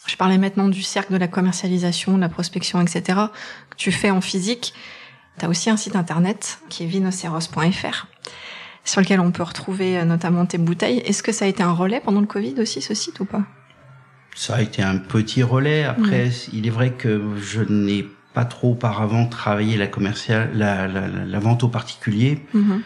je 0.07 0.17
parlais 0.17 0.39
maintenant 0.39 0.69
du 0.69 0.83
cercle 0.83 1.13
de 1.13 1.19
la 1.19 1.29
commercialisation, 1.29 2.17
de 2.17 2.21
la 2.21 2.29
prospection, 2.29 2.81
etc. 2.81 3.21
que 3.71 3.77
tu 3.77 3.93
fais 3.93 4.11
en 4.11 4.21
physique. 4.21 4.75
Tu 5.39 5.45
as 5.45 5.49
aussi 5.49 5.71
un 5.71 5.77
site 5.77 5.97
internet 5.97 6.59
qui 6.69 6.85
est 6.85 6.87
vinoceros.fr 6.87 8.07
sur 8.85 9.01
lequel 9.01 9.21
on 9.21 9.31
peut 9.31 9.43
retrouver 9.43 9.99
euh, 9.99 10.05
notamment 10.05 10.45
tes 10.47 10.59
bouteilles. 10.59 10.99
Est-ce 10.99 11.23
que 11.23 11.33
ça 11.33 11.45
a 11.45 11.49
été 11.49 11.63
un 11.63 11.73
relais 11.73 12.01
pendant 12.01 12.21
le 12.21 12.27
Covid 12.27 12.55
aussi, 12.59 12.83
ce 12.83 12.95
site 12.95 13.21
ou 13.21 13.25
pas? 13.25 13.43
Ça 14.35 14.57
a 14.57 14.63
été 14.63 14.83
un 14.83 14.97
petit 14.97 15.43
relais. 15.43 15.85
Après, 15.85 16.31
il 16.53 16.67
est 16.67 16.71
vrai 16.71 16.93
que 16.93 17.37
je 17.37 17.61
n'ai 17.61 18.07
pas 18.33 18.45
trop 18.47 18.73
auparavant 18.73 19.27
travaillé 19.27 19.77
la 19.77 19.87
commerciale, 19.87 20.51
la, 20.55 20.89
la, 20.89 21.07
la 21.07 21.39
vente 21.39 21.65
au 21.65 21.69
particulier. 21.69 22.43
Mm-hmm. 22.55 22.81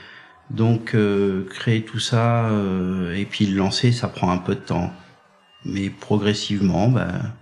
Donc 0.51 0.95
euh, 0.95 1.45
créer 1.51 1.85
tout 1.85 1.99
ça 1.99 2.47
euh, 2.47 3.15
et 3.15 3.25
puis 3.25 3.47
le 3.47 3.57
lancer, 3.57 3.93
ça 3.93 4.09
prend 4.09 4.31
un 4.31 4.39
peu 4.39 4.55
de 4.55 4.61
temps. 4.61 4.93
Mais 5.65 5.91
progressivement, 5.91 6.89
ben, 6.89 7.33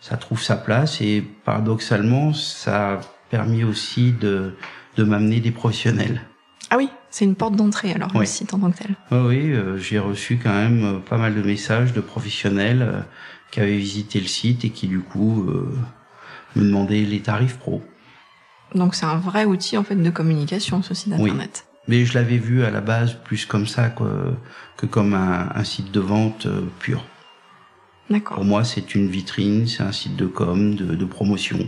ça 0.00 0.16
trouve 0.16 0.42
sa 0.42 0.56
place 0.56 1.00
et 1.00 1.24
paradoxalement, 1.44 2.32
ça 2.32 3.00
permis 3.30 3.64
aussi 3.64 4.12
de, 4.12 4.54
de 4.96 5.04
m'amener 5.04 5.40
des 5.40 5.50
professionnels. 5.50 6.22
Ah 6.70 6.76
oui, 6.76 6.88
c'est 7.10 7.24
une 7.24 7.36
porte 7.36 7.54
d'entrée 7.54 7.92
alors 7.92 8.16
le 8.18 8.24
site 8.26 8.52
en 8.54 8.58
tant 8.58 8.70
que 8.70 8.78
tel. 8.78 8.96
oui, 9.12 9.52
euh, 9.52 9.78
j'ai 9.78 9.98
reçu 9.98 10.38
quand 10.42 10.52
même 10.52 10.84
euh, 10.84 10.98
pas 10.98 11.16
mal 11.16 11.34
de 11.34 11.42
messages 11.42 11.92
de 11.92 12.00
professionnels 12.00 12.82
euh, 12.82 13.00
qui 13.50 13.60
avaient 13.60 13.76
visité 13.76 14.20
le 14.20 14.26
site 14.26 14.64
et 14.64 14.70
qui 14.70 14.88
du 14.88 15.00
coup 15.00 15.48
me 16.56 16.62
demandaient 16.64 17.02
les 17.02 17.20
tarifs 17.20 17.58
pro. 17.58 17.82
Donc 18.74 18.96
c'est 18.96 19.06
un 19.06 19.16
vrai 19.16 19.44
outil 19.44 19.78
en 19.78 19.84
fait 19.84 19.94
de 19.94 20.10
communication 20.10 20.82
ce 20.82 20.94
site 20.94 21.12
internet. 21.12 21.66
Oui. 21.68 21.72
Mais 21.88 22.04
je 22.04 22.14
l'avais 22.14 22.38
vu 22.38 22.64
à 22.64 22.70
la 22.70 22.80
base 22.80 23.14
plus 23.14 23.46
comme 23.46 23.68
ça 23.68 23.88
que, 23.90 24.34
que 24.76 24.86
comme 24.86 25.14
un, 25.14 25.48
un 25.54 25.62
site 25.62 25.92
de 25.92 26.00
vente 26.00 26.48
pur. 26.80 27.04
D'accord. 28.10 28.36
Pour 28.36 28.44
moi, 28.44 28.64
c'est 28.64 28.96
une 28.96 29.08
vitrine, 29.08 29.68
c'est 29.68 29.84
un 29.84 29.92
site 29.92 30.16
de 30.16 30.26
com, 30.26 30.74
de, 30.74 30.96
de 30.96 31.04
promotion. 31.04 31.58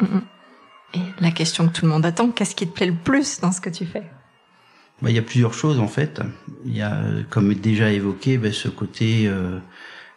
Mm 0.00 0.18
Et 0.94 1.00
la 1.20 1.30
question 1.30 1.68
que 1.68 1.72
tout 1.72 1.84
le 1.84 1.92
monde 1.92 2.06
attend, 2.06 2.30
qu'est-ce 2.30 2.54
qui 2.54 2.66
te 2.66 2.72
plaît 2.72 2.86
le 2.86 2.94
plus 2.94 3.40
dans 3.40 3.52
ce 3.52 3.60
que 3.60 3.70
tu 3.70 3.84
fais? 3.84 4.04
Bah, 5.02 5.10
il 5.10 5.16
y 5.16 5.18
a 5.18 5.22
plusieurs 5.22 5.54
choses 5.54 5.78
en 5.78 5.88
fait. 5.88 6.20
Il 6.64 6.74
y 6.74 6.82
a, 6.82 7.00
comme 7.30 7.54
déjà 7.54 7.92
évoqué, 7.92 8.38
bah, 8.38 8.52
ce 8.52 8.68
côté 8.68 9.26
euh, 9.26 9.58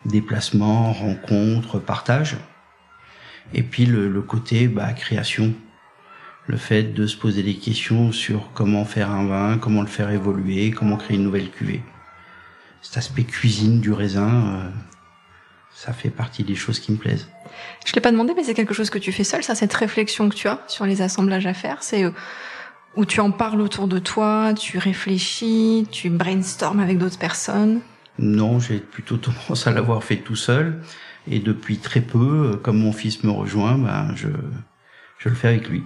déplacement, 0.05 0.93
rencontre, 0.93 1.79
partage. 1.79 2.37
Et 3.53 3.63
puis 3.63 3.85
le, 3.85 4.07
le 4.07 4.21
côté 4.21 4.67
bah, 4.67 4.93
création. 4.93 5.53
Le 6.47 6.57
fait 6.57 6.83
de 6.83 7.05
se 7.05 7.15
poser 7.15 7.43
des 7.43 7.55
questions 7.55 8.11
sur 8.11 8.51
comment 8.53 8.83
faire 8.83 9.11
un 9.11 9.25
vin, 9.25 9.57
comment 9.59 9.81
le 9.81 9.87
faire 9.87 10.09
évoluer, 10.09 10.71
comment 10.71 10.97
créer 10.97 11.17
une 11.17 11.23
nouvelle 11.23 11.51
cuvée. 11.51 11.83
Cet 12.81 12.97
aspect 12.97 13.23
cuisine 13.23 13.79
du 13.79 13.91
raisin, 13.91 14.29
euh, 14.31 14.69
ça 15.71 15.93
fait 15.93 16.09
partie 16.09 16.43
des 16.43 16.55
choses 16.55 16.79
qui 16.79 16.91
me 16.91 16.97
plaisent. 16.97 17.29
Je 17.85 17.93
l'ai 17.93 18.01
pas 18.01 18.11
demandé, 18.11 18.33
mais 18.35 18.43
c'est 18.43 18.53
quelque 18.53 18.73
chose 18.73 18.89
que 18.89 18.99
tu 18.99 19.11
fais 19.11 19.23
seul, 19.23 19.43
ça, 19.43 19.55
cette 19.55 19.73
réflexion 19.73 20.29
que 20.29 20.35
tu 20.35 20.47
as 20.47 20.59
sur 20.67 20.85
les 20.85 21.01
assemblages 21.01 21.45
à 21.45 21.53
faire, 21.53 21.83
c'est 21.83 22.03
euh, 22.03 22.11
où 22.95 23.05
tu 23.05 23.19
en 23.19 23.31
parles 23.31 23.61
autour 23.61 23.87
de 23.87 23.99
toi, 23.99 24.53
tu 24.53 24.77
réfléchis, 24.77 25.87
tu 25.91 26.09
brainstormes 26.09 26.79
avec 26.79 26.97
d'autres 26.97 27.19
personnes. 27.19 27.81
Non, 28.19 28.59
j'ai 28.59 28.79
plutôt 28.79 29.17
tendance 29.17 29.67
à 29.67 29.71
l'avoir 29.71 30.03
fait 30.03 30.17
tout 30.17 30.35
seul. 30.35 30.81
Et 31.27 31.39
depuis 31.39 31.77
très 31.77 32.01
peu, 32.01 32.51
euh, 32.53 32.57
comme 32.57 32.79
mon 32.79 32.91
fils 32.91 33.23
me 33.23 33.31
rejoint, 33.31 33.77
ben 33.77 34.13
je, 34.15 34.27
je 35.19 35.29
le 35.29 35.35
fais 35.35 35.49
avec 35.49 35.69
lui. 35.69 35.83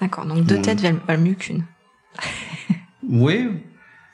D'accord, 0.00 0.26
donc 0.26 0.44
deux 0.44 0.60
têtes 0.60 0.80
valent 0.80 1.22
mieux 1.22 1.34
qu'une. 1.34 1.64
oui, 3.08 3.48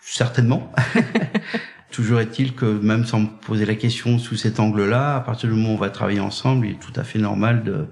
certainement. 0.01 0.73
Toujours 1.95 2.19
est-il 2.19 2.55
que 2.55 2.65
même 2.65 3.07
sans 3.07 3.21
me 3.21 3.29
poser 3.29 3.65
la 3.67 3.77
question 3.77 4.19
sous 4.19 4.35
cet 4.35 4.59
angle-là, 4.59 5.15
à 5.15 5.21
partir 5.21 5.49
du 5.49 5.55
moment 5.55 5.71
où 5.71 5.75
on 5.75 5.79
va 5.79 5.91
travailler 5.91 6.19
ensemble, 6.19 6.67
il 6.67 6.73
est 6.73 6.81
tout 6.81 6.93
à 6.97 7.05
fait 7.05 7.21
normal 7.21 7.63
de, 7.63 7.87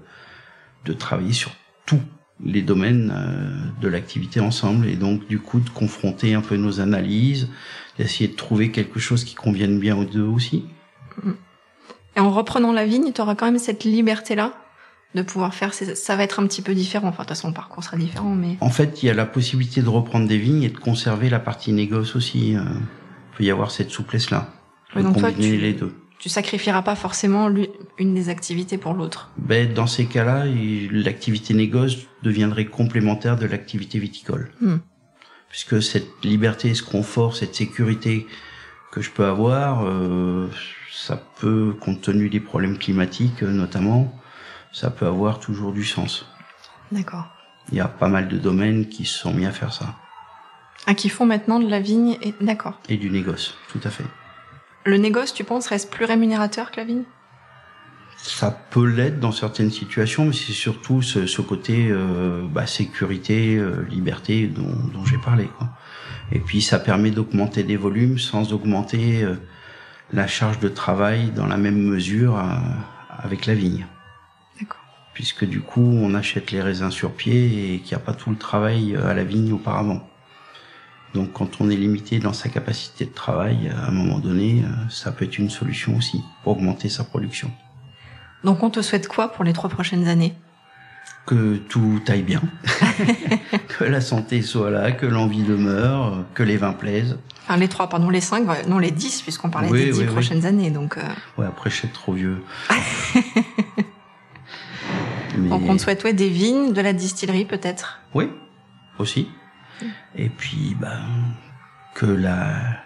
de 0.83 0.91
travailler 0.91 1.31
sur 1.31 1.51
tous 1.85 2.01
les 2.43 2.61
domaines 2.63 3.13
euh, 3.15 3.79
de 3.79 3.87
l'activité 3.87 4.41
ensemble 4.41 4.87
et 4.87 4.97
donc 4.97 5.25
du 5.27 5.39
coup 5.39 5.61
de 5.61 5.69
confronter 5.69 6.33
un 6.33 6.41
peu 6.41 6.57
nos 6.57 6.81
analyses, 6.81 7.47
d'essayer 7.97 8.27
de 8.27 8.35
trouver 8.35 8.71
quelque 8.71 8.99
chose 8.99 9.23
qui 9.23 9.35
convienne 9.35 9.79
bien 9.79 9.95
aux 9.95 10.03
deux 10.03 10.21
aussi. 10.21 10.65
Et 12.17 12.19
en 12.19 12.29
reprenant 12.29 12.73
la 12.73 12.85
vigne, 12.85 13.13
tu 13.13 13.21
auras 13.21 13.35
quand 13.35 13.45
même 13.45 13.57
cette 13.57 13.85
liberté-là 13.85 14.51
de 15.15 15.21
pouvoir 15.21 15.53
faire, 15.53 15.73
ça 15.73 16.15
va 16.17 16.23
être 16.23 16.41
un 16.41 16.47
petit 16.47 16.61
peu 16.61 16.73
différent. 16.73 17.07
Enfin, 17.07 17.23
de 17.23 17.27
toute 17.29 17.37
façon, 17.37 17.47
le 17.47 17.53
parcours 17.53 17.85
sera 17.85 17.95
différent, 17.95 18.35
mais... 18.35 18.57
En 18.59 18.69
fait, 18.69 19.01
il 19.01 19.05
y 19.05 19.09
a 19.09 19.13
la 19.13 19.25
possibilité 19.25 19.81
de 19.81 19.87
reprendre 19.87 20.27
des 20.27 20.39
vignes 20.39 20.63
et 20.63 20.69
de 20.69 20.77
conserver 20.77 21.29
la 21.29 21.39
partie 21.39 21.71
négoce 21.71 22.17
aussi. 22.17 22.57
Peut 23.37 23.43
y 23.43 23.51
avoir 23.51 23.71
cette 23.71 23.89
souplesse-là. 23.89 24.49
donc 24.95 25.17
toi, 25.17 25.31
tu, 25.31 25.57
les 25.57 25.73
deux. 25.73 25.93
Tu 26.19 26.29
sacrifieras 26.29 26.83
pas 26.83 26.95
forcément 26.95 27.49
une 27.97 28.13
des 28.13 28.29
activités 28.29 28.77
pour 28.77 28.93
l'autre? 28.93 29.31
Ben, 29.37 29.73
dans 29.73 29.87
ces 29.87 30.05
cas-là, 30.05 30.45
l'activité 30.91 31.53
négoce 31.53 31.97
deviendrait 32.21 32.65
complémentaire 32.65 33.35
de 33.35 33.45
l'activité 33.45 33.99
viticole. 33.99 34.51
Hmm. 34.61 34.77
Puisque 35.49 35.83
cette 35.83 36.23
liberté, 36.23 36.73
ce 36.73 36.83
confort, 36.83 37.35
cette 37.35 37.55
sécurité 37.55 38.25
que 38.91 39.01
je 39.01 39.11
peux 39.11 39.25
avoir, 39.25 39.85
euh, 39.85 40.47
ça 40.91 41.21
peut, 41.39 41.75
compte 41.79 42.01
tenu 42.01 42.29
des 42.29 42.39
problèmes 42.39 42.77
climatiques 42.77 43.43
euh, 43.43 43.51
notamment, 43.51 44.13
ça 44.71 44.89
peut 44.91 45.05
avoir 45.05 45.39
toujours 45.39 45.73
du 45.73 45.83
sens. 45.83 46.25
D'accord. 46.91 47.27
Il 47.71 47.77
y 47.77 47.81
a 47.81 47.87
pas 47.87 48.07
mal 48.07 48.27
de 48.27 48.37
domaines 48.37 48.87
qui 48.87 49.05
se 49.05 49.19
sont 49.19 49.33
mis 49.33 49.45
à 49.45 49.51
faire 49.51 49.73
ça. 49.73 49.95
Ah, 50.85 50.95
qui 50.95 51.09
font 51.09 51.25
maintenant 51.25 51.59
de 51.59 51.69
la 51.69 51.79
vigne, 51.79 52.17
et 52.21 52.33
d'accord. 52.41 52.79
Et 52.89 52.97
du 52.97 53.09
négoce, 53.09 53.55
tout 53.69 53.79
à 53.83 53.89
fait. 53.89 54.03
Le 54.85 54.97
négoce, 54.97 55.33
tu 55.33 55.43
penses, 55.45 55.67
reste 55.67 55.89
plus 55.89 56.03
rémunérateur 56.05 56.71
que 56.71 56.77
la 56.77 56.83
vigne? 56.83 57.03
Ça 58.17 58.51
peut 58.51 58.85
l'être 58.85 59.19
dans 59.19 59.31
certaines 59.31 59.71
situations, 59.71 60.25
mais 60.25 60.33
c'est 60.33 60.53
surtout 60.53 61.01
ce, 61.01 61.25
ce 61.25 61.41
côté 61.41 61.87
euh, 61.89 62.41
bah, 62.49 62.67
sécurité, 62.67 63.57
euh, 63.57 63.85
liberté 63.89 64.47
dont, 64.47 64.75
dont 64.93 65.05
j'ai 65.05 65.17
parlé. 65.17 65.45
Quoi. 65.57 65.69
Et 66.31 66.39
puis 66.39 66.61
ça 66.61 66.79
permet 66.79 67.11
d'augmenter 67.11 67.63
des 67.63 67.75
volumes 67.75 68.17
sans 68.17 68.53
augmenter 68.53 69.23
euh, 69.23 69.35
la 70.11 70.27
charge 70.27 70.59
de 70.59 70.69
travail 70.69 71.31
dans 71.31 71.47
la 71.47 71.57
même 71.57 71.81
mesure 71.81 72.37
euh, 72.37 72.43
avec 73.09 73.45
la 73.45 73.55
vigne. 73.55 73.85
D'accord. 74.59 74.81
Puisque 75.13 75.45
du 75.45 75.61
coup, 75.61 75.81
on 75.81 76.13
achète 76.13 76.51
les 76.51 76.61
raisins 76.61 76.91
sur 76.91 77.11
pied 77.11 77.75
et 77.75 77.79
qu'il 77.79 77.95
n'y 77.95 78.01
a 78.01 78.05
pas 78.05 78.13
tout 78.13 78.29
le 78.29 78.37
travail 78.37 78.95
à 78.95 79.13
la 79.13 79.23
vigne 79.23 79.51
auparavant. 79.53 80.09
Donc 81.13 81.33
quand 81.33 81.61
on 81.61 81.69
est 81.69 81.75
limité 81.75 82.19
dans 82.19 82.33
sa 82.33 82.49
capacité 82.49 83.05
de 83.05 83.11
travail, 83.11 83.69
à 83.69 83.87
un 83.87 83.91
moment 83.91 84.19
donné, 84.19 84.63
euh, 84.63 84.89
ça 84.89 85.11
peut 85.11 85.25
être 85.25 85.37
une 85.37 85.49
solution 85.49 85.95
aussi 85.95 86.21
pour 86.43 86.53
augmenter 86.53 86.89
sa 86.89 87.03
production. 87.03 87.51
Donc 88.43 88.63
on 88.63 88.69
te 88.69 88.81
souhaite 88.81 89.07
quoi 89.07 89.29
pour 89.31 89.43
les 89.43 89.53
trois 89.53 89.69
prochaines 89.69 90.07
années? 90.07 90.33
Que 91.25 91.55
tout 91.55 92.01
aille 92.07 92.23
bien, 92.23 92.41
que 93.69 93.85
la 93.85 94.01
santé 94.01 94.41
soit 94.41 94.69
là, 94.69 94.91
que 94.91 95.05
l'envie 95.05 95.43
demeure, 95.43 96.25
que 96.33 96.43
les 96.43 96.57
vins 96.57 96.73
plaisent. 96.73 97.17
Enfin 97.43 97.55
les 97.57 97.69
trois, 97.69 97.87
pardon, 97.87 98.09
les 98.09 98.19
cinq, 98.19 98.45
non 98.67 98.77
les 98.77 98.91
dix, 98.91 99.21
puisqu'on 99.21 99.49
parlait 99.49 99.69
des 99.69 99.91
dix 99.91 100.03
prochaines 100.03 100.45
années. 100.45 100.69
Donc 100.69 100.97
euh... 100.97 101.01
Ouais, 101.37 101.45
après 101.45 101.69
je 101.69 101.75
suis 101.75 101.87
trop 101.87 102.13
vieux. 102.13 102.43
Donc 105.37 105.63
on 105.67 105.75
te 105.75 105.81
souhaite 105.81 106.03
ouais, 106.03 106.13
des 106.13 106.29
vignes, 106.29 106.73
de 106.73 106.81
la 106.81 106.93
distillerie 106.93 107.45
peut-être? 107.45 108.01
Oui, 108.13 108.29
aussi. 108.99 109.29
Et 110.15 110.29
puis, 110.29 110.75
ben, 110.79 111.01
que 111.93 112.05
la, 112.05 112.83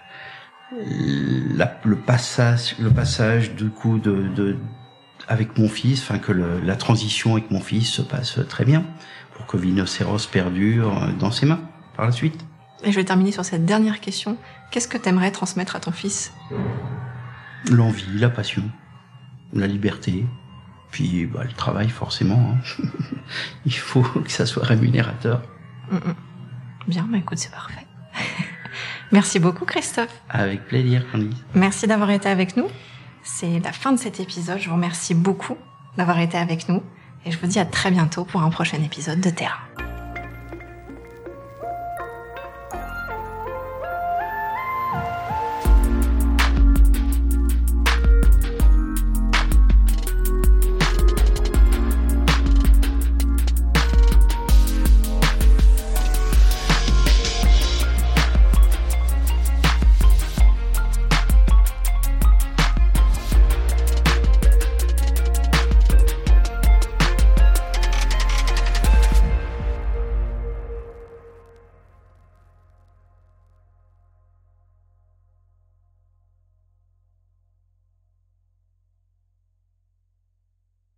la, 0.72 1.80
le 1.84 1.96
passage, 1.96 2.76
le 2.80 2.90
passage 2.92 3.56
du 3.56 3.70
coup 3.70 4.00
de, 4.00 4.28
de 4.36 4.58
avec 5.28 5.58
mon 5.58 5.68
fils, 5.68 6.02
enfin 6.02 6.20
que 6.20 6.32
le, 6.32 6.60
la 6.62 6.76
transition 6.76 7.34
avec 7.34 7.52
mon 7.52 7.60
fils 7.60 7.90
se 7.90 8.02
passe 8.02 8.40
très 8.48 8.66
bien 8.66 8.86
pour 9.36 9.46
que 9.46 9.58
Vinocéros 9.58 10.28
perdure 10.32 11.10
dans 11.20 11.32
ses 11.32 11.46
mains 11.46 11.60
par 11.96 12.06
la 12.06 12.12
suite. 12.12 12.46
Et 12.84 12.92
je 12.92 12.96
vais 12.96 13.06
terminer 13.06 13.32
sur 13.32 13.44
cette 13.44 13.66
dernière 13.66 14.00
question. 14.00 14.38
Qu'est-ce 14.72 14.88
que 14.88 14.98
tu 14.98 15.10
aimerais 15.10 15.32
transmettre 15.32 15.76
à 15.76 15.80
ton 15.80 15.92
fils? 15.92 16.34
L'envie, 17.72 18.06
la 18.14 18.30
passion, 18.30 18.64
la 19.54 19.68
liberté, 19.68 20.26
puis 20.92 21.26
bah, 21.26 21.44
le 21.44 21.54
travail 21.54 21.90
forcément. 21.90 22.56
Hein. 22.56 22.88
Il 23.66 23.74
faut 23.74 24.04
que 24.04 24.32
ça 24.32 24.46
soit 24.46 24.66
rémunérateur. 24.66 25.42
Mm, 25.92 25.96
mm. 25.96 26.16
Bien, 26.88 27.08
bah 27.10 27.18
écoute, 27.18 27.38
c'est 27.38 27.52
parfait. 27.52 27.86
Merci 29.12 29.40
beaucoup, 29.40 29.66
Christophe. 29.66 30.22
Avec 30.30 30.66
plaisir, 30.68 31.06
Candice. 31.12 31.38
Merci 31.54 31.88
d'avoir 31.88 32.10
été 32.12 32.30
avec 32.30 32.58
nous. 32.58 32.68
C'est 33.24 33.60
la 33.60 33.72
fin 33.72 33.92
de 33.92 34.00
cet 34.00 34.20
épisode. 34.20 34.60
Je 34.60 34.70
vous 34.70 34.76
remercie 34.76 35.14
beaucoup 35.14 35.58
d'avoir 35.98 36.20
été 36.20 36.38
avec 36.38 36.70
nous. 36.70 36.82
Et 37.26 37.32
je 37.32 37.40
vous 37.40 37.48
dis 37.48 37.60
à 37.60 37.66
très 37.66 37.92
bientôt 37.92 38.24
pour 38.24 38.42
un 38.42 38.50
prochain 38.50 38.82
épisode 38.84 39.20
de 39.20 39.30
Terra. 39.30 39.60